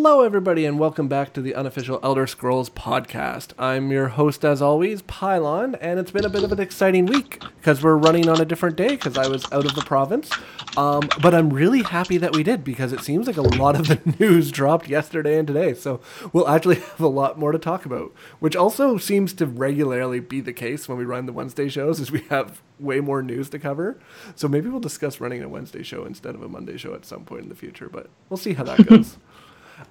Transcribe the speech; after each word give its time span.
Hello, 0.00 0.22
everybody, 0.22 0.64
and 0.64 0.78
welcome 0.78 1.08
back 1.08 1.32
to 1.32 1.40
the 1.40 1.56
unofficial 1.56 1.98
Elder 2.04 2.28
Scrolls 2.28 2.70
podcast. 2.70 3.50
I'm 3.58 3.90
your 3.90 4.06
host, 4.06 4.44
as 4.44 4.62
always, 4.62 5.02
Pylawn, 5.02 5.76
and 5.80 5.98
it's 5.98 6.12
been 6.12 6.24
a 6.24 6.28
bit 6.28 6.44
of 6.44 6.52
an 6.52 6.60
exciting 6.60 7.04
week 7.04 7.42
because 7.56 7.82
we're 7.82 7.96
running 7.96 8.28
on 8.28 8.40
a 8.40 8.44
different 8.44 8.76
day 8.76 8.90
because 8.90 9.18
I 9.18 9.26
was 9.26 9.50
out 9.50 9.66
of 9.66 9.74
the 9.74 9.82
province. 9.82 10.30
Um, 10.76 11.08
but 11.20 11.34
I'm 11.34 11.50
really 11.50 11.82
happy 11.82 12.16
that 12.16 12.36
we 12.36 12.44
did 12.44 12.62
because 12.62 12.92
it 12.92 13.00
seems 13.00 13.26
like 13.26 13.38
a 13.38 13.42
lot 13.42 13.74
of 13.74 13.88
the 13.88 14.14
news 14.20 14.52
dropped 14.52 14.88
yesterday 14.88 15.36
and 15.36 15.48
today. 15.48 15.74
So 15.74 16.00
we'll 16.32 16.46
actually 16.46 16.76
have 16.76 17.00
a 17.00 17.08
lot 17.08 17.36
more 17.36 17.50
to 17.50 17.58
talk 17.58 17.84
about, 17.84 18.14
which 18.38 18.54
also 18.54 18.98
seems 18.98 19.32
to 19.34 19.46
regularly 19.46 20.20
be 20.20 20.40
the 20.40 20.52
case 20.52 20.88
when 20.88 20.96
we 20.96 21.04
run 21.04 21.26
the 21.26 21.32
Wednesday 21.32 21.68
shows, 21.68 21.98
is 21.98 22.12
we 22.12 22.20
have 22.30 22.62
way 22.78 23.00
more 23.00 23.20
news 23.20 23.50
to 23.50 23.58
cover. 23.58 23.98
So 24.36 24.46
maybe 24.46 24.68
we'll 24.68 24.78
discuss 24.78 25.20
running 25.20 25.42
a 25.42 25.48
Wednesday 25.48 25.82
show 25.82 26.04
instead 26.04 26.36
of 26.36 26.42
a 26.42 26.48
Monday 26.48 26.76
show 26.76 26.94
at 26.94 27.04
some 27.04 27.24
point 27.24 27.42
in 27.42 27.48
the 27.48 27.56
future, 27.56 27.88
but 27.88 28.08
we'll 28.28 28.36
see 28.36 28.52
how 28.52 28.62
that 28.62 28.86
goes. 28.86 29.16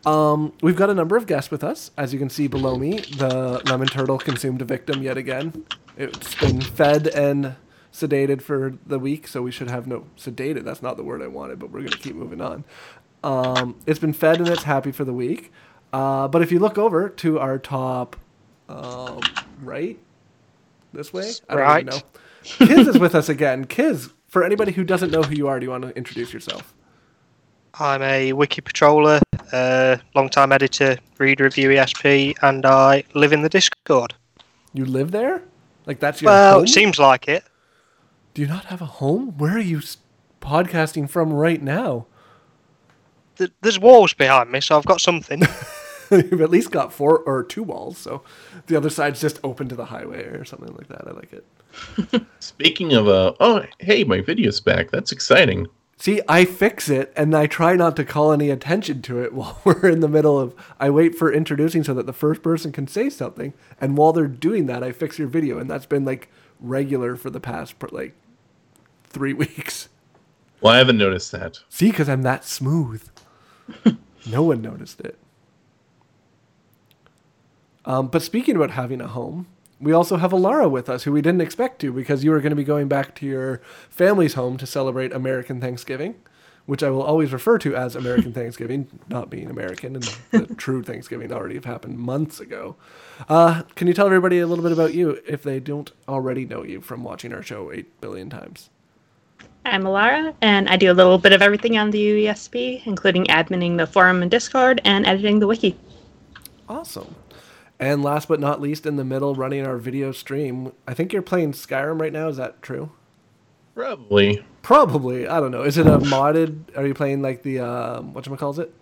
Um, 0.05 0.53
we've 0.61 0.75
got 0.75 0.89
a 0.89 0.93
number 0.93 1.17
of 1.17 1.25
guests 1.27 1.51
with 1.51 1.63
us. 1.63 1.91
As 1.97 2.13
you 2.13 2.19
can 2.19 2.29
see 2.29 2.47
below 2.47 2.75
me, 2.77 2.99
the 2.99 3.61
lemon 3.65 3.87
turtle 3.87 4.17
consumed 4.17 4.61
a 4.61 4.65
victim 4.65 5.01
yet 5.01 5.17
again. 5.17 5.65
It's 5.97 6.35
been 6.35 6.61
fed 6.61 7.07
and 7.07 7.55
sedated 7.91 8.41
for 8.41 8.73
the 8.85 8.99
week, 8.99 9.27
so 9.27 9.41
we 9.41 9.51
should 9.51 9.69
have 9.69 9.87
no 9.87 10.05
sedated. 10.17 10.63
That's 10.63 10.81
not 10.81 10.97
the 10.97 11.03
word 11.03 11.21
I 11.21 11.27
wanted, 11.27 11.59
but 11.59 11.71
we're 11.71 11.79
gonna 11.81 11.97
keep 11.97 12.15
moving 12.15 12.41
on. 12.41 12.63
Um, 13.23 13.75
it's 13.85 13.99
been 13.99 14.13
fed 14.13 14.37
and 14.39 14.47
it's 14.47 14.63
happy 14.63 14.91
for 14.91 15.03
the 15.03 15.13
week. 15.13 15.51
Uh, 15.91 16.27
but 16.27 16.41
if 16.41 16.51
you 16.51 16.59
look 16.59 16.77
over 16.77 17.09
to 17.09 17.39
our 17.39 17.57
top 17.57 18.15
um, 18.69 19.21
right, 19.63 19.97
this 20.93 21.11
way, 21.13 21.31
I 21.49 21.53
don't 21.55 21.61
Right. 21.63 21.87
even 21.87 21.99
know. 21.99 22.01
Kiz 22.43 22.87
is 22.87 22.99
with 22.99 23.15
us 23.15 23.29
again. 23.29 23.65
Kiz, 23.65 24.11
for 24.27 24.43
anybody 24.43 24.71
who 24.73 24.83
doesn't 24.83 25.11
know 25.11 25.23
who 25.23 25.35
you 25.35 25.47
are, 25.47 25.59
do 25.59 25.65
you 25.65 25.69
want 25.71 25.83
to 25.83 25.95
introduce 25.97 26.33
yourself? 26.33 26.73
I'm 27.79 28.01
a 28.01 28.33
wiki 28.33 28.61
patroller, 28.61 29.21
uh, 29.51 29.97
long-time 30.15 30.51
editor, 30.51 30.97
read 31.19 31.39
review 31.39 31.69
ESP, 31.69 32.35
and 32.41 32.65
I 32.65 33.03
live 33.13 33.33
in 33.33 33.41
the 33.43 33.49
Discord. 33.49 34.13
You 34.73 34.85
live 34.85 35.11
there? 35.11 35.43
Like 35.85 35.99
that's 35.99 36.21
your 36.21 36.31
Well, 36.31 36.53
home? 36.55 36.63
it 36.65 36.69
seems 36.69 36.97
like 36.99 37.27
it. 37.27 37.43
Do 38.33 38.41
you 38.41 38.47
not 38.47 38.65
have 38.65 38.81
a 38.81 38.85
home? 38.85 39.37
Where 39.37 39.53
are 39.55 39.59
you 39.59 39.81
podcasting 40.41 41.09
from 41.09 41.31
right 41.33 41.61
now? 41.61 42.07
Th- 43.37 43.51
There's 43.61 43.79
walls 43.79 44.13
behind 44.13 44.51
me, 44.51 44.59
so 44.61 44.77
I've 44.77 44.85
got 44.85 44.99
something. 45.01 45.43
You've 46.11 46.41
at 46.41 46.49
least 46.49 46.71
got 46.71 46.93
four 46.93 47.19
or 47.19 47.43
two 47.43 47.63
walls, 47.63 47.97
so 47.97 48.23
the 48.67 48.75
other 48.75 48.89
side's 48.89 49.19
just 49.21 49.39
open 49.43 49.67
to 49.69 49.75
the 49.75 49.85
highway 49.85 50.23
or 50.23 50.45
something 50.45 50.73
like 50.75 50.87
that. 50.87 51.07
I 51.07 51.11
like 51.11 51.33
it. 51.33 52.25
Speaking 52.39 52.93
of, 52.93 53.07
uh, 53.07 53.33
oh, 53.39 53.63
hey, 53.79 54.03
my 54.03 54.21
video's 54.21 54.59
back. 54.61 54.89
That's 54.89 55.11
exciting. 55.11 55.67
See, 55.99 56.21
I 56.27 56.45
fix 56.45 56.89
it 56.89 57.11
and 57.17 57.35
I 57.35 57.47
try 57.47 57.75
not 57.75 57.95
to 57.95 58.05
call 58.05 58.31
any 58.31 58.51
attention 58.51 59.01
to 59.03 59.21
it 59.21 59.33
while 59.33 59.59
we're 59.63 59.89
in 59.89 59.99
the 59.99 60.07
middle 60.07 60.39
of. 60.39 60.53
I 60.79 60.89
wait 60.89 61.15
for 61.15 61.33
introducing 61.33 61.83
so 61.83 61.93
that 61.95 62.05
the 62.05 62.13
first 62.13 62.43
person 62.43 62.71
can 62.71 62.87
say 62.87 63.09
something, 63.09 63.53
and 63.81 63.97
while 63.97 64.13
they're 64.13 64.27
doing 64.27 64.67
that, 64.67 64.83
I 64.83 64.91
fix 64.91 65.17
your 65.17 65.27
video, 65.27 65.57
and 65.57 65.69
that's 65.69 65.87
been 65.87 66.05
like 66.05 66.29
regular 66.59 67.15
for 67.15 67.29
the 67.29 67.39
past 67.39 67.75
like 67.91 68.13
three 69.05 69.33
weeks. 69.45 69.89
Well, 70.61 70.73
I 70.73 70.77
haven't 70.77 70.97
noticed 70.97 71.31
that. 71.31 71.59
See, 71.69 71.89
because 71.89 72.09
I'm 72.09 72.23
that 72.23 72.45
smooth. 72.45 73.07
no 74.25 74.43
one 74.43 74.61
noticed 74.61 75.01
it. 75.01 75.17
Um, 77.85 78.07
but 78.07 78.21
speaking 78.21 78.55
about 78.55 78.71
having 78.71 78.99
a 79.01 79.07
home, 79.07 79.47
we 79.79 79.91
also 79.91 80.17
have 80.17 80.31
Alarra 80.31 80.69
with 80.69 80.89
us, 80.89 81.03
who 81.03 81.11
we 81.11 81.21
didn't 81.21 81.41
expect 81.41 81.79
to 81.81 81.91
because 81.91 82.23
you 82.23 82.31
were 82.31 82.41
going 82.41 82.51
to 82.51 82.55
be 82.55 82.63
going 82.63 82.87
back 82.87 83.13
to 83.15 83.25
your 83.25 83.61
family's 83.89 84.33
home 84.33 84.57
to 84.57 84.65
celebrate 84.65 85.13
American 85.13 85.61
Thanksgiving, 85.61 86.15
which 86.65 86.81
I 86.81 86.89
will 86.89 87.03
always 87.03 87.31
refer 87.31 87.57
to 87.59 87.75
as 87.75 87.95
American 87.95 88.33
Thanksgiving, 88.33 88.87
not 89.07 89.29
being 89.29 89.49
American, 89.49 89.95
and 89.95 90.17
the 90.31 90.55
true 90.57 90.81
Thanksgiving 90.83 91.31
already 91.31 91.55
have 91.55 91.65
happened 91.65 91.99
months 91.99 92.39
ago. 92.39 92.75
Uh, 93.29 93.63
can 93.75 93.87
you 93.87 93.93
tell 93.93 94.07
everybody 94.07 94.39
a 94.39 94.47
little 94.47 94.63
bit 94.63 94.71
about 94.71 94.93
you 94.93 95.21
if 95.27 95.43
they 95.43 95.59
don't 95.59 95.91
already 96.07 96.45
know 96.45 96.63
you 96.63 96.81
from 96.81 97.03
watching 97.03 97.33
our 97.33 97.43
show 97.43 97.71
8 97.71 98.01
billion 98.01 98.29
times? 98.29 98.69
I'm 99.63 99.83
Alarra, 99.83 100.33
and 100.41 100.69
I 100.69 100.77
do 100.77 100.91
a 100.91 100.93
little 100.93 101.17
bit 101.17 101.33
of 101.33 101.41
everything 101.41 101.77
on 101.77 101.91
the 101.91 101.99
UESP, 101.99 102.87
including 102.87 103.25
adminning 103.25 103.77
the 103.77 103.85
forum 103.85 104.21
and 104.21 104.31
Discord 104.31 104.79
and 104.85 105.05
editing 105.05 105.39
the 105.39 105.47
wiki. 105.47 105.77
Awesome. 106.69 107.13
And 107.79 108.03
last 108.03 108.27
but 108.27 108.39
not 108.39 108.59
least, 108.59 108.85
in 108.85 108.95
the 108.95 109.05
middle, 109.05 109.35
running 109.35 109.65
our 109.65 109.77
video 109.77 110.11
stream. 110.11 110.71
I 110.87 110.93
think 110.93 111.13
you're 111.13 111.21
playing 111.21 111.51
Skyrim 111.51 112.01
right 112.01 112.11
now. 112.11 112.27
Is 112.27 112.37
that 112.37 112.61
true? 112.61 112.91
Probably. 113.75 114.43
Probably. 114.63 115.27
I 115.27 115.39
don't 115.39 115.51
know. 115.51 115.61
Is 115.61 115.77
it 115.77 115.85
a 115.85 115.99
modded? 115.99 116.75
Are 116.75 116.87
you 116.87 116.95
playing 116.95 117.21
like 117.21 117.43
the 117.43 117.59
um, 117.59 118.13
what 118.13 118.25
calls 118.39 118.57
it? 118.57 118.73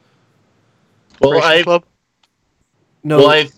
Well, 1.19 1.43
I 1.43 1.63
Club. 1.63 1.83
No. 3.03 3.17
well 3.17 3.29
I've 3.29 3.53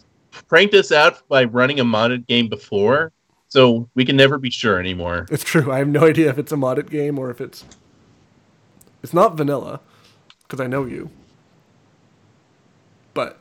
pranked 0.48 0.72
this 0.72 0.92
out 0.92 1.28
by 1.28 1.44
running 1.44 1.80
a 1.80 1.86
modded 1.86 2.26
game 2.26 2.50
before, 2.50 3.12
so 3.48 3.88
we 3.94 4.04
can 4.04 4.16
never 4.16 4.40
be 4.40 4.50
sure 4.50 4.80
anymore. 4.80 5.28
it's 5.32 5.44
true. 5.44 5.72
I 5.72 5.78
have 5.78 5.88
no 5.88 6.06
idea 6.06 6.30
if 6.30 6.40
it's 6.40 6.52
a 6.52 6.56
modded 6.56 6.90
game 6.90 7.20
or 7.20 7.30
if 7.30 7.40
it's. 7.40 7.64
It's 9.04 9.14
not 9.14 9.38
vanilla, 9.38 9.80
because 10.40 10.60
I 10.60 10.66
know 10.66 10.86
you. 10.86 11.12
But 13.14 13.40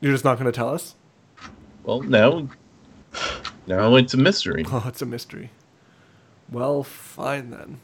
you're 0.00 0.12
just 0.12 0.24
not 0.24 0.38
going 0.38 0.50
to 0.50 0.56
tell 0.56 0.70
us. 0.70 0.94
Well, 1.84 2.02
now, 2.02 2.48
now 3.66 3.94
it's 3.96 4.14
a 4.14 4.18
mystery. 4.18 4.64
Oh, 4.70 4.84
it's 4.88 5.02
a 5.02 5.06
mystery. 5.06 5.50
Well, 6.50 6.82
fine 6.82 7.50
then. 7.50 7.80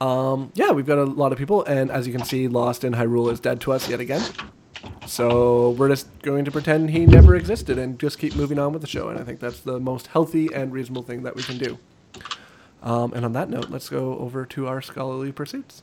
Um, 0.00 0.52
yeah, 0.54 0.72
we've 0.72 0.86
got 0.86 0.98
a 0.98 1.04
lot 1.04 1.32
of 1.32 1.38
people, 1.38 1.64
and 1.64 1.90
as 1.90 2.06
you 2.06 2.12
can 2.12 2.24
see, 2.24 2.48
Lost 2.48 2.84
in 2.84 2.94
Hyrule 2.94 3.32
is 3.32 3.40
dead 3.40 3.60
to 3.62 3.72
us 3.72 3.88
yet 3.88 4.00
again. 4.00 4.22
So 5.06 5.70
we're 5.70 5.88
just 5.88 6.08
going 6.22 6.44
to 6.44 6.50
pretend 6.50 6.90
he 6.90 7.06
never 7.06 7.34
existed 7.34 7.78
and 7.78 7.98
just 7.98 8.18
keep 8.18 8.34
moving 8.36 8.58
on 8.58 8.72
with 8.72 8.82
the 8.82 8.88
show. 8.88 9.08
And 9.08 9.18
I 9.18 9.24
think 9.24 9.40
that's 9.40 9.60
the 9.60 9.80
most 9.80 10.08
healthy 10.08 10.52
and 10.52 10.72
reasonable 10.72 11.02
thing 11.02 11.22
that 11.22 11.36
we 11.36 11.42
can 11.42 11.58
do. 11.58 11.78
Um, 12.82 13.12
and 13.14 13.24
on 13.24 13.32
that 13.32 13.48
note, 13.48 13.70
let's 13.70 13.88
go 13.88 14.18
over 14.18 14.44
to 14.44 14.66
our 14.66 14.82
scholarly 14.82 15.32
pursuits. 15.32 15.82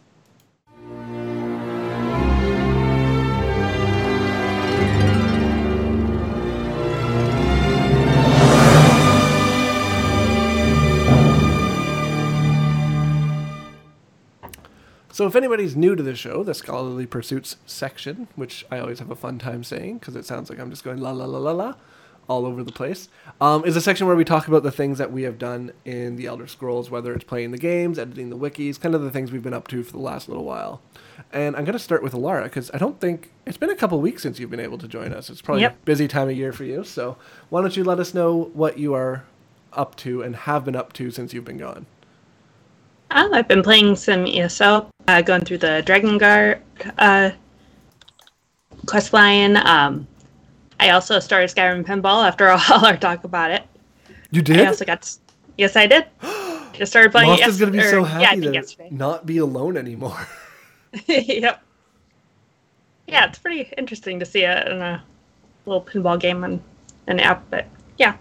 So, 15.22 15.28
if 15.28 15.36
anybody's 15.36 15.76
new 15.76 15.96
to 15.96 16.02
the 16.02 16.16
show, 16.16 16.44
the 16.44 16.56
Scholarly 16.56 17.06
Pursuits 17.06 17.58
section, 17.68 18.28
which 18.36 18.66
I 18.72 18.80
always 18.80 18.98
have 18.98 19.12
a 19.12 19.16
fun 19.16 19.38
time 19.38 19.64
saying 19.64 20.00
because 20.00 20.16
it 20.16 20.26
sounds 20.26 20.50
like 20.50 20.60
I'm 20.60 20.72
just 20.72 20.84
going 20.84 20.98
la 20.98 21.12
la 21.12 21.26
la 21.26 21.38
la 21.38 21.52
la 21.52 21.74
all 22.28 22.44
over 22.44 22.64
the 22.64 22.72
place, 22.72 23.08
um, 23.40 23.64
is 23.64 23.76
a 23.76 23.82
section 23.82 24.08
where 24.08 24.16
we 24.16 24.26
talk 24.26 24.48
about 24.48 24.64
the 24.64 24.72
things 24.72 24.98
that 24.98 25.12
we 25.12 25.22
have 25.22 25.38
done 25.38 25.74
in 25.86 26.16
the 26.16 26.26
Elder 26.26 26.48
Scrolls, 26.48 26.90
whether 26.90 27.14
it's 27.14 27.24
playing 27.24 27.52
the 27.52 27.60
games, 27.60 28.00
editing 28.00 28.32
the 28.32 28.36
wikis, 28.36 28.82
kind 28.82 28.96
of 28.96 29.04
the 29.04 29.12
things 29.12 29.32
we've 29.32 29.44
been 29.44 29.54
up 29.54 29.68
to 29.68 29.84
for 29.84 29.92
the 29.92 30.00
last 30.00 30.28
little 30.28 30.44
while. 30.44 30.82
And 31.32 31.56
I'm 31.56 31.66
going 31.66 31.74
to 31.74 31.78
start 31.78 32.02
with 32.02 32.14
Alarra 32.14 32.46
because 32.46 32.72
I 32.74 32.80
don't 32.80 33.00
think 33.00 33.32
it's 33.46 33.58
been 33.58 33.70
a 33.70 33.76
couple 33.76 34.02
weeks 34.02 34.24
since 34.24 34.40
you've 34.40 34.50
been 34.50 34.60
able 34.60 34.80
to 34.80 34.88
join 34.88 35.14
us. 35.14 35.30
It's 35.30 35.44
probably 35.44 35.66
a 35.66 35.76
busy 35.86 36.08
time 36.08 36.30
of 36.30 36.36
year 36.36 36.52
for 36.52 36.64
you. 36.64 36.84
So, 36.84 37.16
why 37.50 37.62
don't 37.62 37.78
you 37.78 37.84
let 37.84 38.00
us 38.00 38.16
know 38.16 38.50
what 38.56 38.80
you 38.80 38.96
are 38.96 39.24
up 39.72 39.96
to 39.98 40.24
and 40.24 40.36
have 40.36 40.66
been 40.66 40.76
up 40.76 40.94
to 40.94 41.12
since 41.12 41.32
you've 41.32 41.46
been 41.46 41.60
gone? 41.60 41.86
Um, 43.12 43.34
I've 43.34 43.48
been 43.48 43.62
playing 43.62 43.98
some 43.98 44.26
ESO, 44.26 44.90
uh, 45.08 45.22
going 45.22 45.42
through 45.42 45.60
the 45.60 45.82
Dragon 45.86 46.18
Guard 46.18 46.62
uh, 46.98 47.32
quest 48.86 49.14
line. 49.14 49.58
Um, 49.58 50.08
I 50.80 50.90
also 50.90 51.20
started 51.20 51.50
Skyrim 51.50 51.86
Pinball 51.86 52.28
after 52.28 52.50
all 52.50 52.86
our 52.86 52.98
talk 52.98 53.24
about 53.24 53.52
it. 53.52 53.64
You 54.32 54.42
did? 54.42 54.60
I 54.60 54.66
also 54.66 54.86
got, 54.86 55.00
s- 55.00 55.20
yes, 55.58 55.76
I 55.76 55.88
did. 55.88 56.06
Just 56.74 56.92
started 56.92 57.12
playing. 57.12 57.38
It 57.38 57.48
is 57.48 57.60
going 57.60 57.72
to 57.72 57.78
be 57.78 57.84
so 57.84 58.04
happy 58.04 58.40
Yeah, 58.40 58.62
to 58.62 58.90
not 58.90 59.26
be 59.26 59.38
alone 59.38 59.78
anymore. 59.78 60.28
yep. 61.08 61.62
Yeah, 63.08 63.26
it's 63.28 63.40
pretty 63.40 63.72
interesting 63.78 64.20
to 64.20 64.26
see 64.26 64.44
it 64.44 64.68
in 64.68 64.82
a 64.82 65.04
little 65.66 65.84
pinball 65.84 66.20
game 66.20 66.44
on 66.44 66.62
an 67.08 67.20
app, 67.20 67.44
but 67.50 67.68
yeah. 67.98 68.16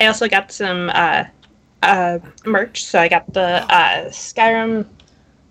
I 0.00 0.06
also 0.06 0.28
got 0.28 0.52
some 0.52 0.90
uh, 0.94 1.24
uh, 1.82 2.18
merch, 2.44 2.84
so 2.84 3.00
I 3.00 3.08
got 3.08 3.32
the 3.32 3.64
uh, 3.72 4.08
Skyrim 4.10 4.86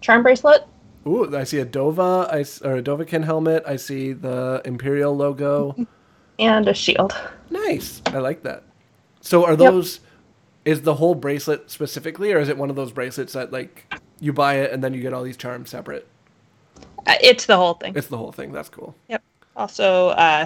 charm 0.01 0.23
bracelet. 0.23 0.63
Ooh, 1.05 1.35
I 1.35 1.43
see 1.45 1.59
a 1.59 1.65
Dova, 1.65 2.27
I 2.31 2.39
or 2.67 2.77
a 2.77 2.81
Dovahkiin 2.83 3.23
helmet. 3.23 3.63
I 3.65 3.77
see 3.77 4.13
the 4.13 4.61
Imperial 4.65 5.15
logo. 5.15 5.75
and 6.39 6.67
a 6.67 6.73
shield. 6.73 7.13
nice. 7.49 8.01
I 8.07 8.17
like 8.19 8.43
that. 8.43 8.63
So 9.21 9.45
are 9.45 9.51
Yep. 9.51 9.59
those 9.59 9.99
is 10.65 10.81
the 10.81 10.95
whole 10.95 11.15
bracelet 11.15 11.71
specifically 11.71 12.33
or 12.33 12.39
is 12.39 12.49
it 12.49 12.57
one 12.57 12.69
of 12.69 12.75
those 12.75 12.91
bracelets 12.91 13.33
that 13.33 13.51
like 13.53 13.93
you 14.19 14.33
buy 14.33 14.55
it 14.55 14.71
and 14.73 14.83
then 14.83 14.93
you 14.93 15.01
get 15.01 15.13
all 15.13 15.23
these 15.23 15.37
charms 15.37 15.69
separate? 15.69 16.05
Uh, 17.05 17.15
it's 17.21 17.45
the 17.45 17.55
whole 17.55 17.75
thing. 17.75 17.93
It's 17.95 18.07
the 18.07 18.17
whole 18.17 18.33
thing. 18.33 18.51
That's 18.51 18.67
cool. 18.69 18.93
Yep. 19.07 19.23
Also, 19.55 20.09
uh, 20.09 20.45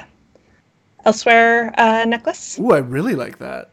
Elsweyr 1.06 1.74
uh, 1.78 2.06
necklace. 2.06 2.60
Ooh, 2.60 2.72
I 2.72 2.78
really 2.78 3.16
like 3.16 3.40
that. 3.40 3.71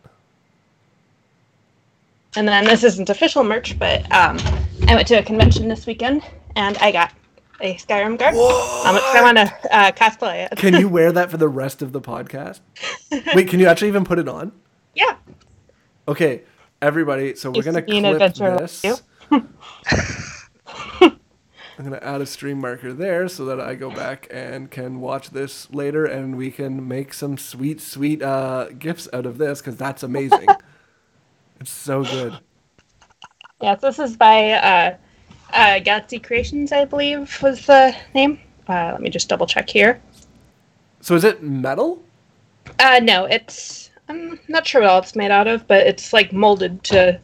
And 2.36 2.46
then 2.46 2.64
this 2.64 2.84
isn't 2.84 3.08
official 3.10 3.42
merch, 3.42 3.78
but 3.78 4.02
um, 4.12 4.38
I 4.86 4.94
went 4.94 5.08
to 5.08 5.14
a 5.18 5.22
convention 5.22 5.68
this 5.68 5.86
weekend 5.86 6.22
and 6.56 6.76
I 6.78 6.92
got 6.92 7.12
a 7.60 7.74
Skyrim 7.76 8.18
guard. 8.18 8.34
'cause 8.34 9.16
I 9.16 9.22
want 9.22 9.38
to 9.38 9.52
uh, 9.76 9.92
cosplay 9.92 10.46
it. 10.50 10.56
Can 10.58 10.74
you 10.74 10.88
wear 10.96 11.10
that 11.12 11.30
for 11.30 11.36
the 11.36 11.48
rest 11.48 11.82
of 11.82 11.92
the 11.92 12.00
podcast? 12.00 12.60
Wait, 13.34 13.48
can 13.48 13.58
you 13.60 13.66
actually 13.66 13.88
even 13.88 14.04
put 14.04 14.18
it 14.18 14.28
on? 14.28 14.52
yeah. 14.94 15.16
Okay, 16.06 16.42
everybody. 16.80 17.34
So 17.34 17.50
we're 17.50 17.56
Used 17.56 17.66
gonna 17.66 17.82
be 17.82 17.98
an 17.98 18.16
clip 18.16 18.34
this. 18.34 19.02
I'm 21.78 21.84
gonna 21.84 21.98
add 22.02 22.20
a 22.20 22.26
stream 22.26 22.60
marker 22.60 22.92
there 22.92 23.28
so 23.28 23.44
that 23.44 23.60
I 23.60 23.74
go 23.74 23.90
back 23.90 24.26
and 24.30 24.70
can 24.70 25.00
watch 25.00 25.30
this 25.30 25.70
later, 25.72 26.04
and 26.06 26.36
we 26.36 26.50
can 26.50 26.88
make 26.88 27.12
some 27.12 27.36
sweet, 27.38 27.80
sweet 27.80 28.22
uh, 28.22 28.68
gifs 28.78 29.06
out 29.12 29.26
of 29.26 29.38
this 29.38 29.60
because 29.60 29.76
that's 29.76 30.02
amazing. 30.02 30.46
it's 31.60 31.70
so 31.70 32.04
good. 32.04 32.38
Yes, 33.60 33.80
this 33.80 33.98
is 33.98 34.16
by 34.16 34.52
uh, 34.52 34.96
uh, 35.52 35.80
Galaxy 35.80 36.20
Creations, 36.20 36.70
I 36.70 36.84
believe 36.84 37.42
was 37.42 37.66
the 37.66 37.92
name. 38.14 38.38
Uh, 38.68 38.90
let 38.92 39.00
me 39.00 39.10
just 39.10 39.28
double 39.28 39.48
check 39.48 39.68
here. 39.68 40.00
So 41.00 41.16
is 41.16 41.24
it 41.24 41.42
metal? 41.42 42.00
Uh, 42.78 43.00
no, 43.02 43.24
it's 43.24 43.90
I'm 44.08 44.38
not 44.48 44.66
sure 44.66 44.82
what 44.82 44.90
all 44.90 44.98
it's 45.00 45.16
made 45.16 45.30
out 45.30 45.48
of, 45.48 45.66
but 45.66 45.86
it's 45.86 46.12
like 46.12 46.32
molded 46.32 46.84
to 46.84 47.20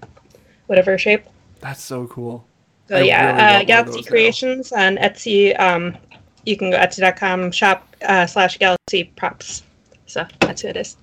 whatever 0.67 0.99
shape. 0.99 1.23
That's 1.61 1.83
so 1.83 2.07
cool. 2.09 2.45
So 2.89 2.97
I 2.97 3.03
yeah, 3.03 3.33
one 3.33 3.63
uh, 3.63 3.65
Galaxy 3.65 3.99
those 3.99 4.05
now. 4.05 4.11
Creations 4.11 4.73
on 4.73 4.97
Etsy. 4.97 5.59
Um, 5.59 5.97
you 6.45 6.57
can 6.57 6.71
go 6.71 6.77
etsy.com 6.77 7.53
shop 7.53 7.95
uh, 8.03 8.27
slash 8.27 8.59
Galaxy 8.59 9.05
Props. 9.17 9.63
So 10.07 10.27
that's 10.41 10.63
who 10.63 10.69
it 10.69 10.77
is. 10.77 10.97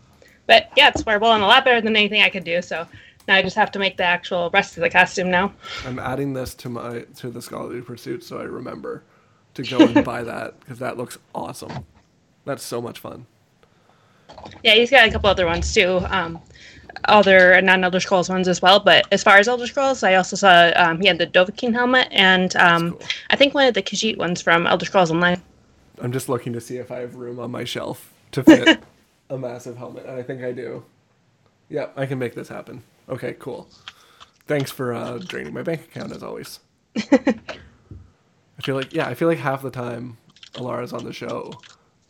But 0.45 0.71
yeah, 0.75 0.89
it's 0.89 1.05
wearable 1.05 1.31
and 1.31 1.43
a 1.43 1.47
lot 1.47 1.65
better 1.65 1.81
than 1.81 1.95
anything 1.95 2.21
I 2.21 2.29
could 2.29 2.43
do. 2.43 2.61
So 2.61 2.85
now 3.27 3.35
I 3.35 3.41
just 3.41 3.55
have 3.55 3.71
to 3.71 3.79
make 3.79 3.97
the 3.97 4.03
actual 4.03 4.49
rest 4.51 4.77
of 4.77 4.81
the 4.81 4.89
costume 4.89 5.29
now. 5.29 5.53
I'm 5.85 5.99
adding 5.99 6.33
this 6.33 6.53
to 6.55 6.69
my 6.69 7.01
to 7.17 7.29
the 7.29 7.41
scholarly 7.41 7.81
pursuit 7.81 8.23
so 8.23 8.39
I 8.39 8.43
remember 8.43 9.03
to 9.53 9.63
go 9.63 9.79
and 9.79 10.05
buy 10.05 10.23
that 10.23 10.59
because 10.59 10.79
that 10.79 10.97
looks 10.97 11.17
awesome. 11.33 11.85
That's 12.45 12.63
so 12.63 12.81
much 12.81 12.99
fun. 12.99 13.25
Yeah, 14.63 14.75
he's 14.75 14.89
got 14.89 15.07
a 15.07 15.11
couple 15.11 15.29
other 15.29 15.45
ones 15.45 15.73
too. 15.73 16.01
Um, 16.09 16.41
other 17.05 17.61
non-Elder 17.61 17.99
Scrolls 17.99 18.29
ones 18.29 18.47
as 18.47 18.61
well. 18.61 18.79
But 18.79 19.05
as 19.11 19.23
far 19.23 19.37
as 19.37 19.47
Elder 19.47 19.67
Scrolls, 19.67 20.03
I 20.03 20.15
also 20.15 20.35
saw 20.35 20.71
um, 20.75 20.99
he 20.99 21.07
had 21.07 21.17
the 21.17 21.27
Dovahkiin 21.27 21.73
helmet 21.73 22.07
and 22.11 22.55
um, 22.55 22.91
cool. 22.91 23.01
I 23.29 23.35
think 23.35 23.53
one 23.53 23.67
of 23.67 23.73
the 23.73 23.81
Khajiit 23.81 24.17
ones 24.17 24.41
from 24.41 24.67
Elder 24.67 24.85
Scrolls 24.85 25.11
Online. 25.11 25.41
I'm 26.01 26.11
just 26.11 26.29
looking 26.29 26.53
to 26.53 26.61
see 26.61 26.77
if 26.77 26.91
I 26.91 26.99
have 26.99 27.15
room 27.15 27.39
on 27.39 27.51
my 27.51 27.63
shelf 27.63 28.11
to 28.31 28.43
fit 28.43 28.81
a 29.29 29.37
massive 29.37 29.77
helmet, 29.77 30.05
and 30.05 30.17
I 30.17 30.23
think 30.23 30.43
I 30.43 30.51
do. 30.51 30.83
Yeah, 31.69 31.87
I 31.95 32.05
can 32.05 32.19
make 32.19 32.33
this 32.33 32.49
happen. 32.49 32.83
Okay, 33.11 33.35
cool. 33.39 33.67
Thanks 34.47 34.71
for 34.71 34.93
uh, 34.93 35.17
draining 35.19 35.53
my 35.53 35.61
bank 35.63 35.81
account 35.83 36.11
as 36.11 36.23
always. 36.23 36.59
I 36.97 38.61
feel 38.63 38.75
like 38.75 38.93
yeah, 38.93 39.07
I 39.07 39.13
feel 39.13 39.27
like 39.27 39.37
half 39.39 39.61
the 39.61 39.71
time 39.71 40.17
Alarra's 40.55 40.93
on 40.93 41.03
the 41.03 41.13
show, 41.13 41.53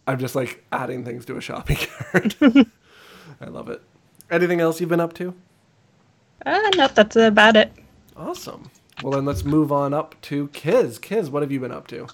I'm 0.07 0.19
just 0.19 0.35
like 0.35 0.63
adding 0.71 1.03
things 1.05 1.25
to 1.25 1.37
a 1.37 1.41
shopping 1.41 1.77
cart. 2.11 2.35
I 3.39 3.45
love 3.45 3.69
it. 3.69 3.81
Anything 4.29 4.59
else 4.61 4.79
you've 4.79 4.89
been 4.89 4.99
up 4.99 5.13
to? 5.13 5.33
Uh, 6.45 6.69
nope, 6.75 6.91
that's 6.95 7.15
about 7.15 7.55
it. 7.55 7.71
Awesome. 8.17 8.69
Well 9.03 9.13
then 9.13 9.25
let's 9.25 9.43
move 9.43 9.71
on 9.71 9.93
up 9.93 10.19
to 10.23 10.47
Kiz. 10.49 10.99
Kiz, 10.99 11.29
what 11.29 11.41
have 11.41 11.51
you 11.51 11.59
been 11.59 11.71
up 11.71 11.87
to? 11.87 12.07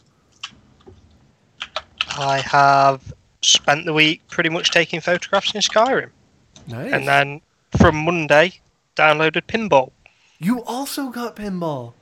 I 2.18 2.40
have 2.40 3.14
spent 3.42 3.86
the 3.86 3.94
week 3.94 4.22
pretty 4.30 4.50
much 4.50 4.72
taking 4.72 5.00
photographs 5.02 5.54
in 5.54 5.62
Skyrim, 5.62 6.10
Nice. 6.68 6.92
and 6.92 7.08
then 7.08 7.42
from 7.80 7.96
Monday 7.98 8.60
downloaded 8.98 9.44
Pinball. 9.48 9.92
you 10.40 10.64
also 10.66 11.10
got 11.10 11.36
pinball. 11.36 11.94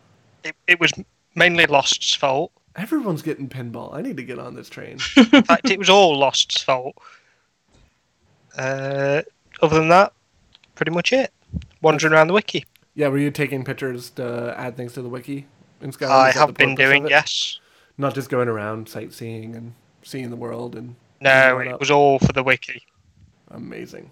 It, 0.43 0.55
it 0.67 0.79
was 0.79 0.91
mainly 1.35 1.65
Lost's 1.65 2.13
fault. 2.15 2.51
Everyone's 2.75 3.21
getting 3.21 3.47
pinball. 3.49 3.93
I 3.93 4.01
need 4.01 4.17
to 4.17 4.23
get 4.23 4.37
on 4.39 4.53
this 4.55 4.69
train. 4.69 4.97
In 5.17 5.43
fact, 5.43 5.69
it 5.69 5.79
was 5.79 5.89
all 5.89 6.17
Lost's 6.17 6.61
fault. 6.61 6.95
Uh, 8.57 9.21
other 9.61 9.79
than 9.79 9.89
that, 9.89 10.13
pretty 10.75 10.91
much 10.91 11.11
it. 11.13 11.31
Wandering 11.81 12.13
around 12.13 12.27
the 12.27 12.33
wiki. 12.33 12.65
Yeah, 12.95 13.09
were 13.09 13.17
you 13.17 13.31
taking 13.31 13.63
pictures 13.63 14.09
to 14.11 14.53
add 14.57 14.77
things 14.77 14.93
to 14.93 15.01
the 15.01 15.09
wiki 15.09 15.47
in 15.81 15.91
Skyrim? 15.91 16.09
I 16.09 16.31
have 16.31 16.53
been 16.53 16.75
doing, 16.75 17.07
yes. 17.07 17.59
Not 17.97 18.15
just 18.15 18.29
going 18.29 18.47
around 18.47 18.87
sightseeing 18.89 19.55
and 19.55 19.73
seeing 20.03 20.29
the 20.29 20.35
world 20.35 20.75
and 20.75 20.95
No, 21.21 21.59
it 21.59 21.79
was 21.79 21.91
all 21.91 22.19
for 22.19 22.33
the 22.33 22.43
wiki. 22.43 22.83
amazing. 23.51 24.09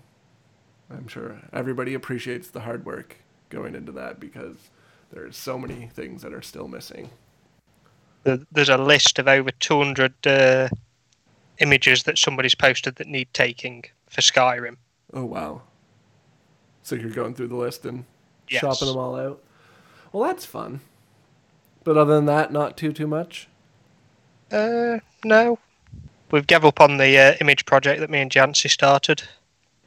I'm 0.90 1.08
sure 1.08 1.42
everybody 1.52 1.94
appreciates 1.94 2.50
the 2.50 2.62
hard 2.62 2.86
work 2.86 3.18
going 3.50 3.76
into 3.76 3.92
that 3.94 4.20
because 4.20 4.56
there's 5.12 5.38
so 5.38 5.58
many 5.58 5.88
things 5.94 6.22
that 6.22 6.34
are 6.34 6.42
still 6.42 6.68
missing. 6.68 7.10
There's 8.24 8.70
a 8.70 8.78
list 8.78 9.20
of 9.20 9.28
over 9.28 9.52
200 9.52 10.14
uh, 10.26 10.70
images 11.60 12.04
that 12.04 12.18
somebody's 12.18 12.56
posted 12.56 12.96
that 12.96 13.08
need 13.08 13.28
taking 13.34 13.84
for 14.10 14.22
Skyrim. 14.22 14.78
Oh 15.14 15.26
wow. 15.26 15.62
So 16.84 16.96
you're 16.96 17.10
going 17.12 17.34
through 17.36 17.50
the 17.50 17.56
list 17.56 17.86
and 17.86 18.06
Yes. 18.50 18.62
shopping 18.62 18.90
them 18.90 18.98
all 18.98 19.16
out. 19.16 19.42
Well, 20.12 20.24
that's 20.24 20.46
fun. 20.46 20.82
But 21.84 21.98
other 21.98 22.14
than 22.16 22.26
that, 22.26 22.52
not 22.52 22.78
too 22.78 22.92
too 22.94 23.08
much. 23.08 23.48
Uh, 24.52 25.00
no. 25.24 25.60
We've 26.32 26.46
gave 26.48 26.66
up 26.66 26.82
on 26.82 26.98
the 26.98 27.18
uh, 27.18 27.36
image 27.42 27.66
project 27.66 28.00
that 28.00 28.10
me 28.10 28.20
and 28.20 28.32
Jancy 28.32 28.70
started 28.70 29.24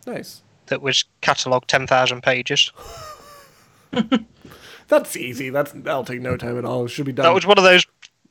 Nice. 0.07 0.43
That 0.67 0.83
was 0.83 1.05
catalogued 1.21 1.69
10,000 1.69 2.23
pages. 2.23 2.73
That's 4.89 5.17
easy. 5.17 5.51
That's 5.51 5.73
that'll 5.73 6.05
take 6.05 6.21
no 6.21 6.37
time 6.37 6.59
at 6.59 6.65
all. 6.65 6.85
It 6.85 6.89
should 6.89 7.07
be 7.07 7.13
done. 7.13 7.25
That 7.25 7.35
was 7.35 7.45
one 7.47 7.59
of 7.59 7.65
those 7.65 7.85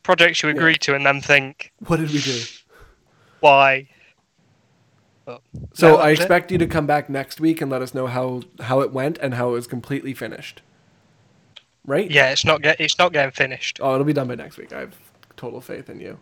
projects 0.03 0.41
you 0.41 0.49
agree 0.49 0.75
to 0.75 0.95
and 0.95 1.05
then 1.05 1.19
think, 1.21 1.71
what 1.87 1.97
did 1.97 2.11
we 2.11 2.19
do? 2.21 2.41
why? 3.41 3.89
But 5.25 5.41
So 5.73 5.97
I 5.97 6.09
that's 6.09 6.19
it. 6.19 6.23
expect 6.23 6.51
you 6.51 6.57
to 6.59 6.67
come 6.67 6.85
back 6.87 7.09
next 7.09 7.41
week 7.41 7.59
and 7.61 7.69
let 7.69 7.81
us 7.81 7.93
know 7.93 8.07
how 8.07 8.43
how 8.61 8.79
it 8.81 8.91
went 8.93 9.17
and 9.17 9.33
how 9.33 9.49
it 9.49 9.53
was 9.53 9.67
completely 9.67 10.13
finished. 10.13 10.61
Right? 11.85 12.09
Yeah, 12.09 12.31
it's 12.31 12.45
not 12.45 12.61
get, 12.61 12.79
it's 12.79 12.97
not 12.97 13.11
getting 13.11 13.31
finished. 13.31 13.79
Oh, 13.81 13.93
it'll 13.93 14.05
be 14.05 14.13
done 14.13 14.27
by 14.27 14.35
next 14.35 14.57
week. 14.57 14.71
I 14.73 14.79
have 14.81 14.95
total 15.35 15.61
faith 15.61 15.89
in 15.89 15.99
you. 15.99 16.19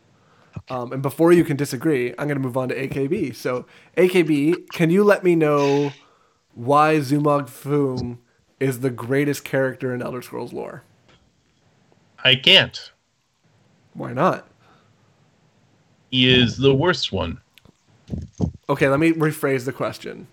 Um, 0.70 0.92
and 0.94 1.02
before 1.02 1.32
you 1.32 1.44
can 1.44 1.58
disagree, 1.58 2.10
I'm 2.12 2.28
going 2.28 2.36
to 2.36 2.40
move 2.40 2.58
on 2.58 2.70
to 2.70 2.76
AKB. 2.88 3.36
So, 3.36 3.66
AKB, 3.98 4.70
can 4.70 4.90
you 4.90 5.04
let 5.04 5.24
me 5.24 5.36
know 5.36 5.92
why 6.56 6.96
Zumog 6.98 7.50
Phoom 7.50 8.20
is 8.60 8.80
the 8.80 8.90
greatest 8.90 9.44
character 9.44 9.94
in 9.94 10.02
Elder 10.02 10.22
Scrolls 10.22 10.54
lore? 10.54 10.84
I 12.24 12.36
can't. 12.36 12.92
Why 13.94 14.14
not? 14.14 14.48
He 16.10 16.30
is 16.30 16.58
the 16.58 16.74
worst 16.74 17.12
one. 17.12 17.42
Okay, 18.70 18.88
let 18.88 19.00
me 19.00 19.12
rephrase 19.12 19.66
the 19.66 19.74
question. 19.74 20.28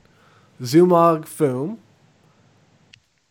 Zumog 0.61 1.25
Phoom, 1.25 1.79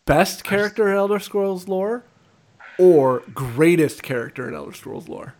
best 0.04 0.42
character 0.42 0.88
in 0.88 0.96
Elder 0.96 1.20
Scrolls 1.20 1.68
lore, 1.68 2.04
or 2.78 3.22
greatest 3.32 4.02
character 4.02 4.48
in 4.48 4.54
Elder 4.54 4.72
Scrolls 4.72 5.08
lore? 5.08 5.34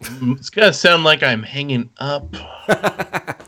It's 0.00 0.50
gonna 0.50 0.72
sound 0.72 1.04
like 1.04 1.22
I'm 1.22 1.42
hanging 1.42 1.90
up. 1.98 2.34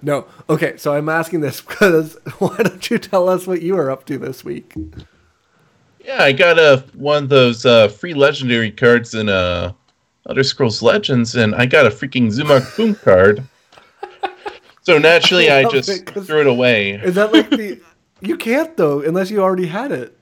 No. 0.00 0.26
Okay, 0.48 0.76
so 0.76 0.94
I'm 0.94 1.08
asking 1.08 1.40
this 1.40 1.60
because 1.68 2.16
why 2.38 2.56
don't 2.56 2.88
you 2.90 2.98
tell 2.98 3.28
us 3.28 3.46
what 3.46 3.62
you 3.62 3.76
are 3.76 3.90
up 3.90 4.06
to 4.06 4.18
this 4.18 4.44
week? 4.44 4.74
Yeah, 6.04 6.22
I 6.22 6.32
got 6.32 6.58
a 6.58 6.84
one 6.94 7.24
of 7.24 7.28
those 7.28 7.66
uh, 7.66 7.88
free 7.88 8.14
legendary 8.14 8.70
cards 8.70 9.14
in 9.14 9.28
uh, 9.28 9.72
Elder 10.28 10.42
Scrolls 10.42 10.82
Legends, 10.82 11.36
and 11.36 11.54
I 11.54 11.66
got 11.66 11.86
a 11.86 11.90
freaking 11.90 12.32
Zumog 12.32 12.62
Phoom 12.62 12.94
card. 12.94 13.44
So 14.84 14.98
naturally, 14.98 15.48
I 15.48 15.60
I 15.60 15.70
just 15.70 15.88
it 15.88 16.10
threw 16.10 16.40
it 16.40 16.48
away. 16.48 16.94
Is 16.94 17.14
that 17.14 17.32
like 17.32 17.48
the? 17.50 17.80
you 18.20 18.36
can't 18.36 18.76
though, 18.76 19.00
unless 19.00 19.30
you 19.30 19.40
already 19.40 19.68
had 19.68 19.92
it. 19.92 20.18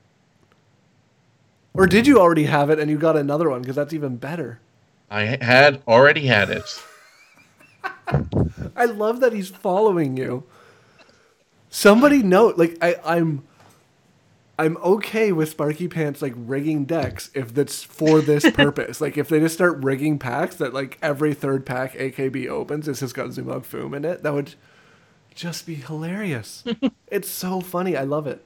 Or 1.73 1.87
did 1.87 2.05
you 2.05 2.19
already 2.19 2.43
have 2.43 2.69
it 2.69 2.77
and 2.77 2.87
you 2.87 2.99
got 2.99 3.17
another 3.17 3.49
one? 3.49 3.61
Because 3.61 3.75
that's 3.75 3.91
even 3.91 4.17
better. 4.17 4.59
I 5.11 5.37
had 5.41 5.83
already 5.89 6.25
had 6.27 6.49
it. 6.49 6.83
I 8.77 8.85
love 8.85 9.19
that 9.19 9.33
he's 9.33 9.49
following 9.49 10.15
you. 10.15 10.45
Somebody 11.69 12.23
note, 12.23 12.57
like 12.57 12.77
I, 12.81 12.95
I'm, 13.03 13.43
I'm 14.57 14.77
okay 14.77 15.33
with 15.33 15.55
Sparkypants 15.55 16.21
like 16.21 16.33
rigging 16.37 16.85
decks 16.85 17.29
if 17.33 17.53
that's 17.53 17.83
for 17.83 18.21
this 18.21 18.49
purpose. 18.53 19.01
like 19.01 19.17
if 19.17 19.27
they 19.27 19.41
just 19.41 19.55
start 19.55 19.83
rigging 19.83 20.17
packs 20.17 20.55
that 20.55 20.73
like 20.73 20.97
every 21.01 21.33
third 21.33 21.65
pack 21.65 21.93
AKB 21.93 22.47
opens, 22.47 22.87
it's 22.87 23.01
just 23.01 23.13
got 23.13 23.27
Zumog 23.27 23.65
Phoom 23.65 23.93
in 23.93 24.05
it. 24.05 24.23
That 24.23 24.33
would 24.33 24.55
just 25.35 25.65
be 25.65 25.75
hilarious. 25.75 26.63
it's 27.07 27.29
so 27.29 27.59
funny. 27.59 27.97
I 27.97 28.03
love 28.03 28.27
it. 28.27 28.45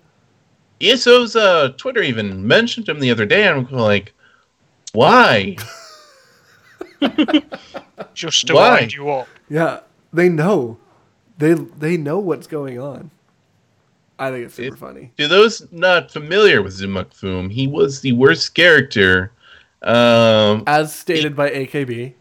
ESO's 0.82 1.36
uh, 1.36 1.74
Twitter 1.78 2.02
even 2.02 2.48
mentioned 2.48 2.90
him 2.90 3.00
the 3.00 3.12
other 3.12 3.26
day, 3.26 3.48
and 3.48 3.68
I'm 3.68 3.78
like, 3.78 4.14
why? 4.94 5.58
Just 8.14 8.48
to 8.48 8.54
Why? 8.56 8.80
wind 8.80 8.94
you 8.94 9.10
up. 9.10 9.28
Yeah, 9.50 9.82
they 10.14 10.30
know. 10.30 10.78
They 11.38 11.54
they 11.54 11.98
know 11.98 12.20
what's 12.20 12.48
going 12.48 12.80
on. 12.80 13.12
I 14.18 14.32
think 14.32 14.46
it's 14.46 14.56
super 14.56 14.76
It- 14.76 14.80
funny. 14.80 15.12
To 15.18 15.28
those 15.28 15.68
not 15.72 16.12
familiar 16.12 16.62
with 16.62 16.80
Zumog 16.80 17.14
Phoom, 17.14 17.50
he 17.52 17.68
was 17.68 18.02
the 18.02 18.14
worst 18.14 18.56
character 18.56 19.32
um, 19.84 20.64
As 20.66 20.96
stated 20.96 21.36
by 21.36 21.50
AKB, 21.52 22.14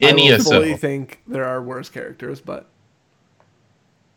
in 0.00 0.18
I 0.18 0.22
will 0.22 0.38
fully 0.38 0.76
think 0.76 1.20
there 1.26 1.44
are 1.44 1.60
worse 1.60 1.88
characters, 1.90 2.40
but 2.40 2.66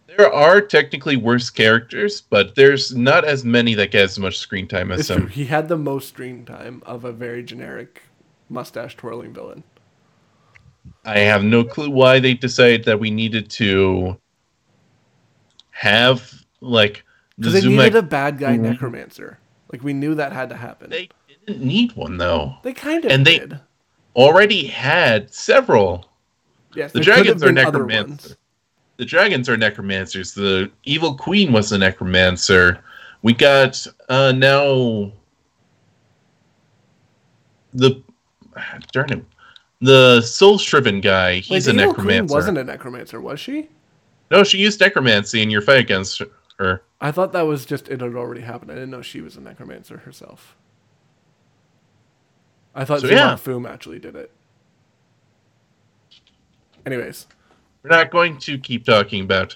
There 0.07 0.31
are 0.31 0.61
technically 0.61 1.17
worse 1.17 1.49
characters, 1.49 2.21
but 2.21 2.55
there's 2.55 2.95
not 2.95 3.25
as 3.25 3.43
many 3.43 3.73
that 3.73 3.91
get 3.91 4.03
as 4.03 4.19
much 4.19 4.37
screen 4.37 4.67
time 4.67 4.91
as 4.91 4.99
it's 5.01 5.07
true. 5.07 5.17
him. 5.23 5.27
He 5.27 5.45
had 5.45 5.67
the 5.67 5.77
most 5.77 6.07
screen 6.09 6.45
time 6.45 6.81
of 6.85 7.03
a 7.03 7.11
very 7.11 7.43
generic 7.43 8.03
mustache 8.49 8.95
twirling 8.95 9.33
villain. 9.33 9.63
I 11.05 11.19
have 11.19 11.43
no 11.43 11.63
clue 11.63 11.89
why 11.89 12.19
they 12.19 12.33
decided 12.33 12.83
that 12.85 12.99
we 12.99 13.11
needed 13.11 13.49
to 13.51 14.17
have 15.71 16.31
like 16.61 17.03
the 17.37 17.49
Because 17.49 17.53
they 17.53 17.61
Zumog. 17.61 17.77
needed 17.77 17.95
a 17.95 18.01
bad 18.01 18.39
guy 18.39 18.57
Mhm. 18.57 18.61
necromancer. 18.61 19.37
Like 19.71 19.83
we 19.83 19.93
knew 19.93 20.15
that 20.15 20.31
had 20.31 20.49
to 20.49 20.55
happen. 20.55 20.89
They, 20.89 21.09
They 21.27 21.53
didn't 21.53 21.67
need 21.67 21.91
one 21.95 22.17
though. 22.17 22.55
They 22.63 22.73
kind 22.73 23.03
of 23.05 23.11
and 23.11 23.25
they- 23.25 23.39
did. 23.39 23.59
Already 24.15 24.65
had 24.67 25.33
several. 25.33 26.09
Yes, 26.73 26.93
The 26.93 26.99
there 27.01 27.15
could 27.17 27.25
have 27.27 27.37
dragons 27.39 27.43
are 27.43 27.45
been 27.47 27.55
necromancers. 27.55 28.37
The 28.97 29.05
dragons 29.05 29.49
are 29.49 29.57
necromancers. 29.57 30.33
The 30.33 30.71
evil 30.85 31.15
queen 31.15 31.51
was 31.51 31.71
a 31.73 31.77
necromancer. 31.77 32.79
We 33.23 33.33
got 33.33 33.85
uh 34.07 34.31
now 34.31 35.11
the 37.73 38.01
darn 38.93 39.11
it. 39.11 39.25
The 39.85 40.21
soul 40.21 40.57
shriven 40.57 40.99
guy, 41.01 41.35
he's 41.39 41.67
Wait, 41.67 41.75
a 41.75 41.79
Evil 41.81 41.93
Queen 41.93 42.07
necromancer. 42.07 42.33
wasn't 42.33 42.57
a 42.57 42.63
necromancer, 42.63 43.21
was 43.21 43.39
she? 43.39 43.69
No, 44.31 44.43
she 44.43 44.57
used 44.57 44.79
necromancy 44.79 45.41
in 45.43 45.49
your 45.51 45.61
fight 45.61 45.79
against 45.79 46.21
her. 46.57 46.81
I 47.01 47.11
thought 47.11 47.33
that 47.33 47.43
was 47.43 47.65
just 47.65 47.87
it 47.89 48.01
had 48.01 48.15
already 48.15 48.41
happened. 48.41 48.71
I 48.71 48.75
didn't 48.75 48.89
know 48.89 49.01
she 49.03 49.21
was 49.21 49.35
a 49.35 49.41
necromancer 49.41 49.97
herself. 49.99 50.55
I 52.73 52.83
thought 52.83 53.01
So, 53.01 53.07
yeah. 53.07 53.35
Phoom 53.35 53.65
actually 53.67 53.99
did 53.99 54.15
it. 54.15 54.31
Anyways, 56.85 57.27
We're 57.83 57.91
not 57.91 58.09
going 58.11 58.37
to 58.39 58.57
keep 58.57 58.85
talking 58.85 59.21
about 59.23 59.55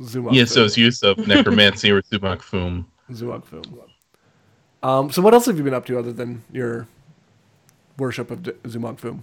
Zumog 0.00 0.36
ESO's 0.36 0.74
Phoom. 0.74 0.78
use 0.78 1.02
of 1.02 1.18
necromancy 1.28 1.90
or 1.92 2.02
Zumog 2.02 2.40
Phoom. 2.42 2.86
Phoom. 3.10 3.80
Um, 4.82 5.10
so 5.12 5.22
what 5.22 5.32
else 5.32 5.46
have 5.46 5.56
you 5.56 5.64
been 5.64 5.74
up 5.74 5.86
to 5.86 5.98
other 5.98 6.12
than 6.12 6.42
your 6.52 6.86
worship 7.98 8.30
of 8.30 8.42
D- 8.42 8.52
Phoom? 8.62 9.22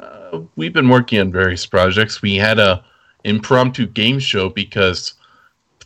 Uh, 0.00 0.40
we've 0.56 0.72
been 0.72 0.88
working 0.88 1.18
on 1.20 1.32
various 1.32 1.66
projects. 1.66 2.22
We 2.22 2.36
had 2.36 2.58
a 2.58 2.84
impromptu 3.24 3.86
game 3.86 4.18
show 4.18 4.48
because 4.48 5.14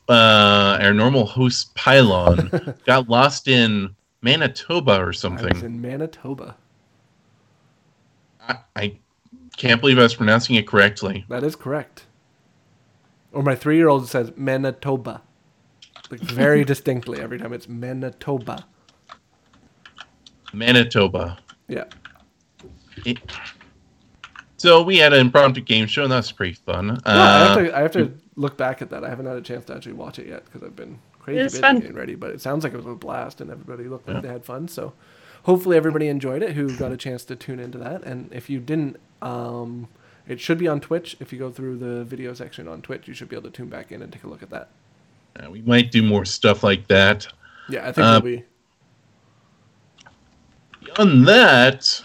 uh, 0.09 0.79
our 0.81 0.93
normal 0.93 1.25
host 1.25 1.75
Pylawn 1.75 2.77
got 2.87 3.09
lost 3.09 3.49
in 3.49 3.95
Manitoba 4.21 5.01
or 5.01 5.13
something. 5.13 5.57
in 5.65 5.81
Manitoba. 5.81 6.57
I, 8.49 8.59
I 8.77 8.99
can't 9.57 9.81
believe 9.81 9.99
I 9.99 10.03
was 10.03 10.15
pronouncing 10.15 10.57
it 10.57 10.67
correctly. 10.67 11.25
That 11.29 11.43
is 11.43 11.57
correct. 11.57 12.07
Or 13.33 13.43
my 13.43 13.55
three-year-old 13.55 14.09
says 14.09 14.33
Manitoba, 14.37 15.23
like 16.11 16.21
very 16.21 16.65
distinctly 16.73 17.21
every 17.21 17.39
time. 17.39 17.53
It's 17.53 17.69
Manitoba. 17.69 18.67
Manitoba. 20.53 21.39
Yeah. 21.69 21.85
It- 23.07 23.19
so 24.63 24.83
we 24.83 24.97
had 24.99 25.13
an 25.13 25.19
impromptu 25.21 25.61
game 25.61 25.87
show, 25.87 26.05
and 26.05 26.13
that 26.13 26.17
was 26.19 26.31
pretty 26.33 26.55
fun. 26.55 26.87
Yeah, 26.89 27.13
I 27.13 27.39
have 27.49 27.57
Uh, 27.59 27.63
to. 27.63 27.77
I 27.77 27.81
have 27.81 27.91
to 27.93 28.13
look 28.37 28.57
back 28.57 28.81
at 28.81 28.91
that. 28.91 29.03
I 29.05 29.09
haven't 29.09 29.27
had 29.27 29.37
a 29.37 29.41
chance 29.43 29.65
to 29.67 29.75
actually 29.75 29.95
watch 29.95 30.19
it 30.19 30.27
yet 30.29 30.45
because 30.45 30.63
I've 30.63 30.77
been 30.77 30.99
crazy 31.19 31.43
busy 31.43 31.61
fun. 31.61 31.81
getting 31.81 31.97
ready. 31.97 32.15
But 32.15 32.31
it 32.31 32.41
sounds 32.41 32.63
like 32.65 32.73
it 32.73 32.77
was 32.77 32.87
a 32.87 32.95
blast, 32.95 33.41
and 33.41 33.51
everybody 33.51 33.85
looked 33.89 34.09
like 34.09 34.23
they 34.23 34.29
had 34.29 34.45
fun. 34.45 34.69
So, 34.69 34.93
hopefully, 35.43 35.77
everybody 35.77 36.07
enjoyed 36.09 36.43
it 36.43 36.53
who 36.53 36.77
got 36.77 36.93
a 36.93 36.97
chance 36.97 37.25
to 37.25 37.35
tune 37.37 37.59
into 37.59 37.79
that. 37.79 38.05
And 38.05 38.33
if 38.33 38.49
you 38.49 38.61
didn't, 38.61 38.99
um, 39.21 39.89
it 40.29 40.39
should 40.41 40.59
be 40.59 40.69
on 40.69 40.81
Twitch. 40.81 41.17
If 41.19 41.33
you 41.33 41.39
go 41.41 41.51
through 41.51 41.79
the 41.79 42.05
video 42.05 42.33
section 42.33 42.69
on 42.69 42.83
Twitch, 42.83 43.09
you 43.09 43.15
should 43.15 43.29
be 43.29 43.35
able 43.37 43.51
to 43.51 43.57
tune 43.57 43.69
back 43.69 43.91
in 43.91 44.01
and 44.03 44.13
take 44.13 44.23
a 44.25 44.29
look 44.29 44.43
at 44.43 44.51
that. 44.51 44.69
uh, 45.43 45.51
we 45.51 45.63
might 45.63 45.91
do 45.91 46.03
more 46.03 46.25
stuff 46.25 46.63
like 46.63 46.87
that. 46.89 47.27
Yeah, 47.69 47.89
I 47.89 47.93
think 47.93 48.07
Uh, 48.07 48.21
we'll 48.23 48.37
be. 48.37 48.45
Beyond 50.85 51.27
that, 51.29 52.03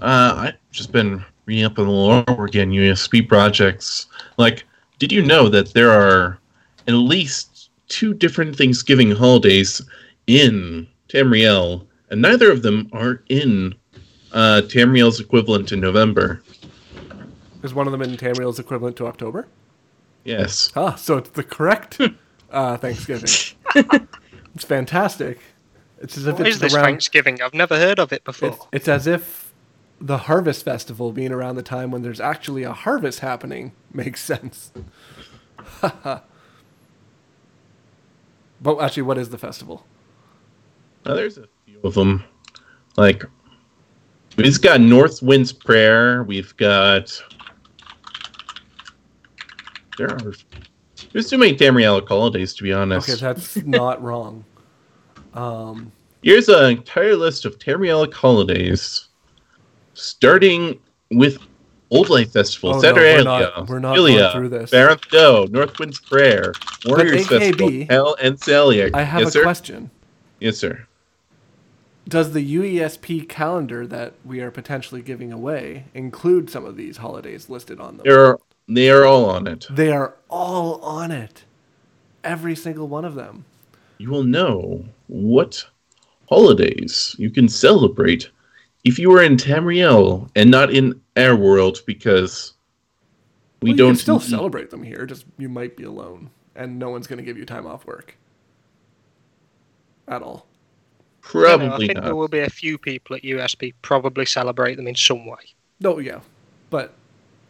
uh, 0.00 0.34
I've 0.36 0.54
just 0.70 0.92
been 0.92 1.24
reading 1.50 1.64
up 1.64 1.80
on 1.80 1.84
the 1.86 1.90
lore 1.90 2.46
again, 2.46 2.70
UESP 2.70 3.26
projects. 3.26 4.06
Like, 4.36 4.62
did 5.00 5.10
you 5.10 5.20
know 5.20 5.48
that 5.48 5.74
there 5.74 5.90
are 5.90 6.38
at 6.86 6.94
least 6.94 7.70
two 7.88 8.14
different 8.14 8.54
Thanksgiving 8.54 9.10
holidays 9.10 9.82
in 10.28 10.86
Tamriel, 11.08 11.84
and 12.08 12.22
neither 12.22 12.52
of 12.52 12.62
them 12.62 12.88
are 12.92 13.24
in 13.28 13.74
uh, 14.30 14.62
Tamriel's 14.66 15.18
equivalent 15.18 15.72
in 15.72 15.80
November? 15.80 16.40
Is 17.64 17.74
one 17.74 17.88
of 17.88 17.90
them 17.90 18.02
in 18.02 18.16
Tamriel's 18.16 18.60
equivalent 18.60 18.96
to 18.98 19.08
October? 19.08 19.48
Yes. 20.22 20.70
Ah, 20.76 20.94
so 20.94 21.16
it's 21.16 21.30
the 21.30 21.42
correct 21.42 22.00
uh, 22.52 22.76
Thanksgiving. 22.76 23.28
it's 24.54 24.64
fantastic. 24.64 25.40
It's 26.00 26.16
as 26.16 26.28
if 26.28 26.38
What 26.38 26.46
it's 26.46 26.54
is 26.54 26.60
this 26.60 26.74
around. 26.76 26.84
Thanksgiving? 26.84 27.42
I've 27.42 27.54
never 27.54 27.76
heard 27.76 27.98
of 27.98 28.12
it 28.12 28.22
before. 28.22 28.50
It's, 28.50 28.66
it's 28.72 28.88
as 28.88 29.08
if 29.08 29.39
the 30.00 30.18
harvest 30.18 30.64
festival 30.64 31.12
being 31.12 31.32
around 31.32 31.56
the 31.56 31.62
time 31.62 31.90
when 31.90 32.02
there's 32.02 32.20
actually 32.20 32.62
a 32.62 32.72
harvest 32.72 33.20
happening 33.20 33.72
makes 33.92 34.22
sense. 34.22 34.72
but 35.80 36.24
actually, 38.80 39.02
what 39.02 39.18
is 39.18 39.30
the 39.30 39.38
festival? 39.38 39.86
Now, 41.04 41.14
there's 41.14 41.38
a 41.38 41.48
few 41.66 41.80
of 41.82 41.94
them. 41.94 42.24
Like, 42.96 43.24
we've 44.36 44.60
got 44.60 44.80
North 44.80 45.22
Wind's 45.22 45.52
Prayer. 45.52 46.22
We've 46.24 46.56
got. 46.56 47.22
There 49.96 50.10
are. 50.10 50.32
There's 51.12 51.28
too 51.28 51.38
many 51.38 51.56
Tamrielic 51.56 52.06
holidays, 52.06 52.54
to 52.54 52.62
be 52.62 52.72
honest. 52.72 53.08
Okay, 53.08 53.20
that's 53.20 53.56
not 53.64 54.02
wrong. 54.02 54.44
Um, 55.34 55.92
Here's 56.22 56.48
an 56.48 56.70
entire 56.70 57.16
list 57.16 57.44
of 57.44 57.58
Tamrielic 57.58 58.12
holidays, 58.12 59.08
starting 60.00 60.78
with 61.10 61.38
Old 61.90 62.08
Life 62.08 62.32
Festival, 62.32 62.70
Oh, 62.70 62.74
no, 62.74 62.80
Saturnalia, 62.80 63.18
we're 63.18 63.24
not- 63.24 63.68
we're 63.68 63.78
not 63.80 63.96
Philia, 63.96 64.18
going 64.18 64.32
through 64.32 64.48
this. 64.50 64.70
Baronth 64.70 65.08
Do, 65.10 65.46
North 65.52 65.78
Wind's 65.78 65.98
Prayer, 66.00 66.52
Warriors 66.86 67.26
Festival, 67.26 67.68
AKB 67.68 67.86
Hell 67.90 68.16
and 68.20 68.38
Celiac. 68.38 68.90
I 68.94 69.02
have 69.02 69.20
yes, 69.20 69.28
a 69.30 69.32
sir? 69.32 69.42
question. 69.42 69.90
Yes, 70.38 70.56
sir. 70.56 70.86
Does 72.08 72.32
the 72.32 72.40
UESP 72.56 73.28
calendar 73.28 73.86
that 73.86 74.14
we 74.24 74.40
are 74.40 74.50
potentially 74.50 75.02
giving 75.02 75.32
away 75.32 75.84
include 75.94 76.48
some 76.50 76.64
of 76.64 76.76
these 76.76 76.96
holidays 76.98 77.48
listed 77.48 77.80
on 77.80 77.96
them? 77.98 78.04
They're 78.06 78.36
they 78.68 78.88
are 78.88 79.04
all 79.04 79.24
on 79.26 79.46
it. 79.48 79.66
They 79.68 79.90
are 79.90 80.14
all 80.28 80.80
on 80.80 81.10
it. 81.10 81.44
Every 82.22 82.54
single 82.54 82.86
one 82.86 83.04
of 83.04 83.16
them. 83.16 83.44
You 83.98 84.10
will 84.10 84.22
know 84.24 84.84
what 85.08 85.66
holidays 86.28 87.16
you 87.18 87.30
can 87.30 87.48
celebrate 87.48 88.30
if 88.84 88.98
you 88.98 89.10
were 89.10 89.22
in 89.22 89.36
Tamriel 89.36 90.30
and 90.34 90.50
not 90.50 90.72
in 90.72 91.00
our 91.16 91.36
world 91.36 91.80
because 91.86 92.54
we 93.62 93.70
Well, 93.70 93.76
don't 93.76 93.86
You 93.88 93.92
can 93.94 94.00
still 94.00 94.18
need- 94.18 94.28
celebrate 94.28 94.70
them 94.70 94.82
here. 94.82 95.04
Just 95.06 95.26
you 95.38 95.48
might 95.48 95.76
be 95.76 95.84
alone, 95.84 96.30
and 96.56 96.78
no 96.78 96.90
one's 96.90 97.06
going 97.06 97.18
to 97.18 97.24
give 97.24 97.36
you 97.36 97.44
time 97.44 97.66
off 97.66 97.84
work 97.86 98.16
at 100.08 100.22
all. 100.22 100.46
I 101.22 101.32
don't 101.32 101.42
know, 101.42 101.66
I 101.66 101.68
probably 101.68 101.86
think 101.88 102.02
there 102.02 102.16
will 102.16 102.28
be 102.28 102.40
a 102.40 102.50
few 102.50 102.78
people 102.78 103.14
at 103.16 103.22
UESP 103.22 103.74
probably 103.82 104.24
celebrate 104.24 104.76
them 104.76 104.86
in 104.88 104.94
some 104.94 105.26
way. 105.26 105.38
No, 105.78 105.98
yeah, 105.98 106.20
but 106.70 106.94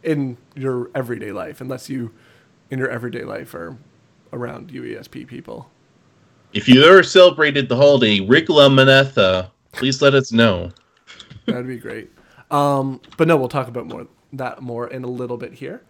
in 0.03 0.37
your 0.55 0.89
everyday 0.93 1.31
life, 1.31 1.61
unless 1.61 1.89
you 1.89 2.11
in 2.69 2.79
your 2.79 2.89
everyday 2.89 3.23
life 3.23 3.53
are 3.55 3.77
around 4.33 4.69
UESP 4.71 5.25
people. 5.27 5.69
If 6.53 6.67
you 6.67 6.83
ever 6.83 7.01
celebrated 7.03 7.69
the 7.69 7.77
holiday 7.77 8.19
Rigla 8.19 8.69
Manetha, 8.69 9.49
please 9.71 10.01
let 10.01 10.13
us 10.13 10.31
know. 10.33 10.71
That'd 11.45 11.67
be 11.67 11.77
great. 11.77 12.11
Um, 12.49 13.01
but 13.17 13.27
no, 13.27 13.37
we'll 13.37 13.47
talk 13.47 13.67
about 13.67 13.87
more 13.87 14.07
that 14.33 14.61
more 14.61 14.87
in 14.87 15.03
a 15.03 15.07
little 15.07 15.37
bit 15.37 15.53
here. 15.53 15.83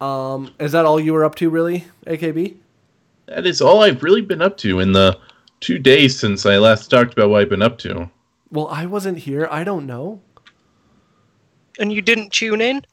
Um, 0.00 0.52
is 0.58 0.72
that 0.72 0.84
all 0.84 0.98
you 1.00 1.12
were 1.12 1.24
up 1.24 1.34
to, 1.36 1.48
really, 1.50 1.84
AKB? 2.06 2.56
That 3.26 3.46
is 3.46 3.60
all 3.60 3.82
I've 3.82 4.02
really 4.02 4.20
been 4.20 4.42
up 4.42 4.56
to 4.58 4.80
in 4.80 4.92
the 4.92 5.18
two 5.60 5.78
days 5.78 6.18
since 6.18 6.44
I 6.44 6.58
last 6.58 6.88
talked 6.88 7.12
about 7.12 7.30
what 7.30 7.40
I've 7.40 7.48
been 7.48 7.62
up 7.62 7.78
to. 7.78 8.10
Well, 8.50 8.68
I 8.68 8.86
wasn't 8.86 9.18
here. 9.18 9.48
I 9.50 9.64
don't 9.64 9.86
know. 9.86 10.20
And 11.78 11.92
you 11.92 12.02
didn't 12.02 12.32
tune 12.32 12.60
in? 12.60 12.84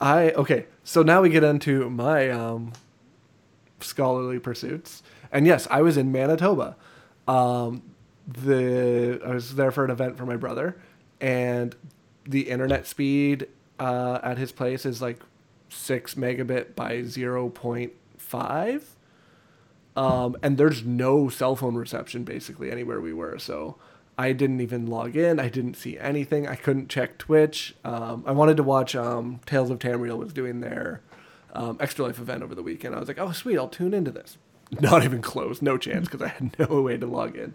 I 0.00 0.30
okay. 0.30 0.66
So 0.84 1.02
now 1.02 1.22
we 1.22 1.28
get 1.28 1.44
into 1.44 1.90
my 1.90 2.30
um, 2.30 2.72
scholarly 3.80 4.38
pursuits, 4.38 5.02
and 5.30 5.46
yes, 5.46 5.66
I 5.70 5.82
was 5.82 5.96
in 5.96 6.10
Manitoba. 6.10 6.76
Um, 7.28 7.82
the 8.26 9.20
I 9.24 9.34
was 9.34 9.54
there 9.56 9.70
for 9.70 9.84
an 9.84 9.90
event 9.90 10.16
for 10.16 10.24
my 10.24 10.36
brother, 10.36 10.80
and 11.22 11.74
the 12.28 12.50
internet 12.50 12.86
speed 12.86 13.48
uh, 13.78 14.18
at 14.22 14.36
his 14.36 14.52
place 14.52 14.84
is 14.84 15.00
like 15.00 15.20
six 15.70 16.14
megabit 16.14 16.74
by 16.74 17.02
zero 17.02 17.48
point 17.48 17.92
five. 18.18 18.94
Um, 19.94 20.36
and 20.42 20.56
there's 20.56 20.84
no 20.84 21.28
cell 21.28 21.54
phone 21.54 21.74
reception 21.74 22.24
basically 22.24 22.70
anywhere 22.70 23.00
we 23.00 23.12
were. 23.12 23.38
So 23.38 23.76
I 24.16 24.32
didn't 24.32 24.60
even 24.60 24.86
log 24.86 25.16
in. 25.16 25.38
I 25.38 25.48
didn't 25.48 25.74
see 25.74 25.98
anything. 25.98 26.46
I 26.48 26.54
couldn't 26.54 26.88
check 26.88 27.18
Twitch. 27.18 27.74
Um, 27.84 28.24
I 28.26 28.32
wanted 28.32 28.56
to 28.58 28.62
watch 28.62 28.94
um, 28.94 29.40
Tales 29.46 29.70
of 29.70 29.78
Tamriel 29.78 30.18
was 30.18 30.32
doing 30.32 30.60
their 30.60 31.02
um, 31.54 31.76
Extra 31.78 32.06
Life 32.06 32.18
event 32.18 32.42
over 32.42 32.54
the 32.54 32.62
weekend. 32.62 32.94
I 32.94 32.98
was 32.98 33.08
like, 33.08 33.18
oh, 33.18 33.32
sweet, 33.32 33.58
I'll 33.58 33.68
tune 33.68 33.92
into 33.92 34.10
this. 34.10 34.38
Not 34.80 35.04
even 35.04 35.20
close. 35.20 35.60
No 35.60 35.76
chance 35.76 36.08
because 36.08 36.22
I 36.22 36.28
had 36.28 36.58
no 36.70 36.80
way 36.80 36.96
to 36.96 37.06
log 37.06 37.36
in. 37.36 37.54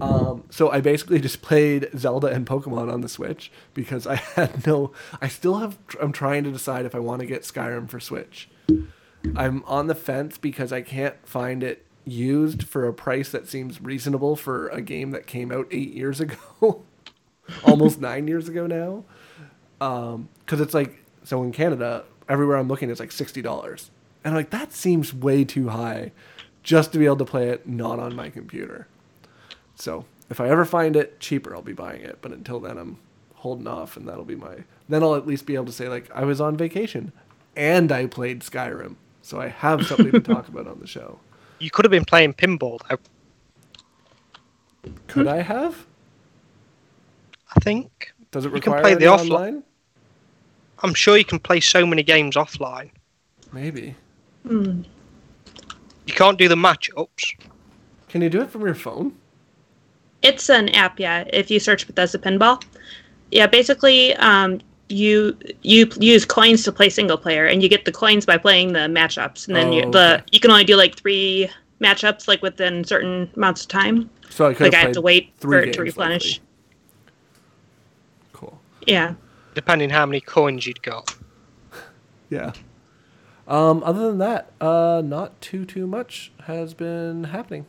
Um, 0.00 0.44
so 0.50 0.70
I 0.70 0.80
basically 0.80 1.20
just 1.20 1.40
played 1.40 1.88
Zelda 1.96 2.26
and 2.28 2.44
Pokemon 2.44 2.92
on 2.92 3.00
the 3.00 3.08
Switch 3.08 3.52
because 3.74 4.06
I 4.06 4.16
had 4.34 4.66
no. 4.66 4.92
I 5.20 5.28
still 5.28 5.58
have. 5.58 5.78
I'm 6.00 6.12
trying 6.12 6.44
to 6.44 6.50
decide 6.50 6.84
if 6.84 6.94
I 6.94 6.98
want 6.98 7.20
to 7.20 7.26
get 7.26 7.42
Skyrim 7.42 7.88
for 7.88 8.00
Switch. 8.00 8.48
I'm 9.36 9.62
on 9.66 9.86
the 9.86 9.94
fence 9.94 10.38
because 10.38 10.72
I 10.72 10.80
can't 10.80 11.16
find 11.26 11.62
it 11.62 11.84
used 12.04 12.64
for 12.64 12.86
a 12.86 12.92
price 12.92 13.30
that 13.30 13.46
seems 13.46 13.80
reasonable 13.80 14.34
for 14.36 14.68
a 14.68 14.80
game 14.80 15.10
that 15.10 15.26
came 15.26 15.52
out 15.52 15.68
eight 15.70 15.92
years 15.92 16.20
ago, 16.20 16.84
almost 17.64 18.00
nine 18.00 18.26
years 18.26 18.48
ago 18.48 18.66
now. 18.66 19.04
Because 19.78 20.60
it's 20.60 20.74
like 20.74 21.04
so 21.22 21.42
in 21.44 21.52
Canada, 21.52 22.04
everywhere 22.28 22.56
I'm 22.56 22.68
looking, 22.68 22.90
it's 22.90 23.00
like 23.00 23.12
sixty 23.12 23.42
dollars, 23.42 23.90
and 24.24 24.32
I'm 24.34 24.38
like 24.38 24.50
that 24.50 24.72
seems 24.72 25.14
way 25.14 25.44
too 25.44 25.68
high, 25.68 26.10
just 26.68 26.92
to 26.92 26.98
be 26.98 27.06
able 27.06 27.16
to 27.16 27.24
play 27.24 27.48
it 27.48 27.66
not 27.66 27.98
on 27.98 28.14
my 28.14 28.28
computer. 28.28 28.86
So 29.74 30.04
if 30.28 30.38
I 30.38 30.50
ever 30.50 30.66
find 30.66 30.96
it 30.96 31.18
cheaper, 31.18 31.54
I'll 31.56 31.62
be 31.62 31.72
buying 31.72 32.02
it. 32.02 32.18
But 32.20 32.32
until 32.32 32.60
then, 32.60 32.76
I'm 32.76 32.98
holding 33.36 33.66
off, 33.66 33.96
and 33.96 34.06
that'll 34.06 34.26
be 34.26 34.36
my. 34.36 34.64
Then 34.86 35.02
I'll 35.02 35.14
at 35.14 35.26
least 35.26 35.46
be 35.46 35.54
able 35.54 35.64
to 35.64 35.72
say 35.72 35.88
like 35.88 36.10
I 36.14 36.24
was 36.26 36.42
on 36.42 36.58
vacation, 36.58 37.12
and 37.56 37.90
I 37.90 38.04
played 38.04 38.40
Skyrim, 38.42 38.96
so 39.22 39.40
I 39.40 39.48
have 39.48 39.86
something 39.86 40.12
to 40.12 40.20
talk 40.20 40.48
about 40.48 40.66
on 40.68 40.78
the 40.80 40.86
show. 40.86 41.18
You 41.60 41.70
could 41.72 41.84
have 41.84 41.90
been 41.90 42.04
playing 42.04 42.34
pinball, 42.34 42.78
though. 42.88 42.98
Could 45.08 45.26
I 45.26 45.42
have? 45.42 45.86
I 47.56 47.58
think. 47.58 48.12
Does 48.30 48.44
it 48.44 48.54
You 48.54 48.60
can 48.60 48.74
require 48.74 48.82
play 48.82 48.92
any 48.92 49.00
the 49.00 49.06
offli- 49.06 49.32
online? 49.32 49.64
I'm 50.84 50.94
sure 50.94 51.16
you 51.16 51.24
can 51.24 51.40
play 51.40 51.58
so 51.58 51.84
many 51.84 52.04
games 52.04 52.36
offline. 52.36 52.90
Maybe. 53.52 53.96
Hmm. 54.46 54.82
You 56.08 56.14
can't 56.14 56.38
do 56.38 56.48
the 56.48 56.54
matchups. 56.54 57.34
Can 58.08 58.22
you 58.22 58.30
do 58.30 58.40
it 58.40 58.50
from 58.50 58.62
your 58.62 58.74
phone? 58.74 59.14
It's 60.22 60.48
an 60.48 60.70
app, 60.70 60.98
yeah. 60.98 61.24
If 61.34 61.50
you 61.50 61.60
search 61.60 61.86
Bethesda 61.86 62.16
Pinball, 62.18 62.64
yeah, 63.30 63.46
basically, 63.46 64.14
um, 64.16 64.58
you 64.88 65.36
you 65.60 65.86
use 66.00 66.24
coins 66.24 66.64
to 66.64 66.72
play 66.72 66.88
single 66.88 67.18
player, 67.18 67.44
and 67.44 67.62
you 67.62 67.68
get 67.68 67.84
the 67.84 67.92
coins 67.92 68.24
by 68.24 68.38
playing 68.38 68.72
the 68.72 68.80
matchups, 68.88 69.48
and 69.48 69.54
then 69.54 69.66
Oh, 69.68 69.72
you, 69.72 69.90
the 69.90 70.14
okay. 70.14 70.24
you 70.32 70.40
can 70.40 70.50
only 70.50 70.64
do 70.64 70.76
like 70.76 70.96
three 70.96 71.50
matchups 71.78 72.26
like 72.26 72.40
within 72.40 72.84
certain 72.84 73.30
amounts 73.36 73.60
of 73.64 73.68
time. 73.68 74.08
So 74.30 74.46
I 74.46 74.54
could 74.54 74.64
Like 74.64 74.74
I 74.74 74.78
have 74.78 74.86
have 74.86 74.94
to 74.94 75.02
wait 75.02 75.34
three 75.36 75.58
for 75.58 75.62
it 75.62 75.72
to 75.74 75.78
games, 75.78 75.88
replenish. 75.88 76.40
likely. 76.40 76.44
Cool. 78.32 78.58
Yeah. 78.86 79.12
depending 79.54 79.90
how 79.90 80.06
many 80.06 80.20
coins 80.22 80.66
you'd 80.66 80.80
got. 80.82 81.14
Yeah. 82.30 82.52
Um, 83.48 83.82
other 83.82 84.08
than 84.08 84.18
that, 84.18 84.52
uh, 84.60 85.02
not 85.04 85.40
too 85.40 85.64
too 85.64 85.86
much 85.86 86.30
has 86.44 86.74
been 86.74 87.24
happening. 87.24 87.64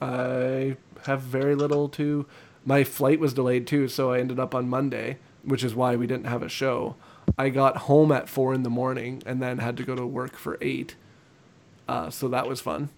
I 0.00 0.76
have 1.06 1.22
very 1.22 1.54
little 1.54 1.88
to. 1.90 2.26
My 2.64 2.82
flight 2.82 3.20
was 3.20 3.32
delayed 3.32 3.66
too, 3.66 3.86
so 3.86 4.12
I 4.12 4.18
ended 4.18 4.40
up 4.40 4.54
on 4.54 4.68
Monday, 4.68 5.18
which 5.44 5.62
is 5.62 5.76
why 5.76 5.94
we 5.94 6.08
didn't 6.08 6.26
have 6.26 6.42
a 6.42 6.48
show. 6.48 6.96
I 7.38 7.50
got 7.50 7.78
home 7.78 8.10
at 8.10 8.28
four 8.28 8.52
in 8.52 8.64
the 8.64 8.70
morning 8.70 9.22
and 9.24 9.40
then 9.40 9.58
had 9.58 9.76
to 9.76 9.84
go 9.84 9.94
to 9.94 10.04
work 10.04 10.36
for 10.36 10.58
eight. 10.60 10.96
Uh, 11.88 12.10
so 12.10 12.26
that 12.28 12.48
was 12.48 12.60
fun. 12.60 12.88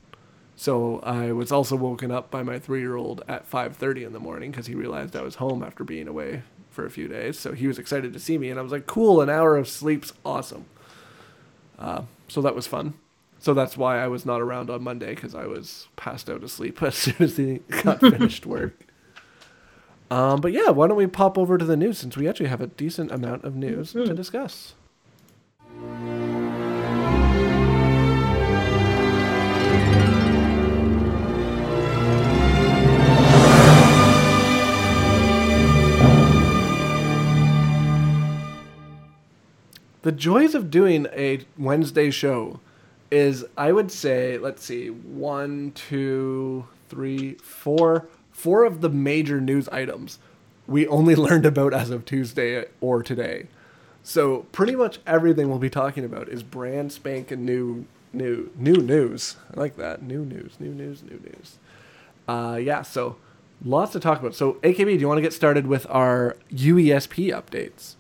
So 0.56 1.00
I 1.00 1.32
was 1.32 1.52
also 1.52 1.76
woken 1.76 2.10
up 2.10 2.30
by 2.30 2.42
my 2.42 2.58
three-year-old 2.58 3.22
at 3.28 3.46
5:30 3.46 4.04
in 4.04 4.12
the 4.14 4.20
morning 4.20 4.50
because 4.50 4.66
he 4.66 4.74
realized 4.74 5.14
I 5.14 5.22
was 5.22 5.36
home 5.36 5.62
after 5.62 5.84
being 5.84 6.08
away 6.08 6.42
for 6.70 6.86
a 6.86 6.90
few 6.90 7.06
days. 7.06 7.38
So 7.38 7.52
he 7.52 7.66
was 7.66 7.78
excited 7.78 8.14
to 8.14 8.18
see 8.18 8.38
me, 8.38 8.48
and 8.48 8.58
I 8.58 8.62
was 8.62 8.72
like, 8.72 8.86
"Cool, 8.86 9.20
an 9.20 9.28
hour 9.28 9.56
of 9.56 9.68
sleep's 9.68 10.12
awesome." 10.24 10.64
Uh, 11.78 12.02
so 12.28 12.40
that 12.42 12.54
was 12.54 12.66
fun. 12.66 12.94
So 13.38 13.52
that's 13.52 13.76
why 13.76 14.02
I 14.02 14.08
was 14.08 14.24
not 14.24 14.40
around 14.40 14.70
on 14.70 14.82
Monday 14.82 15.14
because 15.14 15.34
I 15.34 15.46
was 15.46 15.88
passed 15.96 16.30
out 16.30 16.42
asleep 16.42 16.82
as 16.82 16.94
soon 16.94 17.16
as 17.20 17.36
he 17.36 17.60
got 17.82 18.00
finished 18.00 18.46
work. 18.46 18.86
Um, 20.10 20.40
but 20.40 20.52
yeah, 20.52 20.70
why 20.70 20.86
don't 20.86 20.96
we 20.96 21.06
pop 21.06 21.36
over 21.36 21.58
to 21.58 21.64
the 21.64 21.76
news 21.76 21.98
since 21.98 22.16
we 22.16 22.28
actually 22.28 22.48
have 22.48 22.60
a 22.60 22.68
decent 22.68 23.10
amount 23.10 23.44
of 23.44 23.56
news 23.56 23.92
to 23.92 24.14
discuss. 24.14 24.74
The 40.04 40.12
joys 40.12 40.54
of 40.54 40.70
doing 40.70 41.06
a 41.14 41.40
Wednesday 41.56 42.10
show 42.10 42.60
is, 43.10 43.46
I 43.56 43.72
would 43.72 43.90
say, 43.90 44.36
let's 44.36 44.62
see, 44.62 44.88
one, 44.88 45.72
two, 45.72 46.68
three, 46.90 47.36
four, 47.36 48.06
four 48.30 48.66
of 48.66 48.82
the 48.82 48.90
major 48.90 49.40
news 49.40 49.66
items 49.70 50.18
we 50.66 50.86
only 50.88 51.14
learned 51.26 51.46
about 51.46 51.72
as 51.72 51.88
of 51.88 52.04
Tuesday 52.04 52.66
or 52.82 53.02
today. 53.02 53.46
So 54.02 54.40
pretty 54.52 54.76
much 54.76 54.98
everything 55.06 55.48
we'll 55.48 55.58
be 55.58 55.70
talking 55.70 56.04
about 56.04 56.28
is 56.28 56.42
brand 56.42 56.92
spanking 56.92 57.46
new, 57.46 57.86
new, 58.12 58.50
new 58.56 58.76
news. 58.76 59.36
I 59.56 59.58
like 59.58 59.78
that. 59.78 60.02
New 60.02 60.26
news, 60.26 60.60
new 60.60 60.74
news, 60.74 61.02
new 61.02 61.18
news. 61.18 61.56
Uh, 62.28 62.56
yeah, 62.56 62.82
so 62.82 63.16
lots 63.64 63.92
to 63.92 64.00
talk 64.00 64.20
about. 64.20 64.34
So 64.34 64.54
AKB, 64.64 64.84
do 64.84 64.98
you 64.98 65.08
want 65.08 65.16
to 65.16 65.22
get 65.22 65.32
started 65.32 65.66
with 65.66 65.86
our 65.88 66.36
UESP 66.52 67.30
updates? 67.32 67.94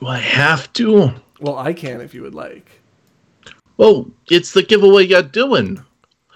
Do 0.00 0.06
I 0.06 0.18
have 0.18 0.72
to? 0.74 1.14
Well, 1.40 1.58
I 1.58 1.72
can 1.72 2.00
if 2.00 2.14
you 2.14 2.22
would 2.22 2.34
like. 2.34 2.80
Well, 3.76 4.10
it's 4.30 4.52
the 4.52 4.62
giveaway 4.62 5.04
you're 5.04 5.22
doing. 5.22 5.82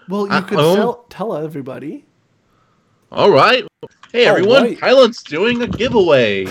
Well, 0.09 0.27
you 0.27 0.33
Uh, 0.33 0.43
could 0.43 0.59
oh. 0.59 0.75
tell, 0.77 1.05
tell 1.09 1.37
everybody. 1.37 2.05
All 3.13 3.31
right. 3.31 3.67
Hey, 4.13 4.27
everyone. 4.27 4.63
right. 4.63 4.79
Pylawn's 4.79 5.23
doing 5.23 5.63
a 5.63 5.67
giveaway. 5.67 6.47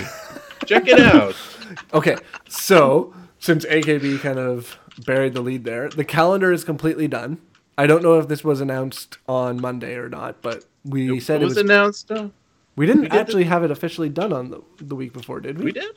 Check 0.66 0.86
it 0.88 1.00
out. 1.00 1.34
Okay, 1.94 2.16
so 2.48 3.14
since 3.38 3.64
AKB 3.64 4.20
kind 4.20 4.40
of 4.40 4.76
buried 5.06 5.34
the 5.34 5.40
lead 5.40 5.62
there, 5.62 5.88
the 5.88 6.04
calendar 6.04 6.52
is 6.52 6.64
completely 6.64 7.06
done. 7.06 7.38
I 7.78 7.86
don't 7.86 8.02
know 8.02 8.18
if 8.18 8.26
this 8.26 8.42
was 8.42 8.60
announced 8.60 9.18
on 9.28 9.60
Monday 9.60 9.94
or 9.94 10.08
not, 10.08 10.42
but 10.42 10.64
we 10.84 11.20
said 11.20 11.36
it 11.36 11.42
it 11.42 11.44
was 11.44 11.54
was. 11.54 11.64
announced. 11.64 12.10
Uh, 12.10 12.28
we 12.74 12.86
didn't 12.86 13.02
we 13.02 13.08
did 13.08 13.18
actually 13.20 13.44
have 13.44 13.62
it 13.62 13.70
officially 13.70 14.08
done 14.08 14.32
on 14.32 14.50
the, 14.50 14.60
the 14.78 14.96
week 14.96 15.12
before, 15.12 15.38
did 15.38 15.58
we? 15.58 15.66
we 15.66 15.72
did. 15.72 15.96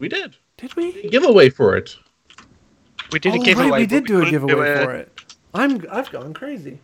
We 0.00 0.08
did. 0.08 0.36
Did 0.62 0.76
we? 0.76 1.08
Giveaway 1.08 1.50
for 1.50 1.76
it. 1.76 1.96
We 3.10 3.18
did 3.18 3.32
oh, 3.32 3.42
a 3.42 3.44
giveaway. 3.44 3.70
right, 3.70 3.80
we 3.80 3.86
did 3.86 4.06
do 4.06 4.18
a 4.18 4.24
couldn't 4.24 4.46
giveaway 4.46 4.84
for 4.84 4.94
it. 4.94 5.34
I'm 5.52 5.84
I've 5.90 6.10
gone 6.10 6.32
crazy. 6.32 6.78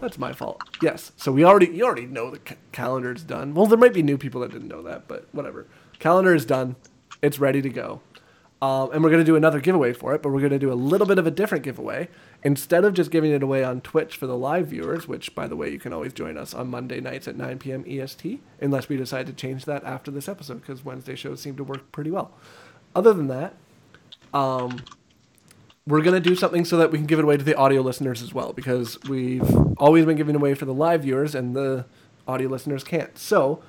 That's 0.00 0.16
my 0.16 0.32
fault. 0.32 0.62
Yes. 0.80 1.10
So 1.16 1.32
we 1.32 1.44
already 1.44 1.66
you 1.66 1.84
already 1.84 2.06
know 2.06 2.30
the 2.30 2.38
ca- 2.38 2.54
calendar 2.70 3.12
is 3.12 3.24
done. 3.24 3.52
Well, 3.52 3.66
there 3.66 3.76
might 3.76 3.94
be 3.94 4.02
new 4.02 4.16
people 4.16 4.40
that 4.42 4.52
didn't 4.52 4.68
know 4.68 4.82
that, 4.82 5.08
but 5.08 5.26
whatever. 5.32 5.66
Calendar 5.98 6.36
is 6.36 6.46
done. 6.46 6.76
It's 7.20 7.40
ready 7.40 7.60
to 7.62 7.68
go. 7.68 8.00
Um, 8.62 8.92
and 8.92 9.02
we're 9.02 9.10
going 9.10 9.20
to 9.20 9.26
do 9.30 9.36
another 9.36 9.60
giveaway 9.60 9.92
for 9.92 10.14
it, 10.14 10.22
but 10.22 10.30
we're 10.30 10.40
going 10.40 10.52
to 10.52 10.58
do 10.58 10.72
a 10.72 10.74
little 10.74 11.06
bit 11.06 11.18
of 11.18 11.26
a 11.26 11.30
different 11.30 11.64
giveaway. 11.64 12.08
Instead 12.42 12.84
of 12.84 12.94
just 12.94 13.10
giving 13.10 13.30
it 13.30 13.42
away 13.42 13.62
on 13.62 13.80
Twitch 13.80 14.16
for 14.16 14.26
the 14.26 14.36
live 14.36 14.68
viewers, 14.68 15.06
which, 15.06 15.34
by 15.34 15.46
the 15.46 15.56
way, 15.56 15.70
you 15.70 15.78
can 15.78 15.92
always 15.92 16.14
join 16.14 16.38
us 16.38 16.54
on 16.54 16.68
Monday 16.68 17.00
nights 17.00 17.28
at 17.28 17.36
9 17.36 17.58
p.m. 17.58 17.84
EST, 17.86 18.40
unless 18.60 18.88
we 18.88 18.96
decide 18.96 19.26
to 19.26 19.34
change 19.34 19.66
that 19.66 19.84
after 19.84 20.10
this 20.10 20.28
episode, 20.28 20.62
because 20.62 20.84
Wednesday 20.84 21.14
shows 21.14 21.40
seem 21.40 21.56
to 21.56 21.64
work 21.64 21.92
pretty 21.92 22.10
well. 22.10 22.32
Other 22.94 23.12
than 23.12 23.28
that, 23.28 23.54
um, 24.32 24.82
we're 25.86 26.00
to 26.00 26.20
do 26.20 26.34
something 26.34 26.64
so 26.64 26.76
that 26.78 26.90
we 26.90 26.98
can 26.98 27.06
give 27.06 27.18
it 27.18 27.24
away 27.24 27.36
to 27.36 27.44
the 27.44 27.54
audio 27.54 27.82
listeners 27.82 28.22
as 28.22 28.32
well 28.32 28.52
because 28.52 29.00
we've 29.02 29.44
always 29.78 30.06
been 30.06 30.16
giving 30.16 30.34
away 30.34 30.54
for 30.54 30.64
the 30.64 30.74
live 30.74 31.02
viewers 31.02 31.34
and 31.34 31.54
the 31.54 31.84
audio 32.26 32.48
listeners 32.48 32.84
can't. 32.84 33.18
So, 33.18 33.62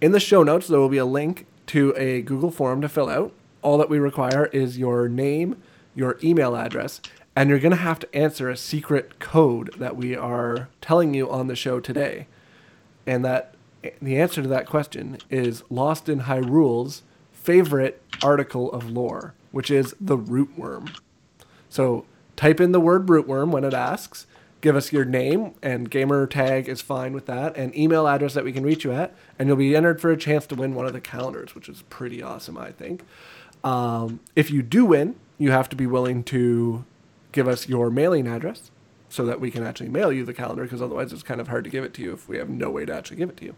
in 0.00 0.12
the 0.12 0.20
show 0.20 0.42
notes, 0.42 0.66
there 0.66 0.80
will 0.80 0.88
be 0.88 0.98
a 0.98 1.04
link 1.04 1.46
to 1.66 1.94
a 1.96 2.22
Google 2.22 2.50
form 2.50 2.80
to 2.80 2.88
fill 2.88 3.08
out. 3.08 3.32
All 3.60 3.78
that 3.78 3.90
we 3.90 3.98
require 3.98 4.46
is 4.46 4.78
your 4.78 5.08
name, 5.08 5.62
your 5.94 6.18
email 6.24 6.56
address, 6.56 7.00
and 7.36 7.48
you're 7.48 7.60
to 7.60 7.76
have 7.76 7.98
to 8.00 8.14
answer 8.16 8.48
a 8.48 8.56
secret 8.56 9.18
code 9.18 9.74
that 9.78 9.96
we 9.96 10.16
are 10.16 10.68
telling 10.80 11.14
you 11.14 11.30
on 11.30 11.46
the 11.46 11.54
show 11.54 11.80
today. 11.80 12.26
And 13.06 13.24
that 13.24 13.54
the 14.00 14.18
answer 14.18 14.42
to 14.42 14.48
that 14.48 14.66
question 14.66 15.18
is 15.30 15.62
Lost 15.70 16.08
in 16.08 16.20
Hyrule's 16.20 17.02
favorite 17.42 18.00
article 18.22 18.70
of 18.72 18.90
lore, 18.90 19.34
which 19.50 19.70
is 19.70 19.94
the 20.00 20.16
rootworm. 20.16 20.96
So 21.68 22.04
type 22.36 22.60
in 22.60 22.72
the 22.72 22.80
word 22.80 23.06
rootworm 23.06 23.50
when 23.50 23.64
it 23.64 23.74
asks. 23.74 24.26
Give 24.60 24.76
us 24.76 24.92
your 24.92 25.04
name 25.04 25.54
and 25.60 25.90
gamer 25.90 26.24
tag 26.28 26.68
is 26.68 26.80
fine 26.80 27.14
with 27.14 27.26
that, 27.26 27.56
and 27.56 27.76
email 27.76 28.06
address 28.06 28.34
that 28.34 28.44
we 28.44 28.52
can 28.52 28.62
reach 28.62 28.84
you 28.84 28.92
at, 28.92 29.12
and 29.36 29.48
you'll 29.48 29.56
be 29.56 29.74
entered 29.74 30.00
for 30.00 30.12
a 30.12 30.16
chance 30.16 30.46
to 30.46 30.54
win 30.54 30.76
one 30.76 30.86
of 30.86 30.92
the 30.92 31.00
calendars, 31.00 31.56
which 31.56 31.68
is 31.68 31.82
pretty 31.90 32.22
awesome, 32.22 32.56
I 32.56 32.70
think. 32.70 33.02
Um, 33.64 34.20
if 34.36 34.52
you 34.52 34.62
do 34.62 34.84
win, 34.84 35.16
you 35.36 35.50
have 35.50 35.68
to 35.70 35.76
be 35.76 35.86
willing 35.88 36.22
to 36.24 36.84
give 37.32 37.48
us 37.48 37.68
your 37.68 37.90
mailing 37.90 38.28
address 38.28 38.70
so 39.08 39.26
that 39.26 39.40
we 39.40 39.50
can 39.50 39.64
actually 39.64 39.88
mail 39.88 40.12
you 40.12 40.24
the 40.24 40.32
calendar 40.32 40.62
because 40.62 40.80
otherwise 40.80 41.12
it's 41.12 41.24
kind 41.24 41.40
of 41.40 41.48
hard 41.48 41.64
to 41.64 41.70
give 41.70 41.82
it 41.82 41.92
to 41.94 42.02
you 42.02 42.12
if 42.12 42.28
we 42.28 42.38
have 42.38 42.48
no 42.48 42.70
way 42.70 42.84
to 42.84 42.94
actually 42.94 43.16
give 43.16 43.30
it 43.30 43.36
to 43.38 43.44
you. 43.46 43.54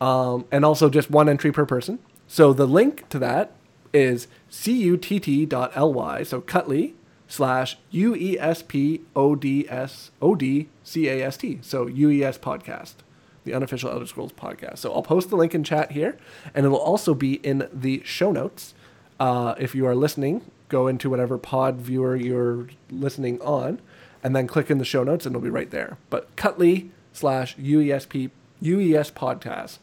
Um, 0.00 0.46
and 0.50 0.64
also 0.64 0.88
just 0.88 1.10
one 1.10 1.28
entry 1.28 1.52
per 1.52 1.66
person. 1.66 1.98
So 2.26 2.52
the 2.52 2.66
link 2.66 3.08
to 3.10 3.18
that 3.20 3.52
is 3.92 4.26
cutt.ly, 4.50 6.22
so 6.24 6.40
Cutley 6.40 6.94
slash 7.28 7.78
U 7.90 8.14
E 8.14 8.38
S 8.38 8.62
P 8.62 9.02
O 9.14 9.34
D 9.34 9.66
S 9.68 10.10
O 10.20 10.34
D 10.34 10.68
C 10.82 11.08
A 11.08 11.22
S 11.26 11.36
T. 11.36 11.58
So 11.62 11.86
UES 11.86 12.38
podcast, 12.38 12.94
the 13.44 13.54
unofficial 13.54 13.90
Elder 13.90 14.06
Scrolls 14.06 14.32
podcast. 14.32 14.78
So 14.78 14.92
I'll 14.92 15.02
post 15.02 15.30
the 15.30 15.36
link 15.36 15.54
in 15.54 15.64
chat 15.64 15.92
here, 15.92 16.16
and 16.54 16.66
it'll 16.66 16.78
also 16.78 17.14
be 17.14 17.34
in 17.34 17.68
the 17.72 18.02
show 18.04 18.32
notes. 18.32 18.74
Uh, 19.20 19.54
if 19.58 19.74
you 19.74 19.86
are 19.86 19.94
listening, 19.94 20.42
go 20.68 20.88
into 20.88 21.08
whatever 21.08 21.38
pod 21.38 21.76
viewer 21.76 22.16
you're 22.16 22.68
listening 22.90 23.40
on, 23.40 23.80
and 24.22 24.34
then 24.34 24.46
click 24.46 24.70
in 24.70 24.78
the 24.78 24.84
show 24.84 25.04
notes, 25.04 25.24
and 25.24 25.34
it'll 25.34 25.44
be 25.44 25.50
right 25.50 25.70
there. 25.70 25.98
But 26.10 26.34
Cutley 26.36 26.90
slash 27.12 27.56
UESP 27.56 28.30
UES 28.62 29.12
podcast. 29.12 29.78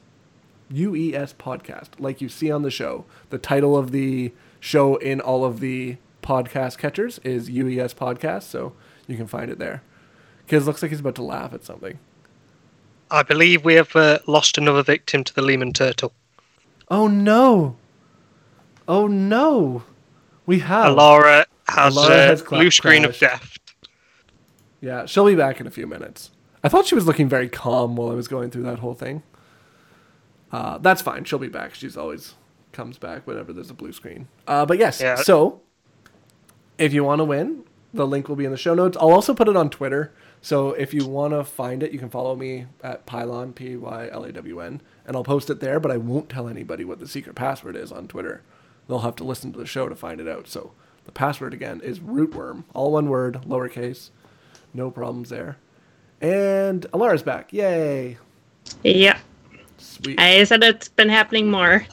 UES 0.71 1.36
podcast, 1.36 1.89
like 1.99 2.21
you 2.21 2.29
see 2.29 2.51
on 2.51 2.62
the 2.63 2.71
show. 2.71 3.05
The 3.29 3.38
title 3.38 3.77
of 3.77 3.91
the 3.91 4.34
show 4.60 4.95
in 4.97 5.19
all 5.21 5.43
of 5.45 5.60
the 5.60 5.97
podcast 6.21 6.77
catchers 6.77 7.19
is 7.19 7.49
UES 7.49 7.93
podcast, 7.95 8.43
so 8.43 8.73
you 9.07 9.17
can 9.17 9.27
find 9.27 9.51
it 9.51 9.60
there. 9.60 9.84
Kiz 10.47 10.65
looks 10.67 10.81
like 10.81 10.91
he's 10.91 10.99
about 10.99 11.15
to 11.15 11.23
laugh 11.23 11.53
at 11.53 11.63
something. 11.63 11.99
I 13.10 13.23
believe 13.23 13.65
we 13.65 13.73
have 13.75 13.95
uh, 13.95 14.19
lost 14.27 14.57
another 14.57 14.84
victim 14.84 15.23
to 15.25 15.34
the 15.34 15.41
Lehman 15.41 15.73
Turtle. 15.73 16.13
Oh 16.89 17.07
no! 17.07 17.75
Oh 18.88 19.07
no! 19.07 19.84
We 20.45 20.60
have. 20.60 20.95
Alarra 20.95 21.45
has 21.67 21.95
Alarra 21.95 22.10
a 22.10 22.27
has 22.27 22.41
cla- 22.41 22.60
blue 22.60 22.71
screen 22.71 23.05
of 23.05 23.17
death. 23.17 23.57
Yeah, 24.79 25.05
she'll 25.05 25.25
be 25.25 25.36
back 25.36 25.60
in 25.60 25.67
a 25.67 25.71
few 25.71 25.88
minutes. 25.88 26.31
I 26.63 26.69
thought 26.69 26.86
she 26.86 26.95
was 26.95 27.05
looking 27.05 27.27
very 27.27 27.49
calm 27.49 27.95
while 27.95 28.10
I 28.12 28.13
was 28.13 28.27
going 28.27 28.49
through 28.51 28.63
that 28.63 28.79
whole 28.79 28.93
thing. 28.93 29.23
Uh, 30.51 30.77
that's 30.79 31.01
fine. 31.01 31.23
She'll 31.23 31.39
be 31.39 31.47
back. 31.47 31.73
She's 31.75 31.95
always 31.97 32.35
comes 32.71 32.97
back 32.97 33.25
whenever 33.27 33.51
there's 33.53 33.69
a 33.69 33.73
blue 33.73 33.91
screen. 33.93 34.27
Uh, 34.47 34.65
but 34.65 34.77
yes, 34.77 35.01
Yeah. 35.01 35.15
so 35.15 35.61
if 36.77 36.93
you 36.93 37.03
want 37.03 37.19
to 37.19 37.25
win, 37.25 37.63
the 37.93 38.07
link 38.07 38.29
will 38.29 38.35
be 38.35 38.45
in 38.45 38.51
the 38.51 38.57
show 38.57 38.73
notes. 38.73 38.97
I'll 38.99 39.11
also 39.11 39.33
put 39.33 39.47
it 39.49 39.55
on 39.57 39.69
Twitter. 39.69 40.13
So 40.41 40.69
if 40.71 40.93
you 40.93 41.05
want 41.05 41.33
to 41.33 41.43
find 41.43 41.83
it, 41.83 41.91
you 41.91 41.99
can 41.99 42.09
follow 42.09 42.35
me 42.35 42.65
at 42.83 43.05
Pylawn, 43.05 43.53
P 43.53 43.75
Y 43.75 44.09
L 44.11 44.23
A 44.23 44.31
W 44.31 44.59
N, 44.61 44.81
and 45.05 45.15
I'll 45.15 45.23
post 45.23 45.49
it 45.49 45.59
there, 45.59 45.79
but 45.79 45.91
I 45.91 45.97
won't 45.97 46.29
tell 46.29 46.47
anybody 46.47 46.83
what 46.83 46.99
the 46.99 47.07
secret 47.07 47.35
password 47.35 47.75
is 47.75 47.91
on 47.91 48.07
Twitter. 48.07 48.41
They'll 48.87 48.99
have 48.99 49.15
to 49.17 49.23
listen 49.23 49.51
to 49.53 49.59
the 49.59 49.65
show 49.67 49.87
to 49.87 49.95
find 49.95 50.19
it 50.19 50.27
out. 50.27 50.47
So 50.47 50.71
the 51.05 51.11
password 51.11 51.53
again 51.53 51.79
is 51.81 51.99
rootworm, 51.99 52.63
all 52.73 52.91
one 52.93 53.09
word, 53.09 53.41
lowercase. 53.47 54.09
No 54.73 54.89
problems 54.89 55.29
there. 55.29 55.57
And 56.21 56.85
Alarra's 56.93 57.23
back. 57.23 57.51
Yay. 57.53 58.17
Yeah. 58.83 59.19
Sweet. 59.82 60.20
I 60.20 60.44
said 60.44 60.63
it's 60.63 60.88
been 60.88 61.10
happening 61.10 61.50
more. 61.50 61.86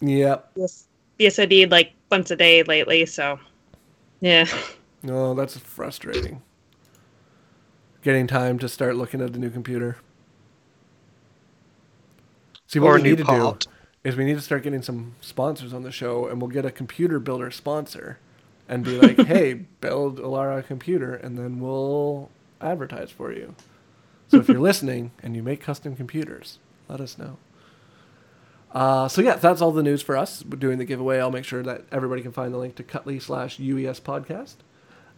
Yep. 0.00 0.50
Yes. 0.56 0.86
Yes, 1.18 1.38
I 1.38 1.46
did 1.46 1.70
like 1.70 1.92
once 2.10 2.30
a 2.30 2.36
day 2.36 2.62
lately, 2.62 3.06
so 3.06 3.38
yeah. 4.20 4.46
Oh, 5.06 5.34
that's 5.34 5.56
frustrating. 5.58 6.42
Getting 8.02 8.26
time 8.26 8.58
to 8.58 8.68
start 8.68 8.96
looking 8.96 9.20
at 9.20 9.32
the 9.32 9.38
new 9.38 9.50
computer. 9.50 9.98
See, 12.66 12.78
what 12.78 12.88
Or 12.90 12.94
we 12.96 13.02
need 13.02 13.18
to 13.18 13.24
part. 13.24 13.60
do 13.60 13.70
is 14.02 14.16
we 14.16 14.24
need 14.24 14.34
to 14.34 14.40
start 14.40 14.62
getting 14.62 14.82
some 14.82 15.14
sponsors 15.20 15.72
on 15.72 15.82
the 15.82 15.92
show, 15.92 16.26
and 16.26 16.40
we'll 16.40 16.50
get 16.50 16.64
a 16.66 16.70
computer 16.70 17.18
builder 17.20 17.50
sponsor, 17.50 18.18
and 18.68 18.84
be 18.84 18.98
like, 19.00 19.18
"Hey, 19.26 19.54
build 19.80 20.18
Alarra 20.18 20.58
a 20.58 20.62
computer," 20.62 21.14
and 21.14 21.38
then 21.38 21.60
we'll 21.60 22.30
advertise 22.60 23.10
for 23.10 23.32
you. 23.32 23.54
So 24.34 24.40
if 24.40 24.48
you're 24.48 24.58
listening 24.58 25.12
and 25.22 25.36
you 25.36 25.44
make 25.44 25.60
custom 25.60 25.94
computers, 25.94 26.58
let 26.88 27.00
us 27.00 27.16
know. 27.16 27.36
Uh, 28.72 29.06
so 29.06 29.22
yeah, 29.22 29.36
that's 29.36 29.60
all 29.60 29.70
the 29.70 29.82
news 29.82 30.02
for 30.02 30.16
us. 30.16 30.44
We're 30.44 30.58
doing 30.58 30.78
the 30.78 30.84
giveaway. 30.84 31.20
I'll 31.20 31.30
make 31.30 31.44
sure 31.44 31.62
that 31.62 31.84
everybody 31.92 32.20
can 32.20 32.32
find 32.32 32.52
the 32.52 32.58
link 32.58 32.74
to 32.74 32.82
Cutley 32.82 33.22
slash 33.22 33.58
UES 33.58 34.00
podcast. 34.00 34.56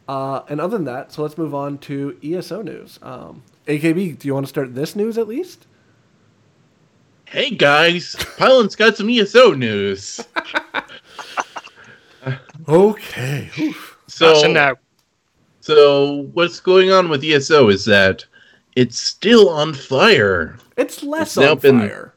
Uh, 0.07 0.43
and 0.51 0.61
other 0.61 0.77
than 0.77 0.85
that, 0.85 1.13
so 1.13 1.23
let's 1.23 1.39
move 1.39 1.55
on 1.55 1.79
to 1.79 2.19
ESO 2.23 2.61
news. 2.61 2.99
Um, 3.01 3.43
AKB, 3.67 4.19
do 4.19 4.29
you 4.29 4.35
want 4.35 4.45
to 4.45 4.51
start 4.51 4.75
this 4.75 4.95
news 4.95 5.17
at 5.17 5.27
least? 5.27 5.67
Hey 7.25 7.51
guys, 7.51 8.15
Pylawn's 8.37 8.77
got 8.77 8.97
some 8.97 9.09
ESO 9.09 9.53
news. 9.53 10.21
Okay. 12.69 13.49
So, 14.09 14.33
That's 14.33 14.43
a 14.43 14.49
no. 14.49 14.75
so 15.61 16.29
what's 16.33 16.59
going 16.59 16.91
on 16.91 17.09
with 17.09 17.23
ESO 17.23 17.69
is 17.69 17.85
that 17.85 18.25
it's 18.77 18.99
still 18.99 19.49
on 19.49 19.75
fire. 19.75 20.57
It's 20.77 21.03
less 21.03 21.37
It's 21.37 21.47
on 21.47 21.59
been- 21.59 21.81
fire. 21.81 22.13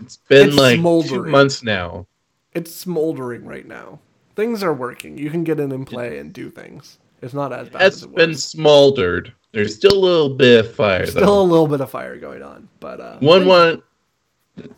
It's 0.00 0.16
been 0.28 0.48
It's 0.48 0.56
like 0.56 0.76
two 0.76 0.80
smoldering. 0.82 1.30
months 1.32 1.62
now. 1.64 2.06
It's 2.54 2.72
smoldering 2.74 3.44
right 3.44 3.66
now. 3.66 3.98
Things 4.36 4.62
are 4.62 4.72
working. 4.72 5.18
You 5.18 5.28
can 5.28 5.42
get 5.42 5.58
in 5.58 5.72
and 5.72 5.84
play 5.86 6.18
and 6.18 6.32
do 6.32 6.50
things. 6.50 6.98
It's 7.20 7.34
not 7.34 7.52
as 7.52 7.68
bad 7.68 7.80
That's 7.82 7.96
as 7.96 8.02
it 8.04 8.14
been 8.14 8.30
was. 8.30 8.44
smoldered. 8.44 9.32
There's 9.52 9.74
still 9.74 9.92
a 9.92 9.98
little 9.98 10.30
bit 10.30 10.64
of 10.64 10.74
fire 10.74 11.04
Still 11.06 11.40
a 11.40 11.42
little 11.42 11.66
bit 11.66 11.80
of 11.80 11.90
fire 11.90 12.16
going 12.16 12.42
on, 12.44 12.68
but 12.78 13.00
uh, 13.00 13.16
One 13.18 13.46
one, 13.46 13.82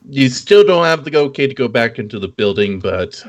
you 0.08 0.30
still 0.30 0.64
don't 0.64 0.84
have 0.84 1.04
the 1.04 1.14
okay 1.18 1.46
to 1.46 1.54
go 1.54 1.68
back 1.68 1.98
into 1.98 2.18
the 2.18 2.28
building, 2.28 2.78
but 2.80 3.22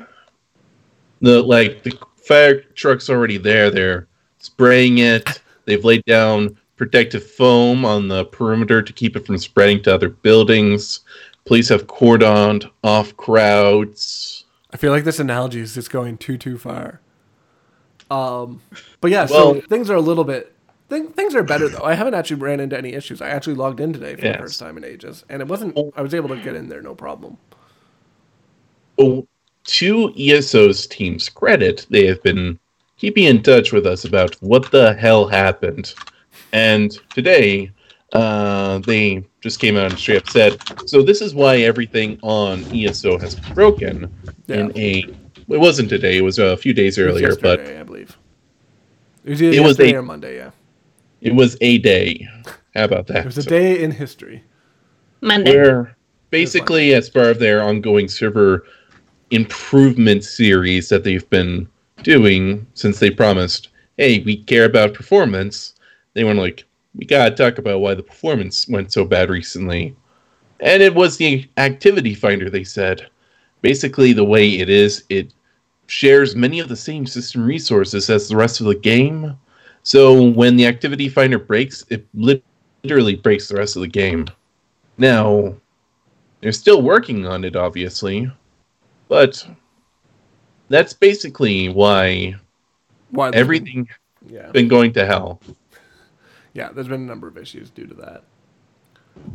the 1.21 1.41
like 1.43 1.83
the 1.83 1.97
fire 2.15 2.61
truck's 2.75 3.09
already 3.09 3.37
there. 3.37 3.69
They're 3.69 4.07
spraying 4.39 4.99
it. 4.99 5.41
They've 5.65 5.83
laid 5.83 6.05
down 6.05 6.57
protective 6.81 7.23
foam 7.23 7.85
on 7.85 8.07
the 8.07 8.25
perimeter 8.25 8.81
to 8.81 8.91
keep 8.91 9.15
it 9.15 9.23
from 9.23 9.37
spreading 9.37 9.83
to 9.83 9.93
other 9.93 10.09
buildings. 10.09 11.01
Police 11.45 11.69
have 11.69 11.85
cordoned 11.85 12.67
off 12.83 13.15
crowds. 13.17 14.45
I 14.73 14.77
feel 14.77 14.91
like 14.91 15.03
this 15.03 15.19
analogy 15.19 15.59
is 15.59 15.75
just 15.75 15.91
going 15.91 16.17
too 16.17 16.39
too 16.39 16.57
far. 16.57 16.99
Um, 18.09 18.63
but 18.99 19.11
yeah, 19.11 19.27
so 19.27 19.61
things 19.61 19.91
are 19.91 19.95
a 19.95 20.01
little 20.01 20.23
bit. 20.23 20.55
Th- 20.89 21.07
things 21.11 21.35
are 21.35 21.43
better 21.43 21.69
though. 21.69 21.83
I 21.83 21.93
haven't 21.93 22.15
actually 22.15 22.41
ran 22.41 22.59
into 22.59 22.75
any 22.75 22.93
issues. 22.93 23.21
I 23.21 23.29
actually 23.29 23.57
logged 23.57 23.79
in 23.79 23.93
today 23.93 24.15
for 24.15 24.25
Yes. 24.25 24.37
the 24.37 24.41
first 24.41 24.59
time 24.59 24.75
in 24.75 24.83
ages, 24.83 25.23
and 25.29 25.39
it 25.39 25.47
wasn't. 25.47 25.77
Oh. 25.77 25.93
I 25.95 26.01
was 26.01 26.15
able 26.15 26.29
to 26.29 26.37
get 26.37 26.55
in 26.55 26.67
there 26.67 26.81
no 26.81 26.95
problem. 26.95 27.37
Well, 28.97 29.27
to 29.65 30.11
ESO's 30.17 30.87
team's 30.87 31.29
credit, 31.29 31.85
they 31.91 32.07
have 32.07 32.23
been 32.23 32.57
keeping 32.97 33.25
in 33.25 33.43
touch 33.43 33.71
with 33.71 33.85
us 33.85 34.03
about 34.03 34.33
what 34.41 34.71
the 34.71 34.95
hell 34.95 35.27
happened. 35.27 35.93
And 36.53 36.91
today, 37.09 37.71
uh, 38.13 38.79
they 38.79 39.23
just 39.41 39.59
came 39.59 39.77
out 39.77 39.91
and 39.91 39.99
straight 39.99 40.17
up 40.23 40.29
said, 40.29 40.57
so 40.85 41.01
this 41.01 41.21
is 41.21 41.33
why 41.33 41.57
everything 41.57 42.19
on 42.21 42.63
ESO 42.75 43.17
has 43.17 43.35
broken 43.35 44.13
in 44.47 44.71
a. 44.77 45.05
It 45.49 45.59
wasn't 45.59 45.89
today, 45.89 46.17
it 46.17 46.21
was 46.21 46.39
a 46.39 46.55
few 46.55 46.73
days 46.73 46.97
earlier, 46.97 47.35
but 47.35 47.59
yesterday, 47.59 47.79
I 47.79 47.83
believe 47.83 48.17
it 49.25 49.29
was 49.31 49.41
either 49.41 49.57
It 49.57 49.63
was 49.63 49.79
a- 49.79 49.95
or 49.95 50.01
Monday. 50.01 50.37
Yeah, 50.37 50.51
it 51.21 51.33
was 51.35 51.57
a 51.61 51.77
day. 51.79 52.27
How 52.75 52.85
about 52.85 53.07
that? 53.07 53.17
it 53.17 53.25
was 53.25 53.37
a 53.37 53.43
day 53.43 53.83
in 53.83 53.91
history. 53.91 54.43
Monday. 55.21 55.55
where 55.55 55.95
basically 56.31 56.93
as 56.95 57.09
part 57.09 57.27
of 57.27 57.39
their 57.39 57.61
ongoing 57.61 58.07
server 58.07 58.65
improvement 59.29 60.23
series 60.23 60.89
that 60.89 61.03
they've 61.03 61.29
been 61.29 61.67
doing 62.01 62.65
since 62.73 62.99
they 62.99 63.11
promised 63.11 63.69
hey 63.97 64.19
we 64.19 64.35
care 64.43 64.65
about 64.65 64.93
performance 64.95 65.75
they 66.13 66.23
went 66.23 66.39
like 66.39 66.65
we 66.95 67.05
gotta 67.05 67.33
talk 67.33 67.57
about 67.57 67.79
why 67.79 67.93
the 67.93 68.03
performance 68.03 68.67
went 68.67 68.91
so 68.91 69.05
bad 69.05 69.29
recently. 69.29 69.95
And 70.59 70.83
it 70.83 70.93
was 70.93 71.17
the 71.17 71.49
activity 71.57 72.13
finder 72.13 72.49
they 72.49 72.63
said. 72.63 73.07
Basically 73.61 74.13
the 74.13 74.23
way 74.23 74.59
it 74.59 74.69
is 74.69 75.03
it 75.09 75.33
shares 75.87 76.35
many 76.35 76.59
of 76.59 76.69
the 76.69 76.75
same 76.75 77.05
system 77.05 77.45
resources 77.45 78.09
as 78.09 78.27
the 78.27 78.35
rest 78.35 78.61
of 78.61 78.67
the 78.67 78.75
game. 78.75 79.37
So 79.83 80.29
when 80.29 80.55
the 80.55 80.67
activity 80.67 81.09
finder 81.09 81.39
breaks 81.39 81.85
it 81.89 82.05
literally 82.13 83.15
breaks 83.15 83.47
the 83.47 83.55
rest 83.55 83.75
of 83.75 83.81
the 83.81 83.87
game. 83.87 84.27
Now, 84.97 85.55
they're 86.41 86.51
still 86.51 86.81
working 86.81 87.25
on 87.25 87.43
it, 87.43 87.55
obviously, 87.55 88.29
but 89.07 89.45
that's 90.69 90.93
basically 90.93 91.69
why 91.69 92.35
Why 93.11 93.29
everything 93.33 93.87
yeah, 94.27 94.51
been 94.51 94.67
going 94.67 94.93
to 94.93 95.05
hell. 95.05 95.41
Yeah. 96.53 96.69
There's 96.71 96.87
been 96.87 97.01
a 97.01 97.05
number 97.05 97.27
of 97.27 97.37
issues 97.37 97.69
due 97.69 97.87
to 97.87 97.93
that. 97.95 98.23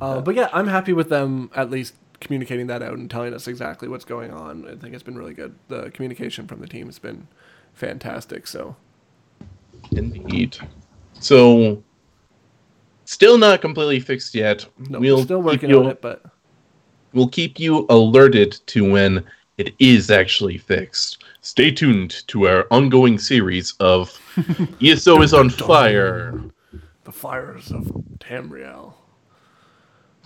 Uh, 0.01 0.21
but 0.21 0.35
yeah, 0.35 0.49
I'm 0.53 0.67
happy 0.67 0.93
with 0.93 1.09
them 1.09 1.51
at 1.55 1.71
least 1.71 1.95
communicating 2.21 2.67
that 2.69 2.83
out 2.83 2.95
and 2.95 3.11
telling 3.11 3.35
us 3.35 3.47
exactly 3.47 3.89
what's 3.89 4.05
going 4.05 4.31
on. 4.31 4.67
I 4.67 4.75
think 4.77 4.95
it's 4.95 5.03
been 5.03 5.19
really 5.19 5.35
good. 5.35 5.55
The 5.69 5.91
communication 5.91 6.47
from 6.47 6.61
the 6.61 6.67
team 6.67 6.87
has 6.87 6.99
been 6.99 7.29
fantastic. 7.75 8.47
So 8.47 8.77
Indeed. 9.93 10.57
So, 11.21 11.83
still 13.05 13.39
not 13.39 13.61
completely 13.61 14.01
fixed 14.01 14.35
yet. 14.35 14.67
no, 14.79 15.01
we'll 15.01 15.23
still 15.23 15.43
working 15.43 15.71
you, 15.71 15.81
on 15.81 15.87
it, 15.87 16.03
but 16.03 16.25
We'll 17.13 17.29
keep 17.29 17.59
you 17.59 17.87
alerted 17.89 18.61
to 18.67 18.91
when 18.91 19.25
it 19.57 19.75
is 19.79 20.11
actually 20.11 20.59
fixed. 20.59 21.25
Stay 21.41 21.71
tuned 21.71 22.27
to 22.27 22.47
our 22.47 22.67
ongoing 22.71 23.19
series 23.19 23.73
of 23.81 24.21
ESO 24.83 25.23
is 25.23 25.33
on 25.33 25.49
fire. 25.49 26.39
The 27.07 27.13
fires 27.13 27.71
of 27.71 27.85
Tamriel. 28.19 28.95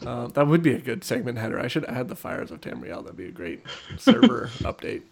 Uh, 0.04 0.28
that 0.28 0.46
would 0.46 0.62
be 0.62 0.72
a 0.72 0.80
good 0.80 1.04
segment 1.04 1.36
header. 1.36 1.60
I 1.60 1.68
should 1.68 1.84
add 1.84 2.08
the 2.08 2.16
fires 2.16 2.50
of 2.50 2.62
Tamriel. 2.62 3.02
That'd 3.02 3.18
be 3.18 3.26
a 3.26 3.30
great 3.30 3.62
server 3.98 4.48
update. 4.60 5.02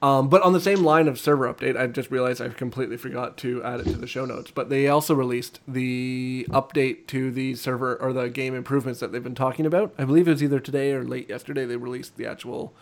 Um, 0.00 0.30
but 0.30 0.40
on 0.40 0.54
the 0.54 0.60
same 0.60 0.82
line 0.82 1.06
of 1.06 1.20
server 1.20 1.52
update, 1.52 1.78
I 1.78 1.86
just 1.88 2.10
realized 2.10 2.40
I 2.40 2.48
completely 2.48 2.96
forgot 2.96 3.36
to 3.38 3.62
add 3.62 3.80
it 3.80 3.84
to 3.84 3.98
the 3.98 4.06
show 4.06 4.24
notes. 4.24 4.50
But 4.50 4.70
they 4.70 4.88
also 4.88 5.14
released 5.14 5.60
the 5.68 6.46
update 6.48 7.06
to 7.08 7.30
the 7.30 7.56
server 7.56 7.96
or 7.96 8.14
the 8.14 8.30
game 8.30 8.54
improvements 8.54 9.00
that 9.00 9.12
they've 9.12 9.22
been 9.22 9.34
talking 9.34 9.66
about. 9.66 9.92
I 9.98 10.06
believe 10.06 10.28
it 10.28 10.30
was 10.30 10.42
either 10.42 10.60
today 10.60 10.92
or 10.92 11.04
late 11.04 11.28
yesterday 11.28 11.66
they 11.66 11.76
released 11.76 12.16
the 12.16 12.24
actual 12.24 12.72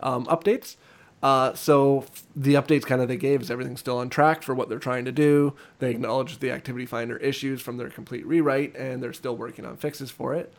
um, 0.00 0.26
updates. 0.26 0.76
Uh, 1.24 1.54
so 1.54 2.04
the 2.36 2.52
updates 2.52 2.84
kind 2.84 3.00
of 3.00 3.08
they 3.08 3.16
gave 3.16 3.40
is 3.40 3.50
everything's 3.50 3.80
still 3.80 3.96
on 3.96 4.10
track 4.10 4.42
for 4.42 4.54
what 4.54 4.68
they're 4.68 4.78
trying 4.78 5.06
to 5.06 5.10
do. 5.10 5.54
They 5.78 5.90
acknowledge 5.90 6.38
the 6.38 6.50
activity 6.50 6.84
finder 6.84 7.16
issues 7.16 7.62
from 7.62 7.78
their 7.78 7.88
complete 7.88 8.26
rewrite, 8.26 8.76
and 8.76 9.02
they're 9.02 9.14
still 9.14 9.34
working 9.34 9.64
on 9.64 9.78
fixes 9.78 10.10
for 10.10 10.34
it. 10.34 10.52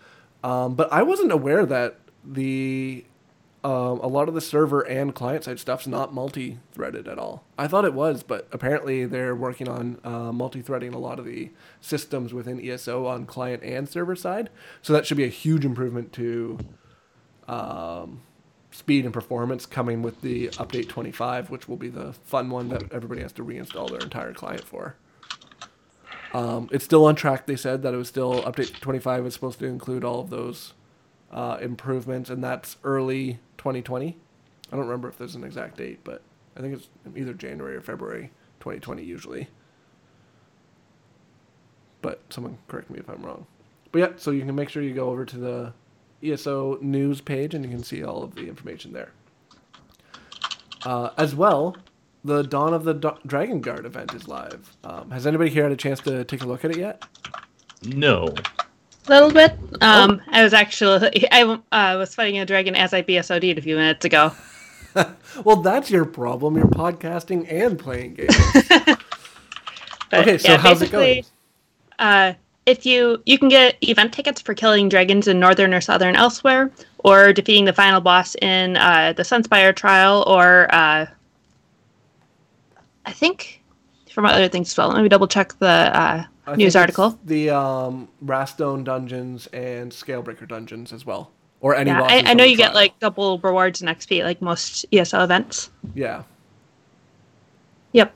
Um, 0.43 0.73
but 0.73 0.91
I 0.91 1.03
wasn't 1.03 1.31
aware 1.31 1.67
that 1.67 1.97
the 2.23 3.05
um, 3.63 3.99
a 3.99 4.07
lot 4.07 4.27
of 4.27 4.33
the 4.33 4.41
server 4.41 4.81
and 4.81 5.13
client 5.13 5.43
side 5.43 5.59
stuff's 5.59 5.85
not 5.85 6.15
multi-threaded 6.15 7.07
at 7.07 7.19
all. 7.19 7.43
I 7.59 7.67
thought 7.67 7.85
it 7.85 7.93
was, 7.93 8.23
but 8.23 8.47
apparently 8.51 9.05
they're 9.05 9.35
working 9.35 9.67
on 9.67 9.99
uh, 10.03 10.31
multi-threading 10.31 10.95
a 10.95 10.99
lot 10.99 11.19
of 11.19 11.25
the 11.25 11.51
systems 11.79 12.33
within 12.33 12.59
ESO 12.59 13.05
on 13.05 13.27
client 13.27 13.61
and 13.63 13.87
server 13.87 14.15
side. 14.15 14.49
So 14.81 14.93
that 14.93 15.05
should 15.05 15.17
be 15.17 15.23
a 15.25 15.29
huge 15.29 15.63
improvement 15.63 16.11
to 16.13 16.57
um, 17.47 18.21
speed 18.75 19.05
and 19.05 19.13
performance 19.13 19.65
coming 19.65 20.01
with 20.01 20.21
the 20.21 20.49
update 20.49 20.89
25, 20.89 21.49
which 21.49 21.69
will 21.69 21.77
be 21.77 21.87
the 21.87 22.11
fun 22.25 22.49
one 22.49 22.67
that 22.69 22.91
everybody 22.91 23.21
has 23.21 23.31
to 23.31 23.43
reinstall 23.43 23.89
their 23.89 23.99
entire 23.99 24.33
client 24.33 24.65
for. 24.65 24.95
Um, 26.33 26.67
it's 26.73 26.83
still 26.83 27.05
on 27.05 27.15
track. 27.15 27.45
They 27.45 27.55
said 27.55 27.81
that 27.83 27.93
it 27.93 27.97
was 27.97 28.09
still 28.09 28.43
update 28.43 28.79
25 28.81 29.23
was 29.23 29.33
supposed 29.33 29.59
to 29.59 29.65
include 29.65 30.03
all 30.03 30.19
of 30.19 30.29
those 30.29 30.73
uh, 31.31 31.57
improvements, 31.61 32.29
and 32.29 32.43
that's 32.43 32.75
early 32.83 33.39
2020. 33.57 34.17
I 34.71 34.75
don't 34.75 34.85
remember 34.85 35.07
if 35.07 35.17
there's 35.17 35.35
an 35.35 35.45
exact 35.45 35.77
date, 35.77 35.99
but 36.03 36.21
I 36.57 36.59
think 36.59 36.73
it's 36.73 36.89
either 37.15 37.33
January 37.33 37.77
or 37.77 37.81
February 37.81 38.31
2020 38.59 39.03
usually. 39.03 39.47
But 42.01 42.21
someone 42.29 42.57
correct 42.67 42.89
me 42.89 42.99
if 42.99 43.09
I'm 43.09 43.21
wrong. 43.21 43.45
But 43.93 43.99
yeah, 43.99 44.09
so 44.17 44.31
you 44.31 44.41
can 44.43 44.53
make 44.53 44.67
sure 44.67 44.83
you 44.83 44.93
go 44.93 45.09
over 45.09 45.23
to 45.23 45.37
the 45.37 45.73
ESO 46.23 46.77
news 46.81 47.21
page 47.21 47.53
and 47.53 47.63
you 47.63 47.71
can 47.71 47.83
see 47.83 48.03
all 48.03 48.23
of 48.23 48.35
the 48.35 48.47
information 48.47 48.93
there. 48.93 49.11
Uh, 50.83 51.09
as 51.17 51.35
well, 51.35 51.75
the 52.23 52.43
Dawn 52.43 52.73
of 52.73 52.83
the 52.83 52.93
Do- 52.93 53.17
Dragon 53.25 53.59
Guard 53.61 53.85
event 53.85 54.13
is 54.13 54.27
live. 54.27 54.75
Um, 54.83 55.09
has 55.11 55.25
anybody 55.27 55.49
here 55.49 55.63
had 55.63 55.71
a 55.71 55.77
chance 55.77 55.99
to 56.01 56.23
take 56.23 56.41
a 56.43 56.45
look 56.45 56.63
at 56.65 56.71
it 56.71 56.77
yet? 56.77 57.03
No. 57.83 58.33
A 59.07 59.09
little 59.09 59.31
bit. 59.31 59.53
Um, 59.81 60.21
I 60.29 60.43
was 60.43 60.53
actually 60.53 61.27
I 61.31 61.43
uh, 61.43 61.97
was 61.97 62.15
fighting 62.15 62.39
a 62.39 62.45
dragon 62.45 62.75
as 62.75 62.93
I 62.93 63.03
BSOD'd 63.03 63.57
a 63.57 63.61
few 63.61 63.75
minutes 63.75 64.05
ago. 64.05 64.31
Well, 65.43 65.57
that's 65.57 65.91
your 65.91 66.05
problem. 66.05 66.55
You're 66.55 66.67
podcasting 66.67 67.51
and 67.51 67.77
playing 67.77 68.13
games. 68.13 68.33
But, 70.09 70.21
Okay, 70.21 70.37
so 70.37 70.55
how's 70.55 70.81
it 70.81 70.89
going? 70.91 71.15
basically, 71.15 71.25
Uh, 71.99 72.33
if 72.65 72.85
you 72.85 73.21
you 73.25 73.37
can 73.37 73.49
get 73.49 73.77
event 73.81 74.13
tickets 74.13 74.41
for 74.41 74.53
killing 74.53 74.89
dragons 74.89 75.27
in 75.27 75.39
northern 75.39 75.73
or 75.73 75.81
southern 75.81 76.15
Elsweyr, 76.15 76.71
or 76.99 77.33
defeating 77.33 77.65
the 77.65 77.73
final 77.73 78.01
boss 78.01 78.35
in 78.41 78.77
uh, 78.77 79.13
the 79.13 79.23
Sunspire 79.23 79.75
trial, 79.75 80.23
or 80.27 80.73
uh, 80.73 81.05
I 83.05 83.11
think 83.11 83.61
from 84.11 84.25
other 84.25 84.47
things 84.47 84.71
as 84.71 84.77
well. 84.77 84.89
Let 84.89 85.03
me 85.03 85.09
double 85.09 85.27
check 85.27 85.57
the 85.59 85.67
uh, 85.67 86.25
news 86.55 86.75
article. 86.75 87.19
The 87.25 87.51
um, 87.51 88.07
Wrathstone 88.21 88.83
dungeons 88.83 89.47
and 89.47 89.91
Scalebreaker 89.91 90.47
dungeons 90.47 90.91
as 90.91 91.05
well, 91.05 91.31
or 91.61 91.75
any. 91.75 91.91
Yeah, 91.91 92.01
I, 92.01 92.23
I 92.25 92.33
know 92.33 92.43
you 92.43 92.57
get 92.57 92.73
like 92.73 92.97
double 92.99 93.39
rewards 93.39 93.81
and 93.81 93.89
XP 93.89 94.23
like 94.23 94.41
most 94.41 94.89
ESL 94.91 95.23
events. 95.23 95.69
Yeah. 95.93 96.23
Yep. 97.91 98.13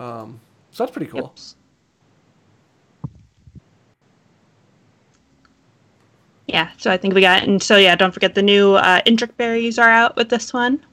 Um, 0.00 0.40
so 0.72 0.82
that's 0.82 0.92
pretty 0.92 1.10
cool. 1.10 1.34
Yeah, 6.52 6.70
so 6.76 6.90
I 6.90 6.98
think 6.98 7.14
we 7.14 7.22
got, 7.22 7.44
and 7.44 7.62
so 7.62 7.78
yeah, 7.78 7.96
don't 7.96 8.12
forget 8.12 8.34
the 8.34 8.42
new 8.42 8.74
uh, 8.74 9.00
Indrik 9.06 9.34
berries 9.38 9.78
are 9.78 9.88
out 9.88 10.16
with 10.16 10.28
this 10.28 10.52
one. 10.52 10.84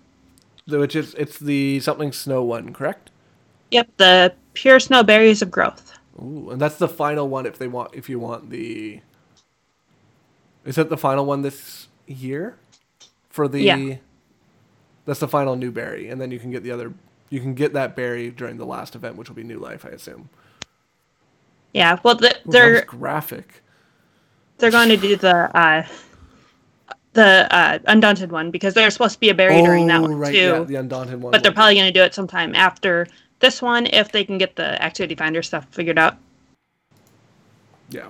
Which 0.67 0.95
is 0.95 1.13
it's 1.15 1.37
the 1.37 1.81
something 1.81 2.13
snow 2.13 2.43
one, 2.43 2.71
correct? 2.71 3.11
Yep, 3.71 3.89
the 3.97 4.33
pure 4.53 4.79
snow 4.79 5.03
berries 5.03 5.41
of 5.41 5.51
growth. 5.51 5.97
Ooh, 6.17 6.49
and 6.51 6.61
that's 6.61 6.77
the 6.77 6.87
final 6.87 7.27
one 7.27 7.45
if 7.45 7.57
they 7.57 7.67
want 7.67 7.93
if 7.93 8.07
you 8.07 8.19
want 8.19 8.49
the. 8.49 9.01
Is 10.63 10.75
that 10.75 10.89
the 10.89 10.97
final 10.97 11.25
one 11.25 11.41
this 11.41 11.89
year? 12.07 12.55
For 13.29 13.49
the. 13.49 13.61
Yeah. 13.61 13.95
That's 15.05 15.19
the 15.19 15.27
final 15.27 15.57
new 15.57 15.71
berry, 15.71 16.07
and 16.07 16.21
then 16.21 16.31
you 16.31 16.39
can 16.39 16.51
get 16.51 16.63
the 16.63 16.71
other. 16.71 16.93
You 17.29 17.41
can 17.41 17.53
get 17.53 17.73
that 17.73 17.97
berry 17.97 18.31
during 18.31 18.57
the 18.57 18.65
last 18.65 18.95
event, 18.95 19.17
which 19.17 19.27
will 19.27 19.35
be 19.35 19.43
New 19.43 19.59
Life, 19.59 19.85
I 19.85 19.89
assume. 19.89 20.29
Yeah, 21.73 21.99
well, 22.01 22.15
the, 22.15 22.35
Ooh, 22.37 22.51
they're 22.51 22.85
graphic. 22.85 23.61
They're 24.59 24.71
going 24.71 24.89
to 24.89 24.97
do 24.97 25.15
the 25.15 25.57
uh, 25.57 25.85
the 27.13 27.47
uh, 27.53 27.79
undaunted 27.87 28.31
one 28.31 28.51
because 28.51 28.73
there's 28.73 28.93
supposed 28.93 29.13
to 29.13 29.19
be 29.19 29.29
a 29.29 29.33
berry 29.33 29.61
during 29.61 29.87
that 29.87 30.01
one 30.01 30.15
right, 30.15 30.31
too. 30.31 30.37
yeah, 30.37 30.63
the 30.63 30.75
undaunted 30.75 31.21
one. 31.21 31.31
but 31.31 31.41
they're 31.41 31.51
probably 31.51 31.75
going 31.75 31.91
to 31.91 31.91
do 31.91 32.03
it 32.03 32.13
sometime 32.13 32.55
after 32.55 33.07
this 33.39 33.61
one 33.61 33.87
if 33.87 34.11
they 34.11 34.23
can 34.23 34.37
get 34.37 34.55
the 34.55 34.81
activity 34.81 35.15
finder 35.15 35.41
stuff 35.41 35.65
figured 35.71 35.97
out. 35.97 36.17
Yeah. 37.89 38.09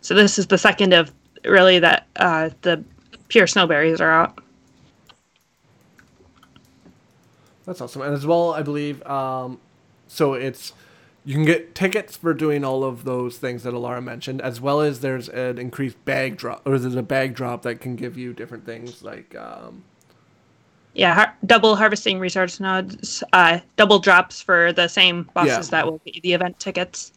So 0.00 0.14
this 0.14 0.38
is 0.38 0.46
the 0.46 0.58
second 0.58 0.92
of 0.92 1.12
really 1.44 1.78
that 1.78 2.06
uh, 2.16 2.50
the 2.62 2.82
pure 3.28 3.46
snowberries 3.46 4.00
are 4.00 4.10
out. 4.10 4.38
That's 7.64 7.80
awesome. 7.80 8.02
And 8.02 8.14
as 8.14 8.24
well, 8.24 8.52
I 8.52 8.62
believe, 8.62 9.04
um, 9.06 9.58
so 10.06 10.34
it's 10.34 10.72
you 11.26 11.34
can 11.34 11.44
get 11.44 11.74
tickets 11.74 12.16
for 12.16 12.32
doing 12.32 12.64
all 12.64 12.84
of 12.84 13.04
those 13.04 13.36
things 13.36 13.64
that 13.64 13.74
Alarra 13.74 14.02
mentioned, 14.02 14.40
as 14.40 14.60
well 14.60 14.80
as 14.80 15.00
there's 15.00 15.28
an 15.28 15.58
increased 15.58 16.02
bag 16.04 16.36
drop, 16.36 16.62
or 16.64 16.78
there's 16.78 16.94
a 16.94 17.02
bag 17.02 17.34
drop 17.34 17.62
that 17.62 17.80
can 17.80 17.96
give 17.96 18.16
you 18.16 18.32
different 18.32 18.64
things 18.64 19.02
like, 19.02 19.34
um, 19.34 19.82
Yeah, 20.94 21.12
har- 21.14 21.34
double 21.44 21.74
harvesting 21.76 22.18
resource 22.20 22.60
nodes, 22.60 23.22
uh, 23.34 23.58
double 23.76 23.98
drops 23.98 24.40
for 24.40 24.72
the 24.72 24.86
same 24.88 25.28
bosses 25.34 25.66
Yeah. 25.66 25.70
that 25.72 25.86
will 25.86 26.00
be 26.04 26.20
the 26.22 26.32
event 26.32 26.58
tickets. 26.60 27.12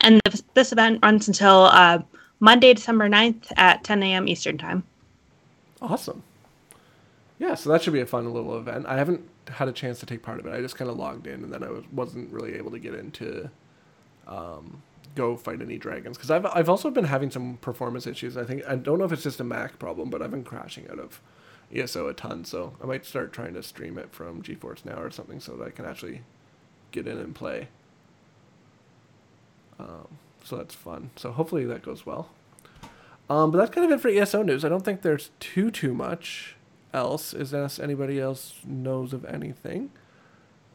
And 0.00 0.20
th- 0.24 0.42
this 0.54 0.72
event 0.72 0.98
runs 1.02 1.28
until 1.28 1.66
uh, 1.72 2.00
Monday, 2.40 2.74
December 2.74 3.08
9th 3.08 3.52
at 3.56 3.84
10 3.84 4.02
a.m. 4.02 4.26
Eastern 4.28 4.58
Time. 4.58 4.82
awesome. 5.80 6.22
Yeah, 7.38 7.54
so 7.54 7.70
that 7.70 7.82
should 7.82 7.92
be 7.92 8.00
a 8.00 8.06
fun 8.06 8.32
little 8.32 8.56
event. 8.58 8.86
I 8.86 8.96
haven't 8.96 9.20
had 9.48 9.68
a 9.68 9.72
chance 9.72 10.00
to 10.00 10.06
take 10.06 10.22
part 10.22 10.40
of 10.40 10.46
it. 10.46 10.52
I 10.52 10.60
just 10.60 10.76
kind 10.76 10.90
of 10.90 10.96
logged 10.96 11.26
in, 11.26 11.44
and 11.44 11.52
then 11.52 11.62
I 11.62 11.70
was, 11.70 11.84
wasn't 11.92 12.32
really 12.32 12.54
able 12.54 12.70
to 12.70 12.78
get 12.78 12.94
into 12.94 13.50
um, 14.26 14.82
go 15.14 15.36
fight 15.36 15.60
any 15.62 15.78
dragons 15.78 16.16
because 16.16 16.30
I've 16.30 16.46
I've 16.46 16.68
also 16.68 16.90
been 16.90 17.04
having 17.04 17.30
some 17.30 17.58
performance 17.58 18.06
issues. 18.06 18.36
I 18.36 18.44
think 18.44 18.62
I 18.66 18.76
don't 18.76 18.98
know 18.98 19.04
if 19.04 19.12
it's 19.12 19.22
just 19.22 19.40
a 19.40 19.44
Mac 19.44 19.78
problem, 19.78 20.10
but 20.10 20.22
I've 20.22 20.30
been 20.30 20.44
crashing 20.44 20.88
out 20.90 20.98
of 20.98 21.20
ESO 21.74 22.08
a 22.08 22.14
ton. 22.14 22.44
So 22.44 22.74
I 22.82 22.86
might 22.86 23.04
start 23.04 23.32
trying 23.32 23.54
to 23.54 23.62
stream 23.62 23.98
it 23.98 24.12
from 24.12 24.42
GeForce 24.42 24.84
Now 24.84 25.00
or 25.00 25.10
something 25.10 25.40
so 25.40 25.56
that 25.56 25.66
I 25.66 25.70
can 25.70 25.84
actually 25.84 26.22
get 26.92 27.06
in 27.06 27.18
and 27.18 27.34
play. 27.34 27.68
Um, 29.78 30.18
so 30.44 30.56
that's 30.56 30.74
fun. 30.74 31.10
So 31.16 31.32
hopefully 31.32 31.64
that 31.64 31.82
goes 31.82 32.06
well. 32.06 32.30
Um, 33.28 33.50
but 33.50 33.58
that's 33.58 33.70
kind 33.70 33.90
of 33.90 33.98
it 33.98 34.02
for 34.02 34.08
ESO 34.08 34.42
news. 34.42 34.64
I 34.64 34.68
don't 34.68 34.84
think 34.84 35.02
there's 35.02 35.30
too 35.40 35.70
too 35.70 35.94
much 35.94 36.56
else. 36.94 37.34
Is 37.34 37.50
there 37.50 37.68
anybody 37.82 38.20
else 38.20 38.54
knows 38.64 39.12
of 39.12 39.24
anything? 39.24 39.90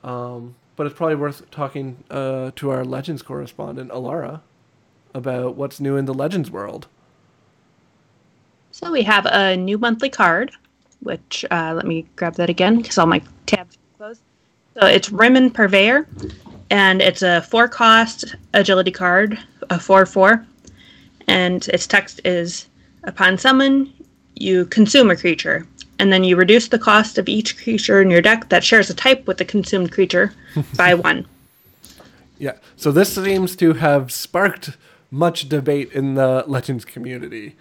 Um, 0.04 0.56
but 0.76 0.86
it's 0.86 0.96
probably 0.96 1.16
worth 1.16 1.50
talking 1.52 2.04
uh, 2.10 2.52
to 2.56 2.70
our 2.70 2.86
Legends 2.86 3.22
correspondent 3.22 3.92
Alarra 3.92 4.42
about 5.14 5.56
what's 5.56 5.80
new 5.80 5.98
in 5.98 6.06
the 6.06 6.14
Legends 6.14 6.52
world. 6.52 6.88
So 8.72 8.92
we 8.92 9.04
have 9.04 9.26
a 9.26 9.58
new 9.58 9.78
monthly 9.78 10.10
card, 10.10 10.52
which 11.02 11.44
uh, 11.50 11.74
let 11.76 11.86
me 11.86 12.06
grab 12.16 12.36
that 12.36 12.50
again 12.50 12.78
because 12.78 12.98
all 12.98 13.08
my 13.08 13.22
tabs 13.46 13.78
closed. 13.98 14.22
So 14.80 14.86
it's 14.86 15.10
Rimmen 15.10 15.54
Purveyor, 15.54 16.08
and 16.70 17.02
it's 17.02 17.24
a 17.24 17.42
four 17.42 17.68
cost 17.68 18.36
agility 18.54 18.92
card, 18.92 19.40
a 19.70 19.80
4 19.80 20.06
4. 20.06 20.46
And 21.28 21.68
its 21.70 21.88
text 21.88 22.22
is 22.24 22.70
Upon 23.04 23.38
summon, 23.38 23.94
you 24.36 24.66
consume 24.66 25.10
a 25.10 25.16
creature, 25.16 25.66
and 26.00 26.12
then 26.12 26.24
you 26.24 26.36
reduce 26.36 26.70
the 26.70 26.80
cost 26.80 27.18
of 27.18 27.30
each 27.30 27.58
creature 27.62 28.02
in 28.02 28.10
your 28.10 28.22
deck 28.22 28.50
that 28.50 28.64
shares 28.64 28.90
a 28.90 28.94
type 28.94 29.28
with 29.28 29.38
the 29.38 29.46
consumed 29.46 29.92
creature 29.92 30.34
by 30.78 30.94
one. 30.94 31.28
Yeah. 32.38 32.54
So 32.76 32.92
this 32.92 33.14
seems 33.14 33.56
to 33.58 33.74
have 33.74 34.12
sparked 34.12 34.78
much 35.12 35.50
debate 35.50 35.92
in 35.92 36.16
the 36.16 36.44
Legends 36.48 36.86
community. 36.86 37.56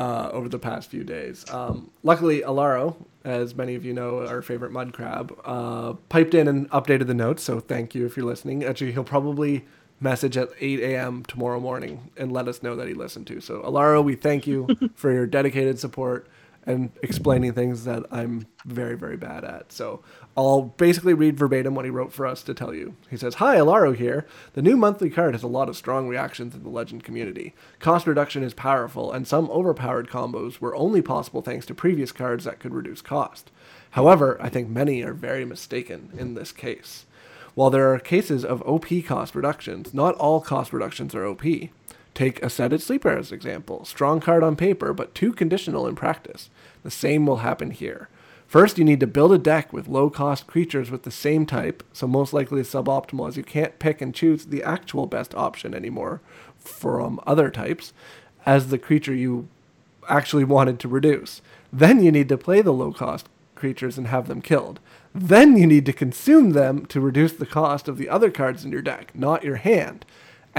uh, 0.00 0.30
over 0.32 0.48
the 0.48 0.58
past 0.58 0.90
few 0.90 1.04
days. 1.04 1.44
Um, 1.50 1.90
luckily, 2.02 2.40
Alaro, 2.40 2.96
as 3.22 3.54
many 3.54 3.74
of 3.74 3.84
you 3.84 3.92
know, 3.92 4.26
our 4.26 4.40
favorite 4.40 4.72
mud 4.72 4.94
crab, 4.94 5.38
uh, 5.44 5.92
piped 6.08 6.32
in 6.34 6.48
and 6.48 6.70
updated 6.70 7.06
the 7.06 7.14
notes. 7.14 7.42
So 7.42 7.60
thank 7.60 7.94
you 7.94 8.06
if 8.06 8.16
you're 8.16 8.24
listening. 8.24 8.64
Actually, 8.64 8.92
he'll 8.92 9.04
probably 9.04 9.66
message 10.00 10.38
at 10.38 10.48
8 10.58 10.80
a.m. 10.80 11.22
tomorrow 11.26 11.60
morning 11.60 12.10
and 12.16 12.32
let 12.32 12.48
us 12.48 12.62
know 12.62 12.74
that 12.76 12.88
he 12.88 12.94
listened 12.94 13.26
to. 13.26 13.42
So 13.42 13.60
Alaro, 13.60 14.02
we 14.02 14.14
thank 14.14 14.46
you 14.46 14.66
for 14.94 15.12
your 15.12 15.26
dedicated 15.26 15.78
support 15.78 16.26
and 16.66 16.90
explaining 17.02 17.52
things 17.52 17.84
that 17.84 18.04
I'm 18.10 18.46
very, 18.64 18.96
very 18.96 19.16
bad 19.16 19.44
at. 19.44 19.72
So 19.72 20.02
I'll 20.36 20.62
basically 20.62 21.14
read 21.14 21.38
verbatim 21.38 21.74
what 21.74 21.84
he 21.84 21.90
wrote 21.90 22.12
for 22.12 22.26
us 22.26 22.42
to 22.44 22.54
tell 22.54 22.74
you. 22.74 22.96
He 23.08 23.16
says, 23.16 23.36
Hi, 23.36 23.56
Alaro 23.56 23.96
here. 23.96 24.26
The 24.52 24.62
new 24.62 24.76
monthly 24.76 25.10
card 25.10 25.34
has 25.34 25.42
a 25.42 25.48
lot 25.48 25.68
of 25.68 25.76
strong 25.76 26.08
reactions 26.08 26.54
in 26.54 26.62
the 26.62 26.68
Legend 26.68 27.02
community. 27.02 27.54
Cost 27.78 28.06
reduction 28.06 28.42
is 28.42 28.54
powerful, 28.54 29.10
and 29.10 29.26
some 29.26 29.50
overpowered 29.50 30.08
combos 30.08 30.60
were 30.60 30.76
only 30.76 31.02
possible 31.02 31.42
thanks 31.42 31.66
to 31.66 31.74
previous 31.74 32.12
cards 32.12 32.44
that 32.44 32.60
could 32.60 32.74
reduce 32.74 33.00
cost. 33.00 33.50
However, 33.92 34.36
I 34.40 34.48
think 34.48 34.68
many 34.68 35.02
are 35.02 35.14
very 35.14 35.44
mistaken 35.44 36.10
in 36.16 36.34
this 36.34 36.52
case. 36.52 37.06
While 37.54 37.70
there 37.70 37.92
are 37.92 37.98
cases 37.98 38.44
of 38.44 38.62
OP 38.62 38.86
cost 39.04 39.34
reductions, 39.34 39.92
not 39.92 40.14
all 40.16 40.40
cost 40.40 40.72
reductions 40.72 41.14
are 41.14 41.26
OP. 41.26 41.42
Take 42.20 42.42
Ascended 42.42 42.82
Sleeper 42.82 43.16
as 43.16 43.32
example. 43.32 43.82
Strong 43.86 44.20
card 44.20 44.42
on 44.42 44.54
paper, 44.54 44.92
but 44.92 45.14
too 45.14 45.32
conditional 45.32 45.86
in 45.86 45.96
practice. 45.96 46.50
The 46.82 46.90
same 46.90 47.24
will 47.24 47.38
happen 47.38 47.70
here. 47.70 48.10
First, 48.46 48.76
you 48.76 48.84
need 48.84 49.00
to 49.00 49.06
build 49.06 49.32
a 49.32 49.38
deck 49.38 49.72
with 49.72 49.88
low 49.88 50.10
cost 50.10 50.46
creatures 50.46 50.90
with 50.90 51.04
the 51.04 51.10
same 51.10 51.46
type, 51.46 51.82
so 51.94 52.06
most 52.06 52.34
likely 52.34 52.60
suboptimal 52.60 53.26
as 53.26 53.38
you 53.38 53.42
can't 53.42 53.78
pick 53.78 54.02
and 54.02 54.14
choose 54.14 54.44
the 54.44 54.62
actual 54.62 55.06
best 55.06 55.34
option 55.34 55.74
anymore 55.74 56.20
from 56.58 57.20
other 57.26 57.48
types 57.48 57.94
as 58.44 58.68
the 58.68 58.76
creature 58.76 59.14
you 59.14 59.48
actually 60.06 60.44
wanted 60.44 60.78
to 60.80 60.88
reduce. 60.88 61.40
Then 61.72 62.02
you 62.02 62.12
need 62.12 62.28
to 62.28 62.36
play 62.36 62.60
the 62.60 62.70
low 62.70 62.92
cost 62.92 63.30
creatures 63.54 63.96
and 63.96 64.08
have 64.08 64.28
them 64.28 64.42
killed. 64.42 64.78
Then 65.14 65.56
you 65.56 65.66
need 65.66 65.86
to 65.86 65.94
consume 65.94 66.50
them 66.50 66.84
to 66.84 67.00
reduce 67.00 67.32
the 67.32 67.46
cost 67.46 67.88
of 67.88 67.96
the 67.96 68.10
other 68.10 68.30
cards 68.30 68.62
in 68.62 68.72
your 68.72 68.82
deck, 68.82 69.12
not 69.14 69.42
your 69.42 69.56
hand. 69.56 70.04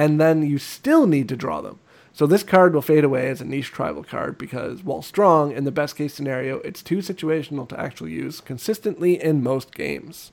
And 0.02 0.20
then 0.20 0.42
you 0.42 0.58
still 0.58 1.06
need 1.06 1.30
to 1.30 1.36
draw 1.36 1.62
them. 1.62 1.78
So 2.12 2.26
this 2.26 2.42
card 2.42 2.74
will 2.74 2.82
fade 2.82 3.04
away 3.04 3.30
as 3.30 3.40
a 3.40 3.46
niche 3.46 3.72
tribal 3.72 4.04
card 4.04 4.36
because, 4.36 4.84
while 4.84 5.04
strong, 5.04 5.52
in 5.52 5.64
the 5.64 5.72
best 5.72 5.96
case 5.96 6.16
scenario, 6.16 6.58
it's 6.62 6.82
too 6.82 6.98
situational 6.98 7.70
to 7.70 7.80
actually 7.80 8.12
use 8.12 8.42
consistently 8.42 9.22
in 9.22 9.44
most 9.44 9.76
games. 9.76 10.32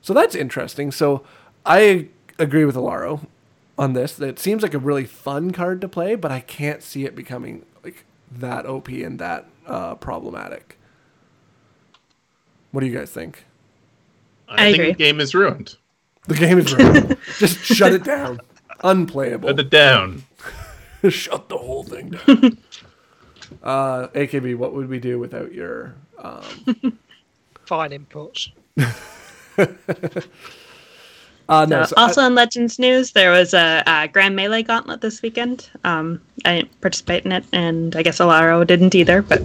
So 0.00 0.14
that's 0.14 0.34
interesting. 0.34 0.92
So 0.92 1.22
I 1.66 2.08
agree 2.38 2.64
with 2.64 2.74
Alaro 2.74 3.26
on 3.76 3.92
this. 3.92 4.18
It 4.18 4.38
seems 4.38 4.62
like 4.62 4.72
a 4.72 4.78
really 4.78 5.04
fun 5.04 5.50
card 5.50 5.82
to 5.82 5.88
play, 5.88 6.14
but 6.14 6.32
I 6.32 6.40
can't 6.40 6.82
see 6.82 7.04
it 7.04 7.14
becoming 7.14 7.66
like 7.84 8.06
that 8.32 8.64
OP 8.64 8.88
and 8.88 9.18
that 9.18 9.44
uh, 9.66 9.96
problematic. 9.96 10.78
What 12.72 12.80
do 12.80 12.86
you 12.86 12.96
guys 12.96 13.10
think? 13.10 13.44
I, 14.48 14.54
I 14.54 14.56
think 14.64 14.74
agree. 14.76 14.92
the 14.92 14.98
game 14.98 15.20
is 15.20 15.34
ruined. 15.34 15.76
The 16.28 16.34
game 16.34 16.58
is 16.58 16.74
ruined. 16.74 17.18
Just 17.38 17.58
shut 17.58 17.92
it 17.92 18.04
down. 18.04 18.40
Unplayable. 18.84 19.48
Put 19.48 19.58
it 19.60 19.70
down. 19.70 20.22
Shut 21.08 21.48
the 21.48 21.58
whole 21.58 21.82
thing 21.82 22.10
down. 22.10 22.58
uh, 23.62 24.08
AKB, 24.08 24.56
what 24.56 24.72
would 24.74 24.88
we 24.88 24.98
do 25.00 25.18
without 25.18 25.52
your? 25.52 25.94
Um... 26.18 26.42
Fine 27.66 27.90
inputs. 27.90 28.50
Uh, 31.46 31.66
no, 31.66 31.80
Uh, 31.80 31.86
so 31.86 31.94
I- 31.96 32.02
also 32.02 32.24
in 32.26 32.34
Legends 32.34 32.78
news, 32.78 33.12
there 33.12 33.30
was 33.30 33.52
a, 33.52 33.82
a 33.86 34.08
Grand 34.08 34.34
Melee 34.34 34.62
Gauntlet 34.62 35.00
this 35.02 35.20
weekend. 35.20 35.68
Um, 35.84 36.20
I 36.46 36.56
didn't 36.56 36.80
participate 36.80 37.24
in 37.26 37.32
it, 37.32 37.44
and 37.52 37.94
I 37.96 38.02
guess 38.02 38.18
Alaro 38.18 38.66
didn't 38.66 38.94
either. 38.94 39.20
But 39.20 39.42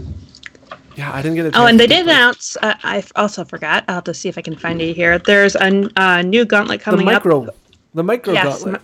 yeah, 0.95 1.11
I 1.13 1.21
didn't 1.21 1.35
get 1.35 1.53
a. 1.53 1.59
oh, 1.59 1.65
and 1.65 1.77
they 1.79 1.87
did 1.87 2.05
play. 2.05 2.13
announce. 2.13 2.55
Uh, 2.61 2.75
I 2.83 3.03
also 3.17 3.43
forgot. 3.43 3.83
I'll 3.89 3.95
have 3.95 4.03
to 4.05 4.13
see 4.13 4.29
if 4.29 4.37
I 4.37 4.41
can 4.41 4.55
find 4.55 4.81
it 4.81 4.95
here. 4.95 5.19
There's 5.19 5.55
a, 5.55 5.89
uh, 5.99 6.21
new 6.21 6.45
gauntlet 6.45 6.79
coming 6.81 6.99
the 6.99 7.11
coming 7.11 7.15
micro, 7.15 7.47
up. 7.47 7.55
the 7.93 8.03
micro 8.03 8.33
Yes, 8.33 8.63
gauntlet. 8.63 8.81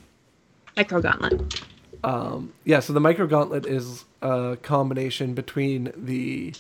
Micro 0.78 1.02
Gauntlet. 1.02 1.62
Um, 2.04 2.54
yeah, 2.66 2.82
so 2.82 2.94
the 2.94 3.00
micro 3.00 3.26
gauntlet 3.26 3.66
is 3.66 4.06
a 4.22 4.58
combination 4.62 5.34
between 5.34 5.92
the 5.98 6.54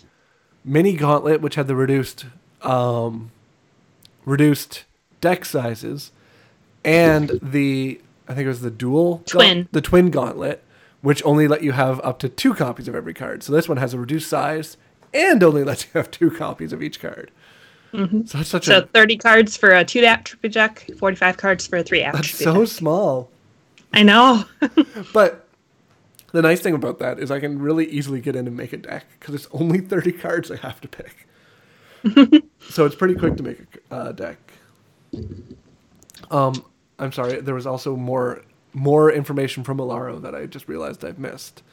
mini 0.64 0.96
gauntlet, 0.96 1.40
which 1.42 1.54
had 1.54 1.68
the 1.68 1.76
reduced, 1.76 2.26
um, 2.64 3.30
reduced 4.26 4.86
deck 5.22 5.46
sizes, 5.46 6.12
and 6.84 7.40
the 7.44 8.02
I 8.28 8.34
think 8.34 8.46
it 8.46 8.50
was 8.50 8.62
the 8.62 8.72
dual 8.72 9.18
gaunt- 9.18 9.28
Twin. 9.28 9.68
the 9.72 9.82
twin 9.82 10.10
gauntlet, 10.10 10.64
which 11.02 11.24
only 11.26 11.48
let 11.48 11.62
you 11.62 11.74
have 11.74 12.00
up 12.04 12.18
to 12.20 12.30
two 12.30 12.56
copies 12.56 12.88
of 12.88 12.96
every 12.96 13.14
card. 13.14 13.44
So 13.44 13.54
this 13.54 13.70
one 13.70 13.78
has 13.78 13.94
a 13.94 14.00
reduced 14.00 14.28
size 14.30 14.78
and 15.14 15.44
only 15.44 15.64
lets 15.64 15.84
you 15.84 15.92
have 15.94 16.10
two 16.10 16.32
copies 16.32 16.74
of 16.74 16.82
each 16.82 17.00
card. 17.00 17.30
So 17.94 18.08
that's 18.40 18.50
such 18.50 18.66
So 18.66 18.80
a 18.80 18.82
30 18.88 19.18
cards 19.18 19.56
for 19.56 19.70
a 19.70 19.86
two 19.86 20.04
attribute 20.04 20.52
deck, 20.54 20.86
45 21.00 21.38
cards 21.38 21.66
for 21.68 21.78
a 21.78 21.84
three 21.84 22.00
that's 22.02 22.18
attribute 22.18 22.44
so 22.44 22.60
deck. 22.66 22.68
small. 22.68 23.30
I 23.96 24.04
know. 24.04 24.46
But 25.14 25.48
the 26.32 26.42
nice 26.42 26.60
thing 26.60 26.74
about 26.74 27.00
that 27.00 27.20
is 27.20 27.32
I 27.32 27.40
can 27.40 27.60
really 27.60 27.86
easily 27.88 28.20
get 28.20 28.36
in 28.36 28.48
and 28.48 28.58
make 28.58 28.74
a 28.74 28.78
deck 28.78 29.06
because 29.20 29.36
it's 29.36 29.48
only 29.52 29.80
30 29.80 30.12
cards 30.14 30.52
I 30.52 30.58
have 30.58 30.82
to 30.82 30.88
pick. 30.88 31.28
so 32.70 32.86
it's 32.86 32.96
pretty 32.96 33.16
quick 33.16 33.38
to 33.38 33.44
make 33.44 33.60
a 33.90 33.96
uh, 33.96 34.12
deck. 34.12 34.38
Um, 36.30 36.66
I'm 37.00 37.12
sorry. 37.12 37.40
There 37.40 37.56
was 37.56 37.66
also 37.66 37.96
more 37.96 38.44
more 38.74 39.10
information 39.10 39.64
from 39.64 39.78
Alaro 39.78 40.22
that 40.22 40.36
I 40.36 40.46
just 40.46 40.68
realized 40.68 41.06
I've 41.06 41.20
missed. 41.20 41.64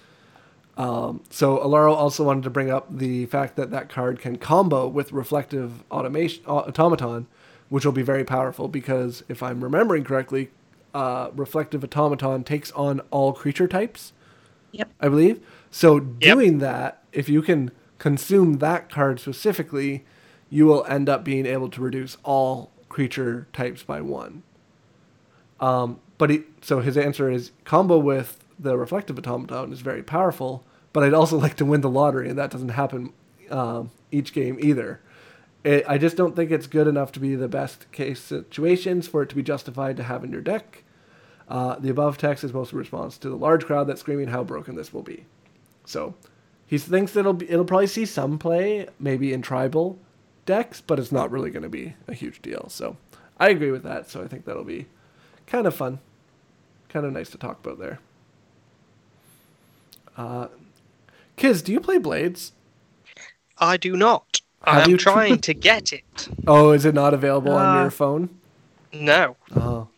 Um, 0.76 1.22
so 1.30 1.58
Alaro 1.58 1.94
also 1.94 2.24
wanted 2.24 2.44
to 2.44 2.50
bring 2.50 2.70
up 2.70 2.86
the 2.96 3.26
fact 3.26 3.56
that 3.56 3.72
that 3.72 3.88
card 3.88 4.20
can 4.20 4.38
combo 4.38 4.86
with 4.86 5.12
reflective 5.12 5.82
automation 5.90 6.44
au- 6.46 6.60
automaton, 6.60 7.26
which 7.68 7.84
will 7.84 7.92
be 7.92 8.02
very 8.02 8.24
powerful 8.24 8.68
because 8.68 9.24
if 9.28 9.42
I'm 9.42 9.62
remembering 9.64 10.04
correctly, 10.04 10.50
uh, 10.94 11.30
reflective 11.34 11.84
automaton 11.84 12.44
takes 12.44 12.70
on 12.72 13.00
all 13.10 13.32
creature 13.32 13.68
types. 13.68 14.12
Yep. 14.72 14.90
I 15.00 15.08
believe. 15.08 15.40
So 15.70 16.00
doing 16.00 16.58
that, 16.58 17.02
if 17.12 17.28
you 17.28 17.42
can 17.42 17.70
consume 17.98 18.58
that 18.58 18.90
card 18.90 19.20
specifically, 19.20 20.04
you 20.50 20.66
will 20.66 20.84
end 20.86 21.08
up 21.08 21.24
being 21.24 21.46
able 21.46 21.70
to 21.70 21.80
reduce 21.80 22.16
all 22.24 22.70
creature 22.88 23.46
types 23.52 23.82
by 23.82 24.00
one. 24.00 24.42
Um, 25.60 26.00
but 26.18 26.30
he, 26.30 26.42
so 26.60 26.80
his 26.80 26.96
answer 26.96 27.30
is 27.30 27.52
combo 27.64 27.98
with 27.98 28.44
the 28.58 28.76
reflective 28.76 29.18
automaton 29.18 29.72
is 29.72 29.80
very 29.80 30.02
powerful, 30.02 30.64
but 30.92 31.02
I'd 31.02 31.14
also 31.14 31.38
like 31.46 31.56
to 31.56 31.64
win 31.64 31.80
the 31.80 31.90
lottery, 31.90 32.28
and 32.28 32.38
that 32.38 32.50
doesn't 32.50 32.70
happen 32.70 33.12
um, 33.50 33.90
each 34.10 34.32
game 34.32 34.58
either. 34.60 35.00
It, 35.64 35.84
I 35.88 35.96
just 35.96 36.16
don't 36.16 36.34
think 36.34 36.50
it's 36.50 36.66
good 36.66 36.88
enough 36.88 37.12
to 37.12 37.20
be 37.20 37.34
the 37.34 37.48
best 37.48 37.90
case 37.92 38.20
situations 38.20 39.06
for 39.06 39.22
it 39.22 39.28
to 39.28 39.36
be 39.36 39.42
justified 39.42 39.96
to 39.96 40.02
have 40.02 40.24
in 40.24 40.32
your 40.32 40.40
deck. 40.40 40.81
Uh, 41.52 41.76
the 41.78 41.90
above 41.90 42.16
text 42.16 42.42
is 42.44 42.52
mostly 42.54 42.76
a 42.76 42.80
response 42.80 43.18
to 43.18 43.28
the 43.28 43.36
large 43.36 43.66
crowd 43.66 43.84
that's 43.86 44.00
screaming 44.00 44.28
how 44.28 44.42
broken 44.42 44.74
this 44.74 44.90
will 44.94 45.02
be. 45.02 45.26
So 45.84 46.14
he 46.66 46.78
thinks 46.78 47.14
it'll 47.14 47.34
be, 47.34 47.50
it'll 47.50 47.66
probably 47.66 47.88
see 47.88 48.06
some 48.06 48.38
play, 48.38 48.88
maybe 48.98 49.34
in 49.34 49.42
tribal 49.42 49.98
decks, 50.46 50.80
but 50.80 50.98
it's 50.98 51.12
not 51.12 51.30
really 51.30 51.50
going 51.50 51.62
to 51.62 51.68
be 51.68 51.94
a 52.08 52.14
huge 52.14 52.40
deal. 52.40 52.70
So 52.70 52.96
I 53.38 53.50
agree 53.50 53.70
with 53.70 53.82
that. 53.82 54.08
So 54.08 54.22
I 54.22 54.28
think 54.28 54.46
that'll 54.46 54.64
be 54.64 54.86
kind 55.46 55.66
of 55.66 55.74
fun, 55.74 55.98
kind 56.88 57.04
of 57.04 57.12
nice 57.12 57.28
to 57.32 57.36
talk 57.38 57.58
about 57.62 57.78
there. 57.78 57.98
Uh, 60.16 60.48
Kiz, 61.36 61.60
do 61.62 61.72
you 61.72 61.80
play 61.80 61.98
Blades? 61.98 62.52
I 63.58 63.76
do 63.76 63.94
not. 63.96 64.40
Have 64.64 64.76
I 64.76 64.82
am 64.84 64.90
you- 64.90 64.96
trying 64.96 65.38
to 65.40 65.52
get 65.54 65.92
it. 65.92 66.28
Oh, 66.46 66.72
is 66.72 66.84
it 66.84 66.94
not 66.94 67.12
available 67.14 67.52
on 67.52 67.76
Uh, 67.78 67.80
your 67.82 67.90
phone? 67.90 68.30
No. 68.92 69.36
Oh, 69.54 69.88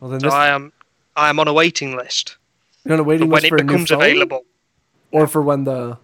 well 0.00 0.10
then 0.10 0.20
So 0.20 0.26
this 0.26 0.34
I 0.34 0.48
am 0.48 0.72
I 1.16 1.30
am 1.30 1.38
on 1.38 1.48
a 1.48 1.52
waiting 1.52 1.96
list 1.96 2.36
you're 2.84 2.94
on 2.94 3.00
a 3.00 3.02
for 3.02 3.08
waiting 3.08 3.28
when 3.28 3.42
list 3.42 3.46
it 3.46 3.48
for 3.48 3.56
a 3.56 3.60
new 3.62 3.66
becomes 3.66 3.90
phone, 3.90 4.00
available. 4.02 4.44
or 5.10 5.26
for 5.26 5.42
when 5.42 5.64
the 5.64 5.98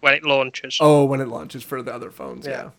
When 0.00 0.14
it 0.14 0.24
launches. 0.24 0.78
Oh, 0.80 1.04
when 1.04 1.20
it 1.20 1.28
launches 1.28 1.62
for 1.62 1.82
the 1.82 1.94
other 1.94 2.10
phones, 2.10 2.46
yeah. 2.46 2.52
Yeah. 2.52 2.70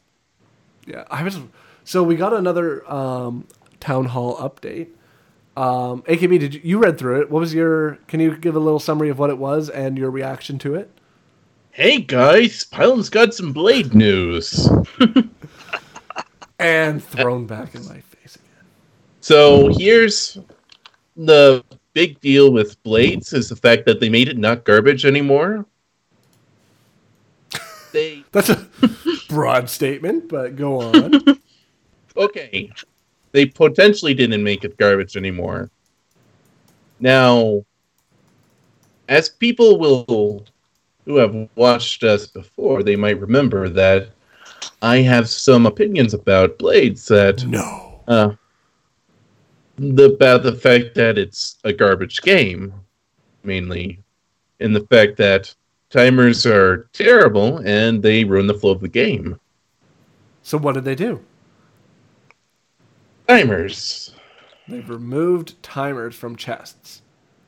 Yeah, 0.88 1.04
I 1.10 1.24
was 1.24 1.40
so 1.84 2.04
we 2.04 2.16
got 2.16 2.34
another 2.34 2.88
um, 2.92 3.48
town 3.80 4.06
hall 4.06 4.36
update. 4.38 4.90
Um, 5.58 6.04
AKB, 6.04 6.40
did 6.40 6.54
you, 6.54 6.62
you 6.64 6.78
read 6.78 7.00
through 7.00 7.22
it? 7.22 7.32
What 7.32 7.40
was 7.40 7.56
your? 7.56 7.96
Can 8.08 8.20
you 8.20 8.36
give 8.38 8.56
a 8.56 8.60
little 8.60 8.80
summary 8.80 9.10
of 9.10 9.18
what 9.18 9.32
it 9.32 9.40
was 9.40 9.70
and 9.70 9.98
your 9.98 10.12
reaction 10.12 10.60
to 10.60 10.76
it? 10.76 10.92
Hey 11.72 12.02
guys, 12.02 12.66
Pylawn's 12.66 13.10
got 13.10 13.34
some 13.34 13.52
Blade 13.52 13.94
news. 13.96 14.70
And 16.58 17.04
thrown 17.04 17.48
back 17.48 17.76
in 17.76 17.86
my 17.86 18.00
face 18.00 18.38
again. 18.38 18.66
So 19.20 19.68
here's 19.78 20.38
the 21.16 21.64
big 21.94 22.20
deal 22.20 22.52
with 22.52 22.82
Blades 22.84 23.34
is 23.34 23.50
the 23.50 23.56
fact 23.56 23.86
that 23.86 24.00
they 24.00 24.10
made 24.10 24.28
it 24.28 24.38
not 24.38 24.66
garbage 24.66 25.06
anymore. 25.06 25.66
They 27.92 28.24
That's 28.32 28.50
a 28.50 28.68
broad 29.30 29.70
statement, 29.70 30.28
but 30.28 30.56
go 30.56 30.82
on. 30.82 31.40
okay. 32.18 32.72
They 33.32 33.46
potentially 33.46 34.14
didn't 34.14 34.44
make 34.44 34.64
it 34.64 34.78
garbage 34.78 35.18
anymore. 35.18 35.70
Now, 37.00 37.66
as 39.10 39.30
people 39.30 39.78
will 39.80 40.46
who 41.06 41.18
have 41.18 41.50
watched 41.56 42.04
us 42.04 42.28
before, 42.28 42.82
they 42.82 42.96
might 42.96 43.20
remember 43.20 43.70
that 43.70 44.10
I 44.82 44.98
have 44.98 45.30
some 45.30 45.66
opinions 45.66 46.14
about 46.14 46.58
Blades 46.58 47.08
that 47.08 47.46
No. 47.46 48.02
uh, 48.08 48.32
the 49.78 50.06
about 50.14 50.44
the 50.44 50.54
fact 50.54 50.96
that 50.96 51.18
it's 51.18 51.58
a 51.64 51.74
garbage 51.74 52.22
game, 52.22 52.74
mainly, 53.44 54.00
and 54.60 54.76
the 54.76 54.86
fact 54.88 55.18
that 55.18 55.54
timers 55.90 56.46
are 56.46 56.90
terrible 56.94 57.58
and 57.66 58.02
they 58.02 58.24
ruin 58.24 58.48
the 58.48 58.54
flow 58.54 58.72
of 58.72 58.82
the 58.82 58.88
game. 58.88 59.40
So 60.44 60.58
what 60.58 60.74
did 60.76 60.84
they 60.86 60.96
do? 60.96 61.22
Timers, 63.28 64.14
They've 64.68 64.88
removed 64.90 65.62
timers 65.64 66.16
from 66.16 66.36
chests. 66.36 67.02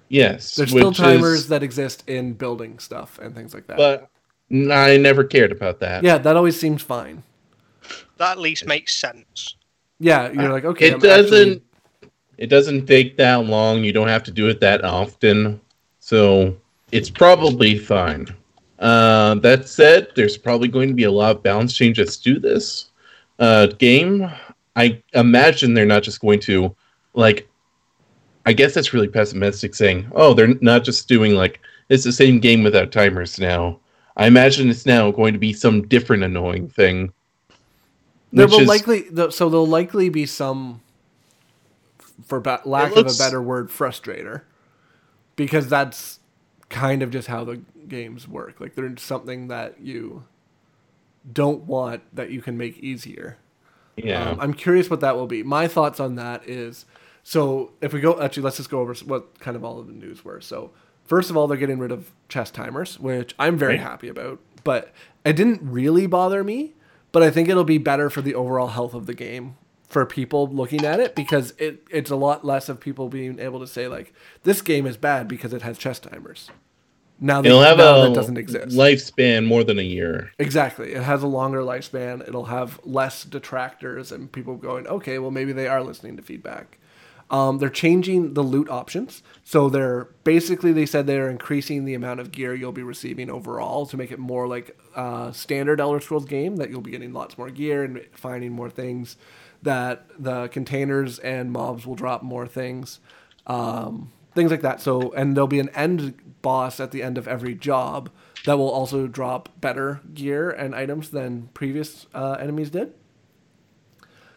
yes, 0.10 0.56
There's 0.56 0.70
still 0.72 0.92
timers 0.92 1.40
is- 1.42 1.48
that 1.50 1.64
exist 1.64 2.04
in 2.08 2.34
building 2.34 2.80
stuff 2.80 3.20
and 3.20 3.34
things 3.36 3.54
like 3.54 3.68
that. 3.68 3.78
but 3.78 4.10
I 4.52 4.98
never 4.98 5.24
cared 5.24 5.52
about 5.52 5.80
that. 5.80 6.04
yeah, 6.04 6.18
that 6.20 6.36
always 6.36 6.60
seemed 6.60 6.82
fine. 6.82 7.24
That 8.18 8.32
at 8.34 8.40
least 8.40 8.66
makes 8.66 8.96
sense. 8.96 9.56
Yeah, 10.00 10.32
you're 10.32 10.52
like, 10.52 10.66
okay, 10.66 10.88
it 10.90 10.94
I'm 10.96 11.00
doesn't. 11.00 11.34
actually- 11.50 11.64
It 12.38 12.48
doesn't 12.48 12.86
take 12.86 13.18
that 13.18 13.46
long. 13.46 13.84
You 13.84 13.92
don't 13.92 14.08
have 14.08 14.24
to 14.24 14.32
do 14.32 14.48
it 14.48 14.60
that 14.60 14.84
often, 14.84 15.60
so 16.00 16.56
it's 16.92 17.10
probably 17.10 17.78
fine. 17.78 18.28
Uh, 18.80 19.36
that 19.36 19.68
said, 19.68 20.10
there's 20.16 20.38
probably 20.38 20.68
going 20.68 20.88
to 20.88 20.94
be 20.94 21.06
a 21.06 21.12
lot 21.12 21.36
of 21.36 21.44
balance 21.44 21.74
changes 21.74 22.18
to 22.18 22.40
this 22.40 22.92
uh, 23.40 23.68
game. 23.68 24.32
I 24.76 25.02
imagine 25.14 25.74
they're 25.74 25.86
not 25.86 26.04
just 26.04 26.22
going 26.22 26.40
to 26.42 26.76
like. 27.14 27.48
I 28.46 28.54
guess 28.54 28.74
that's 28.74 28.94
really 28.94 29.08
pessimistic 29.08 29.74
saying, 29.74 30.10
"Oh, 30.14 30.34
they're 30.34 30.54
not 30.62 30.84
just 30.84 31.08
doing 31.08 31.34
like 31.34 31.60
it's 31.90 32.04
the 32.04 32.14
same 32.14 32.40
game 32.40 32.64
without 32.64 32.92
timers 32.92 33.40
now." 33.40 33.80
I 34.16 34.26
imagine 34.26 34.70
it's 34.70 34.86
now 34.86 35.12
going 35.12 35.34
to 35.34 35.40
be 35.40 35.54
some 35.54 35.88
different 35.88 36.24
annoying 36.24 36.70
thing. 36.70 37.12
There 38.32 38.48
will 38.48 38.62
is- 38.62 38.68
likely 38.68 39.06
so 39.32 39.50
there'll 39.50 39.68
likely 39.68 40.10
be 40.10 40.26
some, 40.26 40.82
for 42.26 42.40
ba- 42.40 42.62
lack 42.66 42.96
looks- 42.96 43.14
of 43.14 43.20
a 43.20 43.24
better 43.30 43.42
word, 43.42 43.70
frustrator, 43.70 44.42
because 45.36 45.68
that's 45.70 46.20
kind 46.70 47.02
of 47.02 47.12
just 47.12 47.28
how 47.28 47.44
the 47.44 47.62
games 47.88 48.28
work. 48.28 48.60
Like 48.60 48.76
there's 48.76 49.02
something 49.02 49.48
that 49.48 49.80
you 49.80 50.24
don't 51.32 51.64
want 51.64 52.02
that 52.16 52.30
you 52.32 52.42
can 52.42 52.58
make 52.58 52.78
easier. 52.80 53.38
yeah. 53.96 54.32
Um, 54.32 54.40
I'm 54.40 54.54
curious 54.54 54.90
what 54.90 55.00
that 55.02 55.16
will 55.16 55.28
be. 55.28 55.44
My 55.44 55.68
thoughts 55.68 56.00
on 56.00 56.16
that 56.16 56.48
is 56.48 56.86
so 57.24 57.74
if 57.82 57.94
we 57.94 58.00
go 58.00 58.22
actually 58.22 58.44
let's 58.44 58.58
just 58.58 58.70
go 58.70 58.80
over 58.80 58.94
what 59.06 59.40
kind 59.40 59.56
of 59.58 59.64
all 59.64 59.80
of 59.80 59.88
the 59.88 59.94
news 59.94 60.24
were. 60.24 60.40
So 60.42 60.72
first 61.06 61.30
of 61.30 61.38
all, 61.38 61.48
they're 61.48 61.58
getting 61.58 61.80
rid 61.80 61.92
of 61.92 62.12
chess 62.30 62.52
timers, 62.52 63.00
which 63.00 63.34
I'm 63.40 63.58
very 63.58 63.74
Right. 63.74 63.82
happy 63.82 64.08
about. 64.08 64.40
But 64.64 64.92
it 65.26 65.34
didn't 65.36 65.62
really 65.64 66.08
bother 66.08 66.44
me. 66.44 66.74
But 67.14 67.24
I 67.24 67.32
think 67.32 67.48
it'll 67.50 67.64
be 67.64 67.78
better 67.78 68.10
for 68.10 68.22
the 68.22 68.36
overall 68.36 68.68
health 68.68 68.94
of 68.94 69.06
the 69.06 69.14
game 69.14 69.56
for 69.88 70.06
people 70.06 70.48
looking 70.48 70.86
at 70.86 71.00
it 71.00 71.16
because 71.16 71.54
it 71.58 71.84
it's 71.90 72.12
a 72.12 72.16
lot 72.16 72.46
less 72.46 72.70
of 72.70 72.80
people 72.80 73.10
being 73.10 73.40
able 73.40 73.60
to 73.60 73.68
say 73.68 73.88
like 73.88 74.14
this 74.44 74.62
game 74.62 74.86
is 74.86 74.98
bad 74.98 75.28
because 75.28 75.54
it 75.54 75.62
has 75.62 75.78
chess 75.78 76.00
timers. 76.00 76.50
Now 77.20 77.42
that, 77.42 77.50
It'll 77.50 77.62
have 77.62 77.78
now 77.80 78.02
a 78.04 78.08
that 78.08 78.14
doesn't 78.14 78.38
exist. 78.38 78.78
lifespan 78.78 79.46
more 79.46 79.64
than 79.64 79.80
a 79.80 79.84
year. 79.84 80.32
Exactly. 80.38 80.94
It 80.94 81.02
has 81.02 81.24
a 81.24 81.28
longer 81.28 81.62
lifespan. 81.62 82.28
It'll 82.28 82.46
have 82.46 82.80
less 82.84 83.24
detractors 83.24 84.12
and 84.12 84.32
people 84.32 84.56
going, 84.56 84.86
okay, 84.88 85.18
well, 85.18 85.32
maybe 85.32 85.52
they 85.52 85.68
are 85.68 85.82
listening 85.82 86.16
to 86.18 86.22
feedback. 86.22 86.78
Um, 87.30 87.58
they're 87.58 87.70
changing 87.70 88.36
the 88.36 88.44
loot 88.44 88.70
options. 88.70 89.22
So 89.44 89.68
they're 89.68 90.06
basically, 90.24 90.72
they 90.72 90.86
said 90.86 91.08
they're 91.08 91.30
increasing 91.30 91.86
the 91.86 91.94
amount 91.96 92.20
of 92.20 92.32
gear 92.32 92.54
you'll 92.54 92.72
be 92.72 92.84
receiving 92.84 93.30
overall 93.30 93.86
to 93.88 93.98
make 93.98 94.12
it 94.12 94.20
more 94.20 94.48
like 94.48 94.78
a 94.96 95.32
standard 95.34 95.82
Elder 95.82 96.00
Scrolls 96.00 96.26
game, 96.26 96.58
that 96.58 96.70
you'll 96.70 96.82
be 96.82 96.92
getting 96.92 97.14
lots 97.14 97.38
more 97.38 97.50
gear 97.50 97.84
and 97.84 98.06
finding 98.14 98.54
more 98.54 98.70
things, 98.70 99.18
that 99.68 100.08
the 100.18 100.48
containers 100.48 101.20
and 101.20 101.52
mobs 101.52 101.86
will 101.86 101.96
drop 101.96 102.24
more 102.24 102.48
things 102.48 103.00
um, 103.48 104.12
things 104.36 104.52
like 104.52 104.62
that. 104.62 104.80
So, 104.80 105.12
and 105.14 105.36
there'll 105.36 105.48
be 105.48 105.60
an 105.60 105.70
end 105.70 106.14
boss 106.42 106.80
at 106.80 106.92
the 106.92 107.02
end 107.02 107.18
of 107.18 107.28
every 107.28 107.56
job 107.56 108.12
that 108.46 108.58
will 108.58 108.70
also 108.70 109.08
drop 109.08 109.50
better 109.60 110.02
gear 110.14 110.50
and 110.50 110.76
items 110.76 111.10
than 111.10 111.50
previous 111.54 112.06
uh, 112.14 112.38
enemies 112.40 112.70
did. 112.70 112.94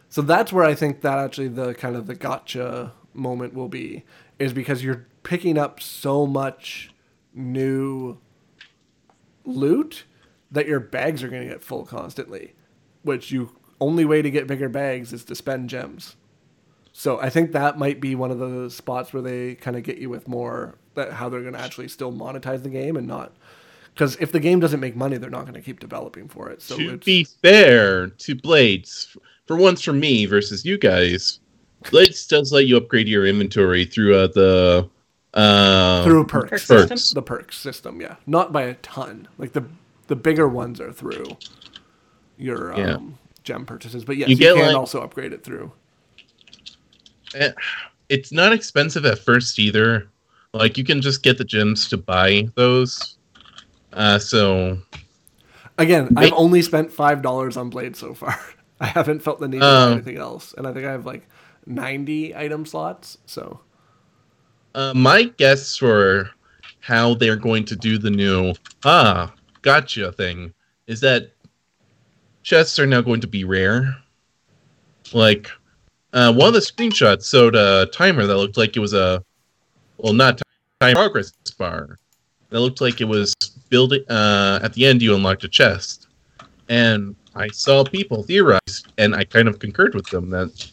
So 0.09 0.21
that's 0.21 0.51
where 0.51 0.65
I 0.65 0.73
think 0.73 1.01
that 1.01 1.19
actually 1.19 1.49
the 1.49 1.73
kind 1.75 1.95
of 1.95 2.07
the 2.07 2.15
gotcha 2.15 2.93
moment 3.13 3.53
will 3.53 3.69
be, 3.69 4.03
is 4.39 4.53
because 4.53 4.83
you're 4.83 5.05
picking 5.23 5.57
up 5.57 5.79
so 5.79 6.25
much 6.25 6.91
new 7.33 8.17
loot 9.45 10.03
that 10.51 10.67
your 10.67 10.79
bags 10.79 11.23
are 11.23 11.29
going 11.29 11.43
to 11.43 11.47
get 11.47 11.63
full 11.63 11.85
constantly, 11.85 12.53
which 13.03 13.31
you 13.31 13.55
only 13.81 14.05
way 14.05 14.21
to 14.21 14.31
get 14.31 14.47
bigger 14.47 14.69
bags 14.69 15.11
is 15.11 15.25
to 15.25 15.35
spend 15.35 15.69
gems. 15.69 16.15
So 16.93 17.19
I 17.19 17.29
think 17.29 17.51
that 17.51 17.77
might 17.77 17.99
be 17.99 18.15
one 18.15 18.31
of 18.31 18.39
the 18.39 18.69
spots 18.69 19.11
where 19.13 19.21
they 19.21 19.55
kind 19.55 19.75
of 19.75 19.83
get 19.83 19.97
you 19.97 20.09
with 20.09 20.27
more 20.27 20.75
that 20.93 21.13
how 21.13 21.29
they're 21.29 21.41
going 21.41 21.53
to 21.53 21.59
actually 21.59 21.87
still 21.87 22.11
monetize 22.13 22.63
the 22.63 22.69
game 22.69 22.95
and 22.95 23.07
not 23.07 23.31
because 23.93 24.15
if 24.19 24.31
the 24.31 24.39
game 24.39 24.59
doesn't 24.59 24.79
make 24.79 24.95
money, 24.95 25.17
they're 25.17 25.29
not 25.29 25.41
going 25.43 25.53
to 25.53 25.61
keep 25.61 25.79
developing 25.79 26.27
for 26.27 26.49
it. 26.49 26.61
So 26.61 26.77
to 26.77 26.93
it's, 26.93 27.05
be 27.05 27.23
fair 27.23 28.07
to 28.07 28.35
Blades, 28.35 29.15
for 29.45 29.57
once 29.57 29.81
for 29.81 29.93
me 29.93 30.25
versus 30.25 30.65
you 30.65 30.77
guys, 30.77 31.39
Blades 31.89 32.25
does 32.27 32.51
let 32.53 32.67
you 32.67 32.77
upgrade 32.77 33.07
your 33.07 33.25
inventory 33.25 33.85
through 33.85 34.15
uh, 34.15 34.27
the 34.27 34.89
uh, 35.33 36.03
through 36.03 36.25
perks, 36.25 36.49
Perks 36.49 36.67
perks. 36.67 36.89
system? 36.89 37.15
the 37.15 37.21
perks 37.21 37.57
system, 37.57 38.01
yeah, 38.01 38.15
not 38.27 38.51
by 38.51 38.63
a 38.63 38.73
ton. 38.75 39.27
Like 39.37 39.53
the 39.53 39.65
the 40.07 40.15
bigger 40.15 40.47
ones 40.47 40.79
are 40.81 40.91
through 40.91 41.37
your 42.37 42.73
um, 42.73 42.79
Yeah. 42.79 42.97
Gem 43.43 43.65
purchases, 43.65 44.03
but 44.05 44.17
yes, 44.17 44.29
You 44.29 44.33
you, 44.35 44.39
get, 44.39 44.55
can 44.55 44.67
like- 44.67 44.75
also 44.75 45.01
upgrade 45.01 45.33
it 45.33 45.43
through. 45.43 45.71
Eh, 47.35 47.51
It's 48.09 48.31
not 48.31 48.51
expensive 48.53 49.05
at 49.05 49.19
first 49.19 49.57
either. 49.59 50.07
Like 50.53 50.77
you 50.77 50.83
can 50.83 51.01
just 51.01 51.23
get 51.23 51.37
the 51.37 51.45
gems 51.45 51.87
to 51.89 51.97
buy 51.97 52.47
those. 52.55 53.17
Uh, 53.93 54.19
so 54.19 54.77
Again, 55.77 56.09
Wait. 56.11 56.27
I've 56.27 56.33
only 56.37 56.61
spent 56.61 56.91
five 56.91 57.21
dollars 57.21 57.55
on 57.57 57.69
Blade 57.69 57.95
so 57.95 58.13
far. 58.13 58.37
I 58.81 58.87
haven't 58.87 59.21
felt 59.21 59.39
the 59.39 59.47
need 59.47 59.59
to 59.59 59.65
Oh. 59.65 59.87
buy 59.87 59.91
anything 59.93 60.17
else, 60.17 60.53
and 60.57 60.67
I 60.67 60.73
think 60.73 60.85
I 60.85 60.91
have 60.91 61.05
like 61.05 61.27
ninety 61.65 62.35
item 62.35 62.65
slots. 62.65 63.17
So 63.25 63.61
uh, 64.75 64.93
my 64.95 65.23
guess 65.37 65.77
for 65.77 66.29
how 66.81 67.13
they're 67.13 67.35
going 67.37 67.63
to 67.65 67.75
do 67.75 67.97
the 67.97 68.09
new 68.09 68.53
ah 68.83 69.33
gotcha 69.61 70.11
thing 70.11 70.53
is 70.87 70.99
that 71.01 71.31
chests 72.43 72.79
are 72.79 72.87
now 72.87 73.01
going 73.01 73.21
to 73.21 73.27
be 73.27 73.43
rare. 73.43 73.95
Like 75.13 75.49
uh, 76.13 76.33
one 76.33 76.47
of 76.47 76.53
the 76.53 76.59
screenshots 76.59 77.29
showed 77.29 77.55
a 77.55 77.87
timer 77.87 78.25
that 78.25 78.37
looked 78.37 78.57
like 78.57 78.75
it 78.75 78.79
was 78.79 78.93
a 78.93 79.23
well 79.97 80.13
not 80.13 80.41
time 80.79 80.95
progress 80.95 81.31
bar. 81.57 81.97
That 82.49 82.59
looked 82.59 82.81
like 82.81 82.99
it 82.99 83.05
was 83.05 83.33
building. 83.69 84.03
Uh, 84.09 84.59
at 84.61 84.73
the 84.73 84.85
end, 84.85 85.01
you 85.01 85.15
unlocked 85.15 85.43
a 85.43 85.47
chest, 85.47 86.07
and 86.67 87.15
I 87.35 87.47
saw 87.47 87.83
people 87.83 88.23
theorize, 88.23 88.83
and 88.97 89.15
I 89.15 89.23
kind 89.23 89.47
of 89.47 89.59
concurred 89.59 89.95
with 89.95 90.07
them 90.07 90.29
that 90.31 90.69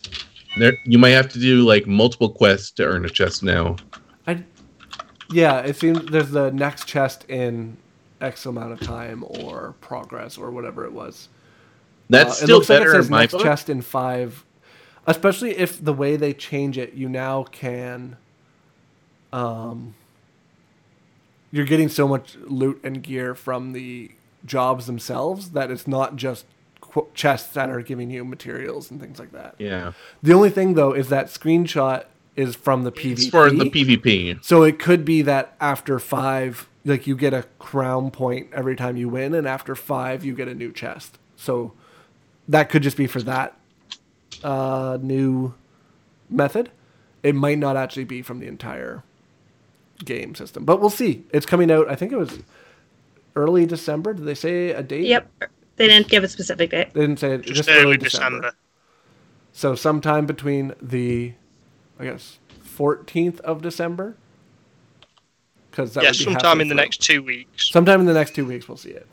there 0.59 0.77
you 0.85 0.99
might 0.99 1.11
have 1.11 1.29
to 1.31 1.39
do 1.39 1.65
like 1.65 1.87
multiple 1.87 2.31
quests 2.31 2.73
to 2.73 2.85
earn 2.85 3.05
a 3.05 3.09
chest 3.09 3.43
now. 3.43 3.77
I, 4.27 4.43
yeah, 5.31 5.61
it 5.61 5.77
seems 5.77 6.05
there's 6.07 6.31
the 6.31 6.51
next 6.51 6.87
chest 6.87 7.25
in 7.29 7.77
X 8.21 8.47
amount 8.47 8.73
of 8.73 8.81
time 8.81 9.25
or 9.29 9.75
progress 9.81 10.37
or 10.37 10.51
whatever 10.51 10.85
it 10.85 10.93
was. 10.93 11.29
That's 12.11 12.31
Uh, 12.31 12.35
still 12.35 12.49
it 12.49 12.53
looks 12.55 12.69
like 12.71 12.79
better 12.81 12.91
it 12.91 12.95
says 12.95 13.07
in 13.07 13.11
my 13.11 13.21
next 13.21 13.33
book. 13.35 13.43
chest 13.43 13.69
in 13.69 13.83
five, 13.83 14.45
especially 15.07 15.57
if 15.57 15.83
the 15.85 15.93
way 15.93 16.17
they 16.17 16.33
change 16.33 16.79
it, 16.79 16.95
you 16.95 17.09
now 17.09 17.45
can. 17.45 18.17
Um, 19.33 19.95
you're 21.51 21.67
getting 21.67 21.89
so 21.89 22.07
much 22.09 22.37
loot 22.47 22.81
and 22.83 23.03
gear 23.03 23.35
from 23.35 23.73
the 23.73 24.11
jobs 24.45 24.87
themselves 24.87 25.51
that 25.51 25.71
it's 25.71 25.87
not 25.87 26.17
just 26.17 26.47
qu- 26.81 27.07
chests 27.15 27.53
that 27.55 27.69
are 27.71 27.81
giving 27.83 28.11
you 28.11 28.25
materials 28.25 28.91
and 28.91 29.01
things 29.01 29.19
like 29.19 29.33
that. 29.33 29.55
Yeah, 29.59 29.93
The 30.23 30.33
only 30.33 30.51
thing 30.51 30.75
though 30.75 30.93
is 30.93 31.09
that 31.09 31.27
screenshot 31.27 32.05
is 32.37 32.55
from 32.55 32.85
the 32.85 32.93
PvP. 32.93 33.13
it's 33.13 33.27
for 33.29 33.51
the 33.51 33.65
PvP. 33.71 34.43
So 34.45 34.63
it 34.63 34.79
could 34.79 35.05
be 35.05 35.23
that 35.23 35.57
after 35.61 35.99
five, 35.99 36.69
like 36.85 37.07
you 37.07 37.17
get 37.17 37.35
a 37.35 37.45
crown 37.59 38.11
point 38.11 38.49
every 38.53 38.77
time 38.77 38.97
you 38.97 39.09
win, 39.09 39.35
and 39.35 39.47
after 39.47 39.75
five, 39.75 40.25
you 40.25 40.35
get 40.35 40.49
a 40.49 40.55
new 40.55 40.73
chest. 40.73 41.19
So 41.37 41.73
that 42.49 42.71
could 42.71 42.83
just 42.83 42.97
be 42.97 43.07
for 43.07 43.23
that 43.23 43.57
uh, 44.43 44.99
new 45.01 45.55
method. 46.31 46.71
It 47.23 47.35
might 47.35 47.59
not 47.59 47.77
actually 47.77 48.05
be 48.05 48.23
from 48.23 48.39
the 48.39 48.47
entire 48.47 49.03
game 50.05 50.35
system, 50.35 50.65
but 50.65 50.81
we'll 50.81 50.91
see. 50.91 51.25
It's 51.33 51.47
coming 51.47 51.71
out. 51.71 51.89
I 51.89 51.95
think 51.95 52.13
it 52.13 52.19
was 52.19 52.41
early 53.37 53.67
December. 53.67 54.15
Did 54.15 54.25
they 54.25 54.35
say 54.35 54.71
a 54.71 54.83
date? 54.83 55.07
Yep. 55.07 55.31
They 55.77 55.89
didn't 55.89 56.09
give 56.09 56.25
a 56.25 56.29
specific 56.29 56.71
date. 56.71 56.93
They 56.95 57.01
didn't 57.01 57.19
say 57.19 57.35
it. 57.35 57.43
Just, 57.43 57.69
early 57.69 57.97
December. 57.97 58.53
So 59.53 59.75
sometime 59.75 60.27
between 60.27 60.75
the, 60.81 61.35
I 61.99 62.05
guess, 62.05 62.39
14th 62.65 63.41
of 63.41 63.63
December 63.63 64.17
because 65.79 65.95
that 65.95 66.03
yeah, 66.03 66.11
would 66.11 66.19
be 66.19 66.25
sometime 66.25 66.61
in 66.61 66.69
the 66.69 66.75
through. 66.75 66.83
next 66.83 67.03
two 67.03 67.23
weeks. 67.23 67.71
Sometime 67.71 68.01
in 68.01 68.07
the 68.07 68.13
next 68.13 68.35
two 68.35 68.45
weeks, 68.45 68.67
we'll 68.69 68.77
see 68.77 68.91
it. 68.91 69.07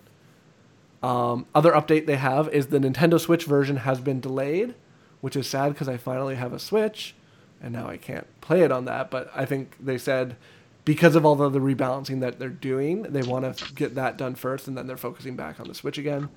Um, 1.05 1.45
other 1.53 1.71
update 1.73 2.07
they 2.07 2.15
have 2.15 2.49
is 2.49 2.67
the 2.67 2.79
Nintendo 2.79 3.19
Switch 3.19 3.45
version 3.45 3.77
has 3.77 3.99
been 4.01 4.19
delayed, 4.19 4.73
which 5.21 5.35
is 5.35 5.45
sad 5.45 5.73
because 5.73 5.87
I 5.87 5.97
finally 5.97 6.33
have 6.33 6.51
a 6.51 6.57
Switch, 6.57 7.13
and 7.61 7.73
now 7.73 7.87
I 7.87 7.97
can't 7.97 8.25
play 8.41 8.61
it 8.61 8.71
on 8.71 8.85
that. 8.85 9.11
But 9.11 9.29
I 9.35 9.45
think 9.45 9.75
they 9.79 9.99
said 9.99 10.35
because 10.83 11.15
of 11.15 11.23
all 11.23 11.35
the, 11.35 11.47
the 11.49 11.59
rebalancing 11.59 12.21
that 12.21 12.39
they're 12.39 12.49
doing, 12.49 13.03
they 13.03 13.21
want 13.21 13.55
to 13.55 13.73
get 13.73 13.93
that 13.93 14.17
done 14.17 14.33
first, 14.33 14.67
and 14.67 14.75
then 14.75 14.87
they're 14.87 14.97
focusing 14.97 15.35
back 15.35 15.59
on 15.59 15.67
the 15.67 15.75
Switch 15.75 15.99
again. 15.99 16.29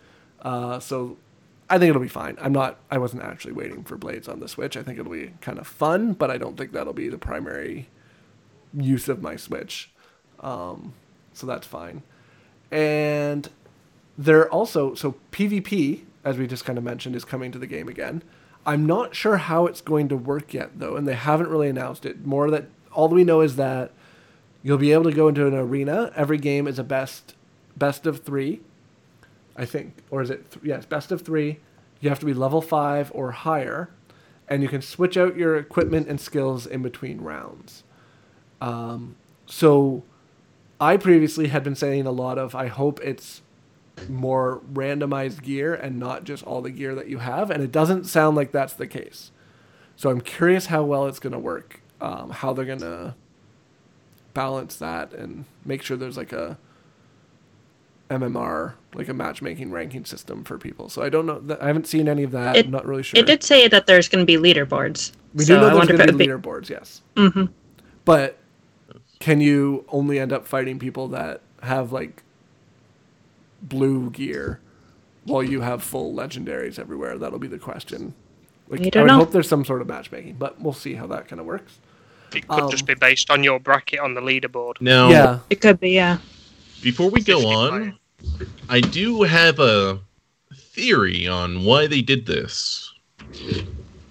Uh, 0.43 0.79
so 0.79 1.17
I 1.71 1.79
think 1.79 1.89
it'll 1.89 2.03
be 2.03 2.09
fine. 2.09 2.37
I'm 2.39 2.53
not. 2.53 2.79
I 2.91 2.99
wasn't 2.99 3.23
actually 3.23 3.55
waiting 3.55 3.85
for 3.85 3.97
Blades 3.97 4.29
on 4.29 4.41
the 4.41 4.49
Switch. 4.49 4.77
I 4.77 4.83
think 4.83 4.99
it'll 4.99 5.11
be 5.11 5.33
kind 5.41 5.59
of 5.59 5.67
fun, 5.67 6.13
but 6.13 6.31
I 6.31 6.37
don't 6.37 6.59
think 6.59 6.73
that'll 6.73 6.93
be 6.93 7.09
the 7.09 7.17
primary 7.17 7.89
use 8.75 9.09
of 9.09 9.23
my 9.23 9.37
Switch. 9.37 9.91
Um, 10.41 10.93
so 11.33 11.47
that's 11.47 11.67
fine. 11.67 12.03
And 12.71 13.49
they're 14.19 14.51
also 14.51 14.95
so 14.95 15.15
PvP, 15.31 16.03
as 16.25 16.37
we 16.37 16.49
just 16.49 16.65
kind 16.65 16.77
of 16.77 16.85
mentioned, 16.85 17.15
is 17.15 17.25
coming 17.25 17.53
to 17.53 17.59
the 17.59 17.69
game 17.69 17.89
again. 17.89 18.23
I'm 18.67 18.85
not 18.85 19.15
sure 19.15 19.39
how 19.39 19.67
it's 19.67 19.81
going 19.81 20.09
to 20.09 20.17
work 20.17 20.53
yet 20.53 20.81
though, 20.81 20.97
and 20.97 21.07
they 21.07 21.15
haven't 21.15 21.49
really 21.49 21.69
announced 21.69 22.05
it. 22.05 22.27
More 22.27 22.51
that 22.51 22.67
all 22.93 23.09
we 23.09 23.25
know 23.25 23.41
is 23.41 23.57
that 23.57 23.93
you'll 24.63 24.77
be 24.77 24.93
able 24.93 25.05
to 25.05 25.13
go 25.13 25.29
into 25.29 25.47
an 25.47 25.55
arena. 25.55 26.13
Every 26.17 26.37
game 26.37 26.67
is 26.67 26.79
a 26.79 26.85
best 26.85 27.37
best 27.77 28.07
of 28.07 28.25
three, 28.25 28.61
I 29.57 29.65
think, 29.65 29.95
or 30.11 30.21
is 30.21 30.31
it? 30.31 30.51
Th- 30.51 30.65
yes, 30.65 30.85
best 30.85 31.13
of 31.13 31.23
three. 31.23 31.61
You 32.01 32.09
have 32.09 32.19
to 32.21 32.27
be 32.27 32.35
level 32.35 32.61
five 32.61 33.13
or 33.15 33.31
higher, 33.31 33.91
and 34.49 34.63
you 34.63 34.69
can 34.69 34.83
switch 34.83 35.17
out 35.17 35.37
your 35.37 35.57
equipment 35.57 36.09
and 36.09 36.21
skills 36.21 36.67
in 36.67 36.83
between 36.83 37.21
rounds. 37.21 37.85
Um, 38.61 39.15
so, 39.47 40.03
I 40.81 40.97
previously 40.97 41.49
had 41.49 41.63
been 41.63 41.77
saying 41.77 42.07
a 42.07 42.11
lot 42.11 42.37
of 42.37 42.55
I 42.57 42.67
hope 42.67 43.01
it's 43.01 43.43
more 44.09 44.61
randomized 44.73 45.43
gear 45.43 45.75
and 45.75 45.99
not 45.99 46.25
just 46.25 46.45
all 46.45 46.61
the 46.63 46.71
gear 46.71 46.95
that 46.95 47.09
you 47.09 47.19
have, 47.19 47.51
and 47.51 47.63
it 47.63 47.73
doesn't 47.73 48.05
sound 48.05 48.37
like 48.37 48.53
that's 48.53 48.75
the 48.75 48.87
case. 48.87 49.31
So 49.97 50.11
I'm 50.11 50.21
curious 50.21 50.67
how 50.67 50.85
well 50.85 51.07
it's 51.07 51.19
going 51.19 51.33
to 51.33 51.39
work, 51.39 51.81
um, 52.01 52.31
how 52.31 52.53
they're 52.53 52.65
going 52.65 52.79
to 52.81 53.15
balance 54.35 54.77
that 54.77 55.13
and 55.13 55.45
make 55.65 55.83
sure 55.83 55.97
there's 55.97 56.17
like 56.17 56.33
a 56.33 56.57
MMR, 58.11 58.73
like 58.95 59.09
a 59.09 59.15
matchmaking 59.15 59.71
ranking 59.71 60.05
system 60.05 60.45
for 60.45 60.57
people. 60.57 60.89
So 60.89 61.03
I 61.03 61.09
don't 61.11 61.27
know. 61.27 61.59
I 61.61 61.67
haven't 61.67 61.87
seen 61.87 62.09
any 62.09 62.23
of 62.23 62.31
that. 62.31 62.57
It- 62.57 62.65
I'm 62.67 62.71
not 62.71 62.87
really 62.87 63.03
sure. 63.03 63.21
It 63.21 63.27
did 63.27 63.43
say 63.43 63.69
that 63.69 63.87
there's 63.87 64.09
going 64.09 64.25
to 64.25 64.27
be 64.27 64.37
leaderboards. 64.37 65.13
we 65.35 65.45
so 65.45 65.55
do 65.55 65.61
know 65.61 65.67
I 65.69 65.75
there's 65.75 65.89
going 65.99 66.07
to 66.09 66.13
be 66.17 66.27
leaderboards, 66.27 66.71
yes. 66.71 67.03
hmm 67.17 67.47
But 68.05 68.39
can 69.19 69.41
you 69.41 69.85
only 69.89 70.19
end 70.19 70.33
up 70.33 70.47
fighting 70.47 70.79
people 70.79 71.09
that 71.09 71.43
have 71.63 71.93
like 71.93 72.23
blue 73.63 74.11
gear 74.11 74.61
while 75.25 75.43
you 75.43 75.61
have 75.61 75.83
full 75.83 76.15
legendaries 76.15 76.79
everywhere? 76.79 77.19
That'll 77.19 77.39
be 77.39 77.49
the 77.49 77.59
question. 77.59 78.15
Like, 78.69 78.81
I 78.83 78.89
don't 78.91 79.03
would 79.05 79.09
know. 79.09 79.17
hope 79.19 79.31
there's 79.33 79.49
some 79.49 79.65
sort 79.65 79.81
of 79.81 79.89
matchmaking, 79.89 80.37
but 80.39 80.61
we'll 80.61 80.73
see 80.75 80.95
how 80.95 81.07
that 81.09 81.27
kind 81.29 81.41
of 81.41 81.47
works. 81.47 81.79
It 82.35 82.47
could 82.47 82.65
Um, 82.65 82.71
just 82.71 82.87
be 82.87 82.95
based 82.95 83.31
on 83.31 83.43
your 83.43 83.59
bracket 83.59 84.01
on 84.01 84.13
the 84.15 84.21
leaderboard. 84.21 84.75
Now, 84.81 85.09
yeah, 85.09 85.39
It 85.49 85.63
could 85.63 85.81
be, 85.81 85.91
yeah. 85.93 86.19
before 86.83 87.09
we 87.11 87.23
go 87.23 87.49
on, 87.49 87.99
I 88.69 88.81
do 88.81 89.23
have 89.23 89.59
a 89.59 89.99
theory 90.55 91.27
on 91.27 91.65
why 91.65 91.87
they 91.87 92.03
did 92.03 92.27
this. 92.27 92.93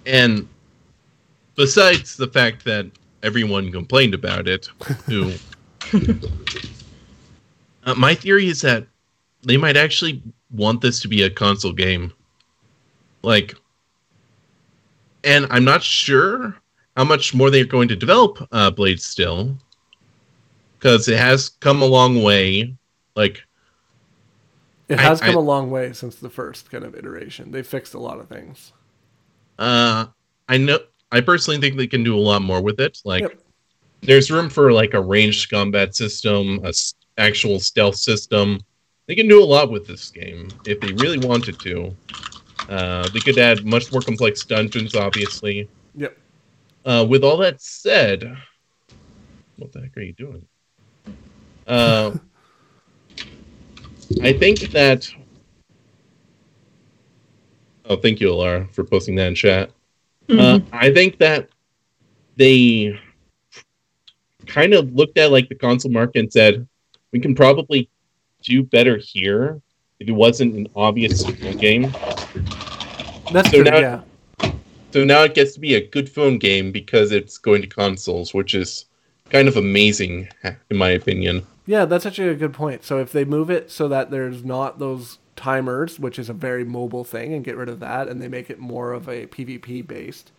And 0.08 0.48
besides 1.56 2.18
the 2.18 2.28
fact 2.28 2.66
that 2.66 2.88
everyone 3.22 3.72
complained 3.72 4.16
about 4.16 4.48
it, 4.48 4.66
who 5.06 5.34
uh, 7.84 7.94
my 7.96 8.16
theory 8.16 8.48
is 8.48 8.62
that 8.62 8.88
they 9.44 9.58
might 9.58 9.78
actually 9.78 10.22
want 10.52 10.82
this 10.82 11.00
to 11.02 11.08
be 11.08 11.24
a 11.24 11.30
console 11.30 11.74
game. 11.74 12.12
Like 13.24 13.56
and 15.24 15.48
I'm 15.50 15.66
not 15.66 15.84
sure 15.84 16.56
how 16.96 17.04
much 17.04 17.34
more 17.34 17.50
they're 17.50 17.66
going 17.66 17.88
to 17.90 17.96
develop 17.96 18.48
uh, 18.52 18.72
Blade 18.72 19.02
still 19.02 19.56
because 20.80 21.08
it 21.08 21.18
has 21.18 21.50
come 21.50 21.82
a 21.82 21.86
long 21.86 22.24
way. 22.24 22.76
Like 23.16 23.44
it 24.88 25.00
I- 25.00 25.02
has 25.04 25.20
come 25.20 25.32
I- 25.32 25.40
a 25.40 25.40
long 25.40 25.70
way 25.72 25.92
since 25.94 26.16
the 26.16 26.30
first 26.30 26.70
kind 26.72 26.84
of 26.84 26.96
iteration. 26.96 27.52
They 27.52 27.64
fixed 27.64 27.94
a 27.94 28.00
lot 28.00 28.20
of 28.20 28.28
things. 28.30 28.72
Uh, 29.60 30.06
I 30.48 30.58
know. 30.58 30.80
I 31.12 31.22
personally 31.22 31.60
think 31.60 31.78
they 31.78 31.88
can 31.88 32.04
do 32.04 32.16
a 32.16 32.20
lot 32.20 32.42
more 32.42 32.62
with 32.62 32.80
it. 32.80 33.00
Like, 33.06 33.22
Yep. 33.24 33.40
there's 34.02 34.30
room 34.30 34.50
for 34.50 34.72
like 34.74 34.94
a 34.94 35.02
ranged 35.02 35.50
combat 35.50 35.96
system, 35.96 36.60
a 36.64 36.70
s- 36.70 36.96
actual 37.18 37.60
stealth 37.60 37.96
system. 37.96 38.60
They 39.08 39.16
can 39.16 39.28
do 39.28 39.42
a 39.42 39.46
lot 39.46 39.72
with 39.72 39.88
this 39.88 40.10
game 40.12 40.50
if 40.66 40.82
they 40.82 40.92
really 40.94 41.18
wanted 41.26 41.60
to. 41.62 41.96
Uh, 42.68 43.08
they 43.10 43.20
could 43.20 43.38
add 43.38 43.66
much 43.66 43.92
more 43.92 44.02
complex 44.02 44.44
dungeons, 44.44 44.96
obviously. 44.96 45.70
Yep. 45.96 46.18
Uh, 46.86 47.06
with 47.10 47.24
all 47.24 47.38
that 47.38 47.62
said, 47.62 48.38
what 49.56 49.72
the 49.72 49.82
heck 49.82 49.96
are 49.96 50.02
you 50.02 50.14
doing? 50.14 50.46
Uh, 51.66 52.18
I 54.22 54.34
think 54.34 54.60
that. 54.72 55.10
Oh, 57.86 57.96
thank 57.96 58.20
you, 58.20 58.30
Alarra, 58.30 58.70
for 58.74 58.84
posting 58.84 59.16
that 59.16 59.28
in 59.28 59.36
chat. 59.36 59.72
Uh, 60.30 60.60
I 60.74 60.94
think 60.94 61.20
that 61.20 61.48
they 62.36 63.00
kind 64.46 64.74
of 64.74 64.94
looked 64.94 65.18
at 65.18 65.32
like 65.32 65.48
the 65.48 65.56
console 65.56 65.92
market 65.92 66.20
and 66.20 66.34
said, 66.34 66.68
we 67.14 67.22
can 67.22 67.34
probably 67.34 67.90
do 68.48 68.64
better 68.64 68.98
here 68.98 69.62
if 70.00 70.08
it 70.08 70.12
wasn't 70.14 70.56
an 70.56 70.68
obvious 70.76 71.24
game. 71.56 71.84
That's 73.32 73.52
So 73.52 73.62
true. 73.62 73.64
now- 73.64 73.78
yeah. 73.80 74.02
So 74.94 75.04
now 75.04 75.24
it 75.24 75.34
gets 75.36 75.54
to 75.54 75.60
be 75.60 75.76
a 75.76 75.86
good 75.86 76.10
phone 76.10 76.38
game 76.40 76.72
because 76.72 77.12
it's 77.12 77.38
going 77.38 77.62
to 77.62 77.68
consoles, 77.68 78.34
which 78.34 78.56
is 78.56 78.86
kind 79.30 79.48
of 79.50 79.58
amazing, 79.58 80.30
in 80.72 80.78
my 80.78 80.90
opinion. 80.92 81.46
Yeah, 81.66 81.84
that's 81.86 82.06
actually 82.06 82.30
a 82.30 82.36
good 82.36 82.54
point. 82.54 82.86
So 82.86 82.98
if 83.00 83.12
they 83.12 83.26
move 83.26 83.50
it 83.50 83.70
so 83.70 83.90
that 83.90 84.10
there's 84.12 84.46
not 84.46 84.80
those 84.80 85.18
timers, 85.36 86.00
which 86.00 86.18
is 86.18 86.30
a 86.30 86.34
very 86.34 86.64
mobile 86.64 87.04
thing, 87.04 87.34
and 87.34 87.44
get 87.44 87.58
rid 87.58 87.68
of 87.68 87.82
that, 87.82 88.08
and 88.08 88.22
they 88.22 88.30
make 88.30 88.50
it 88.50 88.60
more 88.60 88.94
of 88.94 89.10
a 89.10 89.28
PvP 89.28 89.86
based. 89.86 90.32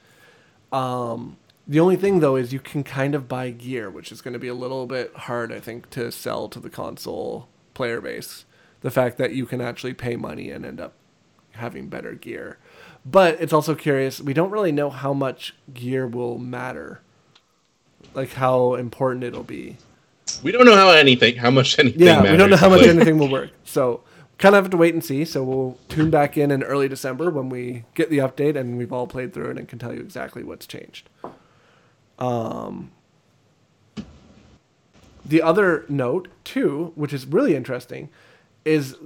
Um, 0.72 1.36
the 1.66 1.80
only 1.80 1.96
thing 1.96 2.20
though 2.20 2.36
is 2.36 2.52
you 2.52 2.61
can 2.61 2.82
kind 2.82 3.14
of 3.14 3.28
buy 3.28 3.50
gear, 3.50 3.90
which 3.90 4.11
is 4.11 4.22
going 4.22 4.32
to 4.32 4.38
be 4.38 4.48
a 4.48 4.54
little 4.54 4.86
bit 4.86 5.14
hard, 5.14 5.52
I 5.52 5.61
think, 5.61 5.90
to 5.90 6.11
sell 6.11 6.48
to 6.48 6.59
the 6.59 6.70
console 6.70 7.48
player 7.79 8.01
base. 8.01 8.45
The 8.81 8.91
fact 8.91 9.18
that 9.18 9.33
you 9.33 9.47
can 9.47 9.61
actually 9.61 9.95
pay 9.95 10.16
money 10.16 10.51
and 10.51 10.66
end 10.66 10.81
up 10.81 10.95
having 11.53 11.89
better 11.89 12.12
gear. 12.12 12.59
But 13.07 13.41
it's 13.41 13.53
also 13.53 13.74
curious. 13.74 14.20
We 14.20 14.35
don't 14.35 14.51
really 14.51 14.72
know 14.72 14.91
how 14.91 15.12
much 15.12 15.55
gear 15.72 16.07
will 16.07 16.39
matter, 16.39 17.01
like 18.14 18.33
how 18.35 18.74
important 18.74 19.24
it'll 19.24 19.45
be. 19.45 19.76
We 20.43 20.53
don't 20.53 20.66
know 20.66 20.76
how 20.76 20.91
anything, 20.91 21.37
how 21.37 21.51
much 21.51 21.79
anything. 21.79 22.01
Yeah, 22.01 22.20
we 22.31 22.37
don't 22.37 22.51
know 22.51 22.57
how 22.57 22.68
much 22.68 22.87
anything 22.87 23.16
will 23.18 23.31
work. 23.31 23.51
So 23.64 24.03
kind 24.39 24.55
of 24.55 24.64
have 24.64 24.70
to 24.72 24.76
wait 24.76 24.93
and 24.93 25.05
see. 25.05 25.24
So 25.24 25.43
we'll 25.43 25.79
tune 25.89 26.11
back 26.11 26.37
in 26.37 26.51
in 26.51 26.62
early 26.64 26.89
December 26.89 27.31
when 27.31 27.49
we 27.49 27.85
get 27.95 28.11
the 28.11 28.18
update 28.18 28.57
and 28.57 28.76
we've 28.76 28.93
all 28.93 29.07
played 29.07 29.33
through 29.33 29.51
it 29.51 29.59
and 29.59 29.68
can 29.68 29.79
tell 29.79 29.95
you 29.95 30.01
exactly 30.01 30.43
what's 30.43 30.66
changed. 30.66 31.09
Um, 32.18 32.91
the 35.29 35.43
other 35.43 35.85
note 35.89 36.29
too, 36.45 36.93
which 36.95 37.12
is 37.12 37.26
really 37.26 37.55
interesting, 37.55 38.09
is 38.64 38.97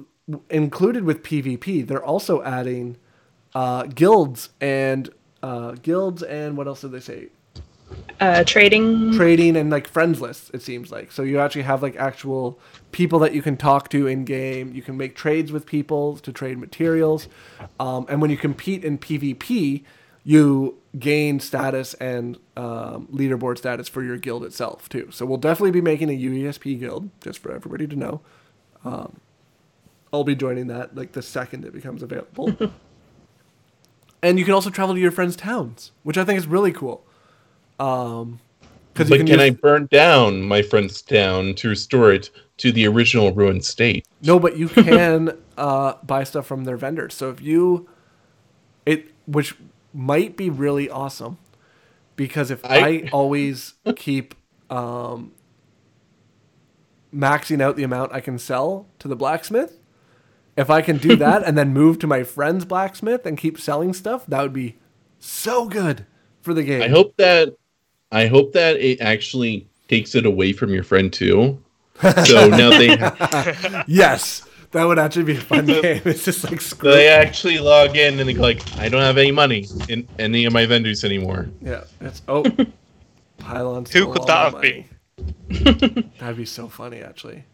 included 0.50 1.04
with 1.04 1.22
PvP. 1.22 1.86
They're 1.86 2.04
also 2.04 2.42
adding 2.42 2.96
uh, 3.54 3.84
guilds 3.84 4.50
and 4.60 5.10
uh, 5.42 5.72
guilds 5.72 6.22
and 6.22 6.56
what 6.56 6.66
else 6.66 6.82
did 6.82 6.92
they 6.92 7.00
say? 7.00 7.28
Uh, 8.20 8.42
trading. 8.44 9.12
trading 9.12 9.54
and 9.56 9.68
like 9.68 9.86
friends 9.86 10.18
lists 10.18 10.50
it 10.54 10.62
seems 10.62 10.90
like 10.90 11.12
so 11.12 11.22
you 11.22 11.38
actually 11.38 11.62
have 11.62 11.82
like 11.82 11.94
actual 11.96 12.58
people 12.90 13.18
that 13.18 13.34
you 13.34 13.42
can 13.42 13.54
talk 13.54 13.90
to 13.90 14.06
in 14.06 14.24
game 14.24 14.72
you 14.72 14.80
can 14.80 14.96
make 14.96 15.14
trades 15.14 15.52
with 15.52 15.66
people 15.66 16.16
to 16.16 16.32
trade 16.32 16.56
materials 16.56 17.28
um, 17.80 18.06
and 18.08 18.22
when 18.22 18.30
you 18.30 18.36
compete 18.38 18.82
in 18.82 18.96
pvp 18.96 19.82
you 20.24 20.78
gain 20.98 21.40
status 21.40 21.94
and 21.94 22.36
um, 22.56 23.08
leaderboard 23.12 23.58
status 23.58 23.88
for 23.88 24.02
your 24.02 24.16
guild 24.16 24.44
itself 24.44 24.88
too 24.88 25.08
so 25.10 25.26
we'll 25.26 25.38
definitely 25.38 25.70
be 25.70 25.80
making 25.80 26.08
a 26.08 26.18
uesp 26.18 26.78
guild 26.78 27.10
just 27.20 27.38
for 27.38 27.52
everybody 27.52 27.86
to 27.86 27.96
know 27.96 28.20
um, 28.84 29.20
i'll 30.12 30.24
be 30.24 30.34
joining 30.34 30.66
that 30.66 30.94
like 30.94 31.12
the 31.12 31.22
second 31.22 31.64
it 31.64 31.72
becomes 31.72 32.02
available 32.02 32.56
and 34.22 34.38
you 34.38 34.44
can 34.44 34.54
also 34.54 34.70
travel 34.70 34.94
to 34.94 35.00
your 35.00 35.10
friends 35.10 35.34
towns 35.34 35.92
which 36.02 36.18
i 36.18 36.24
think 36.24 36.38
is 36.38 36.46
really 36.46 36.72
cool 36.72 37.04
um, 37.80 38.38
because 38.92 39.08
But 39.08 39.26
can, 39.26 39.40
I 39.40 39.50
burn 39.50 39.86
down 39.90 40.42
my 40.42 40.60
friend's 40.60 41.00
town 41.00 41.54
to 41.54 41.68
restore 41.68 42.12
it 42.12 42.30
to 42.58 42.72
the 42.72 42.86
original 42.86 43.32
ruined 43.32 43.64
state? 43.64 44.06
No, 44.20 44.38
but 44.38 44.58
you 44.58 44.68
can 44.68 45.36
uh, 45.56 45.94
buy 46.02 46.24
stuff 46.24 46.46
from 46.46 46.64
their 46.64 46.76
vendors. 46.76 47.14
So 47.14 47.30
if 47.30 47.40
you, 47.40 47.88
it 48.84 49.10
which 49.26 49.56
might 49.92 50.36
be 50.36 50.50
really 50.50 50.88
awesome, 50.90 51.38
because 52.16 52.50
if 52.50 52.64
I, 52.64 52.78
I- 52.78 53.08
always 53.12 53.74
keep 53.96 54.34
um, 54.70 55.32
maxing 57.14 57.60
out 57.60 57.76
the 57.76 57.82
amount 57.82 58.12
I 58.12 58.20
can 58.20 58.38
sell 58.38 58.86
to 58.98 59.08
the 59.08 59.16
blacksmith. 59.16 59.78
If 60.56 60.70
I 60.70 60.82
can 60.82 60.98
do 60.98 61.16
that 61.24 61.42
and 61.44 61.56
then 61.56 61.72
move 61.72 61.98
to 62.00 62.06
my 62.06 62.22
friend's 62.24 62.64
blacksmith 62.64 63.26
and 63.26 63.36
keep 63.38 63.58
selling 63.60 63.92
stuff, 63.92 64.26
that 64.26 64.42
would 64.42 64.52
be 64.52 64.76
so 65.18 65.66
good 65.68 66.06
for 66.40 66.52
the 66.54 66.62
game. 66.62 66.82
I 66.82 66.88
hope 66.88 67.16
that 67.16 67.54
I 68.10 68.26
hope 68.26 68.52
that 68.52 68.76
it 68.76 69.00
actually 69.00 69.66
takes 69.88 70.14
it 70.14 70.26
away 70.26 70.52
from 70.52 70.70
your 70.74 70.82
friend 70.84 71.12
too. 71.12 71.62
So 72.26 72.48
now 72.48 72.70
they 72.70 72.96
ha- 72.96 73.84
yes, 73.86 74.46
that 74.72 74.84
would 74.84 74.98
actually 74.98 75.24
be 75.24 75.36
a 75.36 75.40
fun 75.40 75.66
game. 75.66 76.02
It's 76.04 76.24
just 76.24 76.44
like 76.50 76.60
screw. 76.60 76.90
they 76.92 77.08
actually 77.08 77.58
log 77.58 77.96
in 77.96 78.18
and 78.18 78.28
they 78.28 78.34
go 78.34 78.42
like, 78.42 78.76
I 78.78 78.88
don't 78.88 79.00
have 79.02 79.18
any 79.18 79.30
money 79.32 79.66
in 79.88 80.06
any 80.18 80.44
of 80.44 80.52
my 80.52 80.66
vendors 80.66 81.04
anymore. 81.04 81.48
Yeah, 81.60 81.84
it's 82.00 82.22
oh, 82.28 82.42
Pylawn's. 83.38 83.92
Who 83.92 84.12
could 84.12 84.26
that 84.26 84.52
my 84.52 84.58
have 84.58 84.60
been? 84.60 86.10
That'd 86.18 86.36
be 86.36 86.44
so 86.46 86.68
funny, 86.68 87.00
actually. 87.00 87.44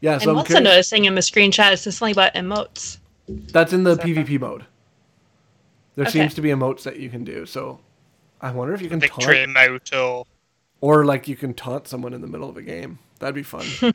Yeah, 0.00 0.18
so 0.18 0.24
I'm 0.24 0.30
I'm 0.30 0.36
also 0.38 0.46
curious. 0.54 0.64
noticing 0.64 1.04
in 1.04 1.14
the 1.14 1.20
screenshot 1.20 1.72
it's 1.72 1.84
just 1.84 1.98
something 1.98 2.14
about 2.14 2.34
emotes. 2.34 2.98
That's 3.28 3.72
in 3.72 3.84
the 3.84 3.90
Is 3.92 3.98
that 3.98 4.06
PvP 4.06 4.40
mode. 4.40 4.64
There 5.96 6.06
Okay. 6.06 6.10
seems 6.20 6.34
to 6.34 6.40
be 6.40 6.48
emotes 6.50 6.84
that 6.84 6.98
you 6.98 7.10
can 7.10 7.22
do. 7.24 7.44
So 7.46 7.80
I 8.40 8.50
wonder 8.52 8.72
if 8.72 8.80
you 8.80 8.88
can 8.88 9.00
Victory 9.00 9.44
taunt, 9.44 9.56
emote 9.56 9.92
or 10.00 10.24
or 10.80 11.04
like 11.04 11.28
you 11.28 11.36
can 11.36 11.52
taunt 11.52 11.86
someone 11.88 12.14
in 12.14 12.22
the 12.22 12.26
middle 12.26 12.48
of 12.48 12.56
a 12.56 12.62
game. 12.62 12.98
That'd 13.18 13.34
be 13.34 13.42
fun. 13.42 13.66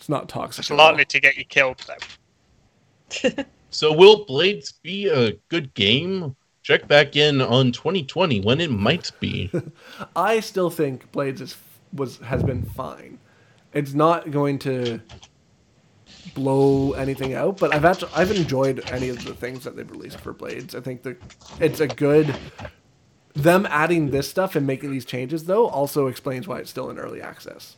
it's 0.00 0.08
not 0.08 0.30
toxic. 0.30 0.62
it's 0.62 0.70
likely 0.70 1.04
to 1.04 1.20
get 1.20 1.36
you 1.36 1.44
killed 1.44 1.84
though. 1.86 3.44
So 3.72 3.92
will 3.92 4.24
Blades 4.24 4.72
be 4.72 5.06
a 5.06 5.34
good 5.48 5.72
game? 5.74 6.34
Check 6.64 6.88
back 6.88 7.14
in 7.14 7.40
on 7.40 7.70
2020 7.70 8.40
when 8.40 8.60
it 8.60 8.68
might 8.68 9.12
be. 9.20 9.48
I 10.16 10.40
still 10.40 10.70
think 10.70 11.12
Blades 11.12 11.40
is 11.40 11.56
was 11.92 12.18
has 12.18 12.42
been 12.42 12.64
fine. 12.64 13.18
It's 13.72 13.94
not 13.94 14.32
going 14.32 14.58
to 14.60 15.00
blow 16.34 16.92
anything 16.94 17.34
out, 17.34 17.58
but 17.58 17.72
I've 17.72 17.84
actually 17.84 18.10
I've 18.16 18.32
enjoyed 18.32 18.82
any 18.90 19.08
of 19.08 19.24
the 19.24 19.34
things 19.34 19.62
that 19.62 19.76
they've 19.76 19.90
released 19.90 20.18
for 20.18 20.32
Blades. 20.32 20.74
I 20.74 20.80
think 20.80 21.04
the 21.04 21.16
it's 21.60 21.78
a 21.78 21.86
good 21.86 22.34
them 23.34 23.66
adding 23.70 24.10
this 24.10 24.28
stuff 24.28 24.56
and 24.56 24.66
making 24.66 24.90
these 24.90 25.04
changes 25.04 25.44
though 25.44 25.68
also 25.68 26.08
explains 26.08 26.48
why 26.48 26.58
it's 26.58 26.70
still 26.70 26.90
in 26.90 26.98
early 26.98 27.22
access. 27.22 27.76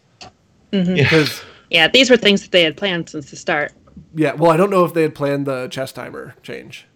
Mhm. 0.72 0.96
Yeah. 0.96 1.04
Because 1.04 1.42
Yeah, 1.72 1.88
these 1.88 2.10
were 2.10 2.16
things 2.16 2.42
that 2.42 2.52
they 2.52 2.62
had 2.62 2.76
planned 2.76 3.08
since 3.08 3.30
the 3.30 3.36
start. 3.36 3.72
yeah, 4.14 4.34
well 4.34 4.50
I 4.50 4.56
don't 4.56 4.70
know 4.70 4.84
if 4.84 4.92
they 4.94 5.02
had 5.02 5.14
planned 5.14 5.46
the 5.46 5.68
chess 5.68 5.90
timer 5.92 6.34
change. 6.42 6.86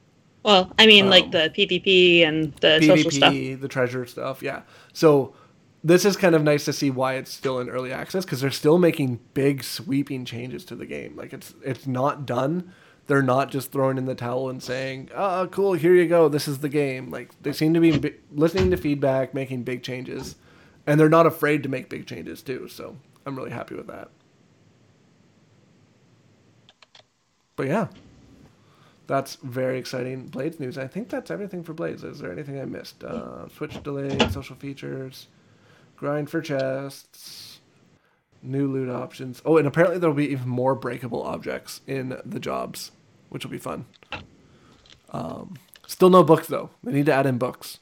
Well, 0.45 0.73
I 0.79 0.87
mean, 0.87 1.05
Um, 1.05 1.11
like 1.11 1.31
the 1.33 1.51
PvP 1.57 2.23
and 2.25 2.53
the 2.61 2.81
social 2.81 3.11
stuff. 3.11 3.33
PvP, 3.33 3.61
the 3.61 3.69
treasure 3.69 4.07
stuff, 4.07 4.43
yeah. 4.43 4.63
So 4.93 5.35
this 5.83 6.05
is 6.05 6.17
kind 6.17 6.35
of 6.35 6.43
nice 6.43 6.65
to 6.67 6.73
see 6.73 6.91
why 6.91 7.15
it's 7.15 7.33
still 7.33 7.59
in 7.59 7.69
early 7.69 7.93
access 7.93 8.25
because 8.25 8.41
they're 8.41 8.51
still 8.51 8.79
making 8.79 9.21
big 9.35 9.65
sweeping 9.65 10.25
changes 10.25 10.65
to 10.67 10.77
the 10.77 10.87
game. 10.87 11.17
Like 11.17 11.33
it's 11.33 11.55
it's 11.65 11.87
not 11.87 12.27
done. 12.27 12.73
They're 13.09 13.23
not 13.23 13.51
just 13.53 13.71
throwing 13.73 13.99
in 13.99 14.05
the 14.07 14.15
towel 14.17 14.49
and 14.51 14.63
saying, 14.63 15.11
"Oh, 15.15 15.49
cool, 15.51 15.75
here 15.75 15.95
you 15.95 16.07
go. 16.07 16.29
This 16.29 16.49
is 16.49 16.59
the 16.59 16.69
game." 16.69 17.11
Like 17.11 17.31
they 17.43 17.53
seem 17.53 17.73
to 17.75 17.81
be 17.81 18.15
listening 18.33 18.71
to 18.73 18.77
feedback, 18.77 19.33
making 19.33 19.63
big 19.63 19.83
changes, 19.83 20.37
and 20.87 20.99
they're 21.01 21.09
not 21.09 21.27
afraid 21.27 21.63
to 21.63 21.69
make 21.69 21.89
big 21.89 22.07
changes 22.07 22.43
too. 22.43 22.69
So 22.69 22.97
I'm 23.25 23.37
really 23.37 23.53
happy 23.53 23.75
with 23.75 23.87
that. 23.89 24.11
But 27.57 27.69
yeah, 27.69 27.89
that's 29.07 29.37
very 29.37 29.79
exciting. 29.79 30.27
Blades 30.27 30.61
news. 30.61 30.77
I 30.79 30.87
think 30.87 31.09
that's 31.09 31.31
everything 31.31 31.63
for 31.63 31.73
Blades. 31.73 32.05
Is 32.05 32.19
there 32.19 32.33
anything 32.33 32.61
I 32.61 32.65
missed? 32.65 33.03
Uh, 33.03 33.49
Switch 33.49 33.83
delay, 33.83 34.17
social 34.31 34.57
features, 34.57 35.29
grind 35.97 36.29
for 36.29 36.41
chests, 36.41 37.61
new 38.43 38.71
loot 38.71 38.91
options. 38.91 39.43
Oh, 39.45 39.57
and 39.57 39.67
apparently 39.67 39.99
there'll 39.99 40.15
be 40.15 40.29
even 40.31 40.49
more 40.49 40.75
breakable 40.75 41.23
objects 41.23 41.81
in 41.87 42.21
the 42.25 42.41
jobs, 42.41 42.93
which 43.29 43.45
will 43.45 43.53
be 43.53 43.59
fun. 43.59 43.87
Um, 45.11 45.57
still 45.87 46.11
no 46.11 46.23
books 46.23 46.47
though. 46.49 46.71
They 46.85 46.93
need 46.93 47.07
to 47.07 47.15
add 47.15 47.27
in 47.27 47.39
books. 47.39 47.79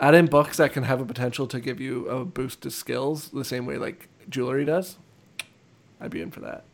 Add 0.00 0.14
in 0.14 0.26
books 0.26 0.58
that 0.58 0.72
can 0.72 0.84
have 0.84 1.00
a 1.00 1.04
potential 1.04 1.46
to 1.48 1.60
give 1.60 1.80
you 1.80 2.08
a 2.08 2.24
boost 2.24 2.62
to 2.62 2.70
skills 2.70 3.30
the 3.30 3.44
same 3.44 3.66
way 3.66 3.78
like 3.78 4.08
jewelry 4.28 4.64
does. 4.64 4.96
I'd 6.00 6.10
be 6.10 6.22
in 6.22 6.30
for 6.30 6.40
that. 6.40 6.64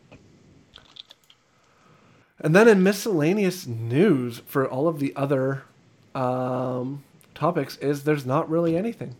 And 2.40 2.54
then 2.54 2.68
in 2.68 2.82
miscellaneous 2.82 3.66
news 3.66 4.42
for 4.46 4.68
all 4.68 4.88
of 4.88 4.98
the 4.98 5.12
other 5.16 5.62
um, 6.14 7.02
topics 7.34 7.76
is 7.78 8.04
there's 8.04 8.26
not 8.26 8.48
really 8.50 8.76
anything. 8.76 9.14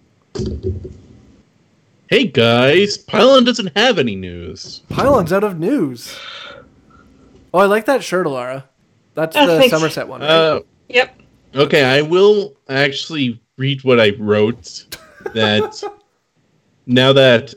Hey 2.09 2.27
guys, 2.27 2.99
Pylawn 2.99 3.45
doesn't 3.47 3.77
have 3.77 3.99
any 3.99 4.15
news. 4.15 4.83
Pylawn's 4.91 5.33
out 5.33 5.45
of 5.45 5.59
news. 5.59 6.17
Oh, 7.53 7.59
I 7.61 7.67
like 7.67 7.87
that 7.87 8.03
shirt, 8.05 8.27
Alarra. 8.27 8.65
That's 9.15 9.37
Oh, 9.37 9.47
the 9.47 9.59
thanks. 9.59 9.71
Somerset 9.71 10.09
one. 10.09 10.21
Right? 10.21 10.29
Uh, 10.31 10.61
Yep. 10.89 11.21
okay, 11.55 11.83
I 11.85 12.03
will 12.03 12.55
actually 12.69 13.41
read 13.57 13.83
what 13.85 14.01
I 14.01 14.11
wrote. 14.19 14.87
That 15.33 15.83
now 16.85 17.15
that 17.15 17.55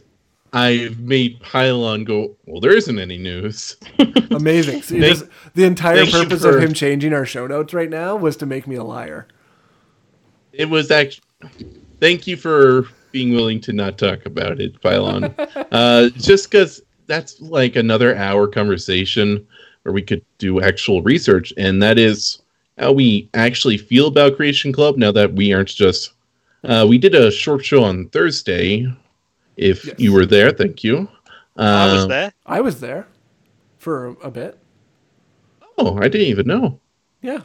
I've 0.58 1.00
made 1.00 1.40
Pylawn 1.42 2.04
go, 2.04 2.36
well, 2.46 2.60
there 2.60 2.76
isn't 2.76 2.98
any 2.98 3.18
news. 3.18 3.78
Amazing. 4.32 4.82
So 4.82 4.96
you 4.96 5.02
thank- 5.02 5.20
just, 5.20 5.30
the 5.54 5.66
entire 5.66 6.06
purpose 6.06 6.44
of 6.44 6.60
him 6.60 6.74
changing 6.74 7.14
our 7.14 7.26
show 7.26 7.46
notes 7.46 7.74
right 7.74 7.90
now 7.90 8.16
was 8.16 8.36
to 8.38 8.46
make 8.46 8.66
me 8.66 8.76
a 8.76 8.84
liar. 8.84 9.28
It 10.54 10.70
was 10.70 10.90
actually. 10.90 11.24
Thank 12.00 12.26
you 12.26 12.36
for 12.36 12.88
being 13.12 13.34
willing 13.34 13.62
to 13.62 13.74
not 13.74 13.98
talk 14.00 14.26
about 14.26 14.60
it, 14.60 14.82
Pylawn. 14.82 15.34
uh, 15.72 16.10
just 16.18 16.50
because 16.50 16.82
that's 17.06 17.40
like 17.40 17.76
another 17.76 18.16
hour 18.16 18.48
conversation 18.48 19.46
where 19.84 19.94
we 19.94 20.02
could 20.02 20.26
do 20.40 20.62
actual 20.62 21.04
research, 21.04 21.54
and 21.58 21.82
that 21.84 22.00
is 22.00 22.42
how 22.80 22.92
we 22.92 23.30
actually 23.36 23.78
feel 23.78 24.08
about 24.08 24.36
Creation 24.36 24.72
Club 24.72 24.98
now 24.98 25.12
that 25.12 25.34
we 25.34 25.54
aren't 25.54 25.70
just. 25.70 26.14
Uh, 26.64 26.86
we 26.90 26.98
did 26.98 27.14
a 27.14 27.30
short 27.32 27.64
show 27.64 27.84
on 27.84 28.10
Thursday. 28.10 28.92
If 29.58 29.86
Yes. 29.86 29.96
you 29.98 30.14
were 30.14 30.26
there, 30.26 30.52
thank 30.52 30.84
you. 30.84 31.10
I 31.58 31.92
was 31.92 32.04
Uh, 32.04 32.08
there. 32.08 32.34
I 32.46 32.62
was 32.62 32.80
there 32.80 33.08
for 33.80 34.16
a 34.24 34.30
bit. 34.30 34.58
Oh, 35.78 35.98
I 35.98 36.08
didn't 36.08 36.28
even 36.28 36.46
know. 36.48 36.80
Yeah. 37.22 37.42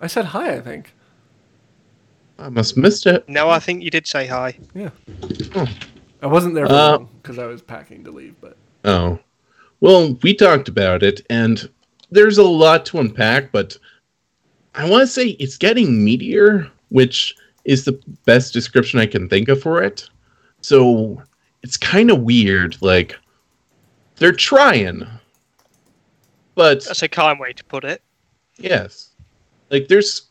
I 0.00 0.06
said 0.06 0.26
hi, 0.26 0.54
I 0.54 0.60
think. 0.60 0.94
I 2.38 2.48
must 2.48 2.76
have 2.76 2.82
missed 2.82 3.06
it. 3.06 3.28
No, 3.28 3.50
I 3.50 3.58
think 3.58 3.82
you 3.82 3.90
did 3.90 4.06
say 4.06 4.26
hi. 4.28 4.56
Yeah. 4.74 4.90
Oh. 5.56 5.66
I 6.22 6.26
wasn't 6.28 6.54
there 6.54 6.66
for 6.66 6.72
Uh, 6.72 6.90
long 6.92 7.08
because 7.20 7.38
I 7.38 7.46
was 7.46 7.62
packing 7.62 8.04
to 8.04 8.10
leave, 8.12 8.34
but 8.40 8.56
Oh. 8.84 9.18
Well, 9.80 10.16
we 10.22 10.34
talked 10.34 10.68
about 10.68 11.02
it, 11.02 11.24
and 11.30 11.68
there's 12.10 12.38
a 12.38 12.42
lot 12.44 12.86
to 12.86 12.98
unpack, 13.00 13.50
but 13.52 13.76
I 14.74 14.88
want 14.88 15.02
to 15.02 15.06
say 15.08 15.28
it's 15.40 15.56
getting 15.56 16.04
meatier, 16.04 16.70
which 16.90 17.34
is 17.64 17.84
the 17.84 18.00
best 18.24 18.52
description 18.52 19.00
I 19.00 19.06
can 19.06 19.28
think 19.28 19.48
of 19.48 19.60
for 19.60 19.82
it. 19.82 20.08
So 20.60 21.20
it's 21.62 21.76
kind 21.76 22.10
of 22.10 22.22
weird. 22.22 22.76
Like, 22.80 23.16
they're 24.16 24.32
trying. 24.32 25.06
But, 26.54 26.84
That's 26.84 27.02
a 27.02 27.08
kind 27.08 27.38
way 27.38 27.52
to 27.52 27.64
put 27.64 27.84
it. 27.84 28.02
yes. 28.56 29.10
Like, 29.70 29.88
there's 29.88 30.22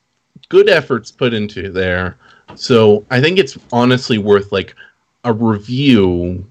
good 0.50 0.68
efforts 0.68 1.12
put 1.12 1.34
into 1.34 1.72
there. 1.72 2.18
So 2.56 3.06
I 3.12 3.22
think 3.22 3.38
it's 3.38 3.58
honestly 3.72 4.18
worth, 4.18 4.52
like, 4.52 4.76
a 5.24 5.32
review, 5.34 6.46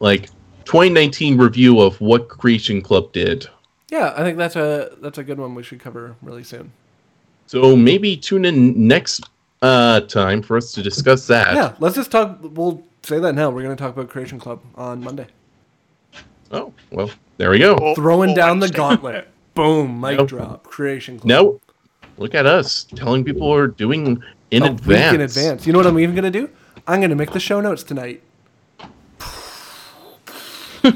like, 0.00 0.30
2019 0.64 1.36
review 1.36 1.80
of 1.80 2.00
what 2.00 2.28
Creation 2.28 2.80
Club 2.80 3.12
did. 3.12 3.46
yeah, 3.90 4.14
I 4.16 4.22
think 4.22 4.38
that's 4.38 4.54
a 4.56 4.96
that's 5.00 5.18
a 5.18 5.24
good 5.24 5.38
one 5.40 5.54
we 5.56 5.64
should 5.64 5.80
cover 5.80 6.14
really 6.22 6.44
soon. 6.44 6.70
So 7.46 7.74
maybe 7.74 8.16
tune 8.16 8.44
in 8.44 8.86
next 8.86 9.28
uh, 9.62 10.00
time 10.02 10.42
for 10.42 10.56
us 10.56 10.70
to 10.72 10.82
discuss 10.82 11.26
that. 11.26 11.54
Yeah, 11.54 11.74
let's 11.80 11.96
just 11.96 12.12
talk. 12.12 12.38
We'll 12.40 12.84
say 13.02 13.18
that 13.18 13.34
now. 13.34 13.50
We're 13.50 13.62
going 13.62 13.76
to 13.76 13.82
talk 13.82 13.92
about 13.94 14.08
Creation 14.08 14.38
Club 14.38 14.60
on 14.74 15.02
Monday. 15.02 15.26
Oh 16.52 16.72
well, 16.90 17.10
there 17.36 17.50
we 17.50 17.58
go. 17.58 17.74
Or- 17.76 17.94
Throwing 17.94 18.30
or 18.30 18.34
down 18.36 18.58
the 18.60 18.68
gauntlet. 18.68 19.28
Boom, 19.54 20.00
mic 20.00 20.18
Nope. 20.18 20.28
drop. 20.28 20.62
Creation 20.64 21.18
Club. 21.18 21.28
Now, 21.28 21.60
look 22.18 22.34
at 22.34 22.46
us 22.46 22.84
telling 22.94 23.24
people 23.24 23.48
we're 23.50 23.66
doing 23.68 24.22
in 24.50 24.62
a 24.62 24.66
advance. 24.66 25.12
week 25.12 25.14
in 25.14 25.20
advance. 25.20 25.66
You 25.66 25.72
know 25.72 25.78
what 25.78 25.86
I'm 25.86 25.98
even 25.98 26.14
going 26.14 26.30
to 26.32 26.40
do? 26.40 26.48
I'm 26.86 27.00
going 27.00 27.10
to 27.10 27.16
make 27.16 27.32
the 27.32 27.40
show 27.40 27.60
notes 27.60 27.82
tonight. 27.82 28.22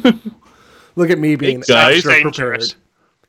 Look 0.97 1.11
at 1.11 1.19
me 1.19 1.37
being 1.37 1.61
guys. 1.61 1.97
extra 1.97 2.13
Dangerous. 2.15 2.37
prepared. 2.37 2.75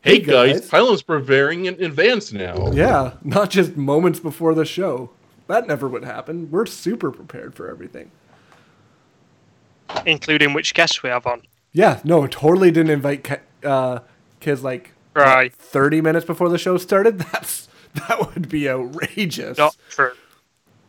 Hey 0.02 0.20
Hey, 0.20 0.20
guys, 0.20 0.60
guys. 0.62 0.70
Pylawn's 0.70 1.02
preparing 1.02 1.66
in 1.66 1.84
advance 1.84 2.32
now. 2.32 2.72
Yeah, 2.72 3.14
not 3.24 3.50
just 3.50 3.76
moments 3.76 4.20
before 4.20 4.54
the 4.54 4.64
show. 4.66 5.10
That 5.48 5.68
never 5.68 5.88
would 5.88 6.04
happen. 6.06 6.50
We're 6.52 6.66
super 6.68 7.12
prepared 7.12 7.56
for 7.56 7.70
everything. 7.70 8.12
Including 10.06 10.54
which 10.54 10.74
guests 10.74 11.02
we 11.04 11.10
have 11.10 11.26
on. 11.28 11.42
Yeah, 11.72 12.00
no, 12.04 12.26
totally 12.28 12.72
didn't 12.72 12.92
invite 12.92 13.24
ki- 13.24 13.36
uh, 13.64 14.00
Kiz 14.40 14.64
like 14.64 14.92
Right. 15.14 15.54
30 15.54 16.02
minutes 16.02 16.26
before 16.26 16.50
the 16.50 16.58
show 16.58 16.78
started. 16.78 17.20
That's 17.32 17.68
that 18.08 18.34
would 18.34 18.50
be 18.50 18.70
outrageous. 18.70 19.58
Not 19.58 19.76
true. 19.90 20.12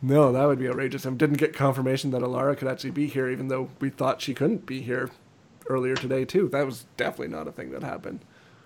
No, 0.03 0.33
that 0.33 0.45
would 0.45 0.59
be 0.59 0.69
outrageous. 0.69 1.07
I 1.07 1.11
didn't 1.11 1.39
get 1.39 1.55
confirmation 1.55 2.11
that 2.11 2.23
Alarra 2.23 2.57
could 2.57 2.69
actually 2.69 2.91
be 2.91 3.07
here, 3.07 3.29
even 3.29 3.49
though 3.49 3.71
we 3.81 3.91
thought 3.91 4.21
she 4.21 4.35
couldn't 4.35 4.67
be 4.67 4.83
here 4.83 5.11
earlier 5.69 5.95
today 5.95 6.25
too. 6.25 6.49
That 6.49 6.67
was 6.67 6.87
definitely 6.97 7.35
not 7.35 7.49
a 7.49 7.53
thing 7.53 7.71
that 7.71 7.83
happened. 7.83 8.21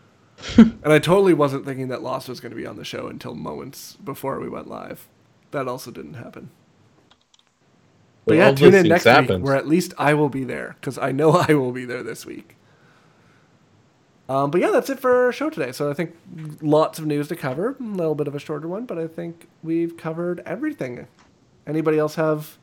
and 0.57 0.81
I 0.85 0.99
totally 0.99 1.35
wasn't 1.35 1.67
thinking 1.67 1.89
that 1.89 2.03
Lost 2.03 2.29
was 2.29 2.41
going 2.41 2.51
to 2.51 2.57
be 2.57 2.67
on 2.67 2.77
the 2.77 2.85
show 2.85 3.07
until 3.09 3.35
moments 3.35 3.97
before 4.03 4.41
we 4.41 4.49
went 4.49 4.69
live. 4.69 5.07
That 5.51 5.69
also 5.69 5.91
didn't 5.91 6.15
happen. 6.15 6.51
But 8.27 8.37
Well, 8.37 8.49
yeah, 8.51 8.55
tune 8.55 8.75
in 8.75 8.89
next 8.89 9.07
week, 9.07 9.43
where 9.43 9.57
at 9.57 9.67
least 9.67 9.95
I 9.99 10.15
will 10.15 10.29
be 10.29 10.45
there 10.45 10.77
because 10.81 10.99
I 10.99 11.13
know 11.13 11.31
I 11.49 11.55
will 11.55 11.73
be 11.73 11.85
there 11.85 12.03
this 12.03 12.27
week. 12.27 12.57
Um, 14.29 14.53
but 14.53 14.61
yeah, 14.61 14.71
that's 14.71 14.89
it 14.89 15.01
for 15.01 15.25
our 15.25 15.33
show 15.33 15.51
today. 15.51 15.73
So 15.73 15.91
I 15.91 15.95
think 15.95 16.17
lots 16.63 17.01
of 17.01 17.07
news 17.07 17.27
to 17.29 17.37
cover. 17.37 17.77
A 17.81 17.83
little 17.83 18.15
bit 18.15 18.29
of 18.29 18.35
a 18.35 18.39
shorter 18.39 18.69
one, 18.69 18.87
but 18.87 18.97
I 18.97 19.09
think 19.09 19.49
we've 19.61 19.97
covered 19.97 20.41
everything. 20.47 21.09
Anybody 21.67 21.99
else 21.99 22.15
have 22.15 22.57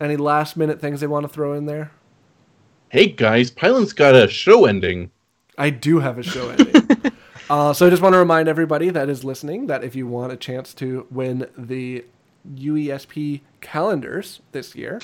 any 0.00 0.16
last 0.16 0.56
minute 0.56 0.80
things 0.80 1.00
they 1.00 1.08
want 1.08 1.24
to 1.24 1.28
throw 1.28 1.54
in 1.54 1.66
there? 1.66 1.90
Hey 2.88 3.06
guys, 3.08 3.50
Pylawn's 3.50 3.92
got 3.92 4.14
a 4.14 4.28
show 4.28 4.66
ending. 4.66 5.10
I 5.58 5.70
do 5.70 5.98
have 5.98 6.18
a 6.18 6.22
show 6.22 6.50
ending. 6.50 7.12
uh, 7.50 7.72
so 7.72 7.88
I 7.88 7.90
just 7.90 8.02
want 8.02 8.12
to 8.12 8.18
remind 8.18 8.48
everybody 8.48 8.90
that 8.90 9.08
is 9.08 9.24
listening 9.24 9.66
that 9.66 9.82
if 9.82 9.96
you 9.96 10.06
want 10.06 10.32
a 10.32 10.36
chance 10.36 10.72
to 10.74 11.06
win 11.10 11.48
the 11.58 12.04
UESP 12.52 13.40
calendars 13.60 14.40
this 14.52 14.74
year, 14.74 15.00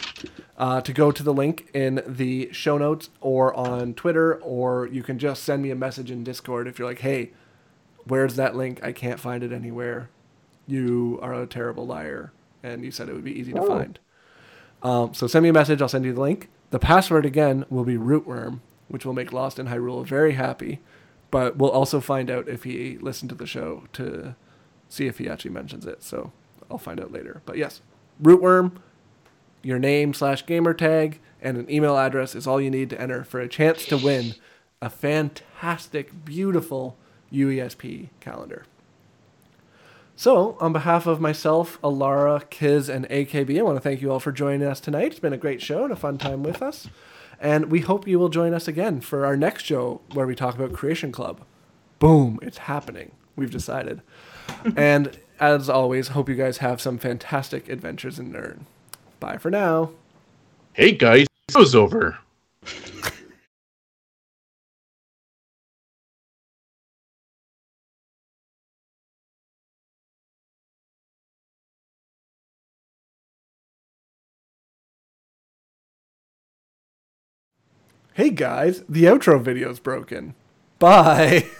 uh, 0.59 0.80
to 0.82 0.93
go 0.93 1.11
to 1.11 1.22
the 1.22 1.32
link 1.32 1.68
in 1.72 2.03
the 2.07 2.53
show 2.53 2.76
notes 2.76 3.11
or 3.20 3.55
on 3.55 3.95
Twitter, 3.95 4.34
or 4.34 4.86
you 4.86 5.03
can 5.03 5.18
just 5.18 5.43
send 5.43 5.62
me 5.62 5.70
a 5.70 5.76
message 5.76 6.11
in 6.11 6.22
Discord 6.22 6.68
if 6.68 6.78
you're 6.78 6.88
like, 6.88 7.01
hey, 7.01 7.30
where's 8.05 8.36
that 8.36 8.55
link? 8.55 8.82
I 8.82 8.93
can't 8.93 9.20
find 9.20 9.43
it 9.43 9.53
anywhere. 9.53 10.11
You 10.66 11.18
are 11.22 11.34
a 11.34 11.47
terrible 11.47 11.86
liar. 11.86 12.32
And 12.62 12.84
you 12.84 12.91
said 12.91 13.09
it 13.09 13.14
would 13.14 13.24
be 13.24 13.38
easy 13.38 13.53
to 13.55 13.62
find. 13.62 13.99
Um, 14.82 15.14
so 15.14 15.26
send 15.26 15.43
me 15.43 15.49
a 15.49 15.53
message. 15.53 15.80
I'll 15.80 15.88
send 15.88 16.05
you 16.05 16.12
the 16.12 16.20
link. 16.20 16.49
The 16.70 16.78
password 16.78 17.24
again 17.24 17.64
will 17.70 17.84
be 17.84 17.97
rootworm, 17.97 18.61
which 18.88 19.07
will 19.07 19.14
make 19.14 19.32
Lost 19.32 19.59
in 19.59 19.66
Hyrule 19.66 20.07
very 20.07 20.32
happy. 20.32 20.80
But 21.30 21.57
we'll 21.57 21.70
also 21.70 22.01
find 22.01 22.30
out 22.30 22.49
if 22.49 22.64
he 22.64 22.99
listened 22.99 23.30
to 23.30 23.34
the 23.34 23.47
show 23.47 23.84
to 23.95 24.34
see 24.88 25.07
if 25.07 25.18
he 25.18 25.28
actually 25.28 25.53
mentions 25.53 25.86
it. 25.86 26.03
So 26.03 26.32
I'll 26.71 26.79
find 26.79 27.01
out 27.01 27.12
later. 27.12 27.43
But 27.45 27.57
yes, 27.57 27.81
rootworm, 28.23 28.73
your 29.62 29.79
name 29.79 30.14
slash 30.14 30.47
gamer 30.47 30.75
tag, 30.75 31.21
and 31.43 31.57
an 31.57 31.71
email 31.71 31.97
address 31.97 32.35
is 32.35 32.47
all 32.47 32.61
you 32.61 32.71
need 32.71 32.91
to 32.91 33.01
enter 33.01 33.25
for 33.25 33.41
a 33.41 33.49
chance 33.49 33.85
to 33.87 33.97
win 33.97 34.35
a 34.83 34.91
fantastic, 34.91 36.25
beautiful 36.25 36.97
UESP 37.33 38.09
calendar. 38.21 38.64
So, 40.16 40.59
on 40.61 40.75
behalf 40.75 41.07
of 41.07 41.18
myself, 41.18 41.81
Alarra, 41.81 42.49
Kiz, 42.51 42.91
and 42.91 43.09
AKB, 43.09 43.59
I 43.59 43.62
want 43.62 43.77
to 43.77 43.81
thank 43.81 44.03
you 44.03 44.12
all 44.12 44.21
for 44.21 44.33
joining 44.33 44.66
us 44.66 44.79
tonight. 44.79 45.12
It's 45.12 45.18
been 45.18 45.33
a 45.33 45.39
great 45.39 45.62
show 45.62 45.85
and 45.85 45.93
a 45.93 45.97
fun 45.97 46.18
time 46.18 46.43
with 46.43 46.61
us. 46.61 46.89
And 47.41 47.71
we 47.71 47.81
hope 47.81 48.07
you 48.07 48.18
will 48.18 48.29
join 48.29 48.53
us 48.53 48.68
again 48.68 49.01
for 49.01 49.25
our 49.25 49.35
next 49.35 49.64
show 49.64 50.03
where 50.12 50.27
we 50.27 50.35
talk 50.35 50.57
about 50.57 50.75
Creation 50.75 51.11
Club. 51.11 51.41
Boom, 51.99 52.39
it's 52.43 52.59
happening. 52.59 53.12
We've 53.35 53.51
decided. 53.51 54.03
and 54.77 55.18
as 55.41 55.68
always, 55.70 56.09
hope 56.09 56.28
you 56.28 56.34
guys 56.34 56.59
have 56.59 56.80
some 56.80 56.99
fantastic 56.99 57.68
adventures 57.68 58.18
in 58.18 58.30
Nirn. 58.30 58.66
Bye 59.18 59.38
for 59.38 59.51
now. 59.51 59.91
Hey 60.74 60.93
guys, 60.93 61.26
show's 61.51 61.74
over. 61.74 62.18
Hey 78.14 78.28
guys, 78.28 78.82
the 78.86 79.05
outro 79.05 79.41
video's 79.41 79.80
broken. 79.80 80.34
Bye. 80.78 81.47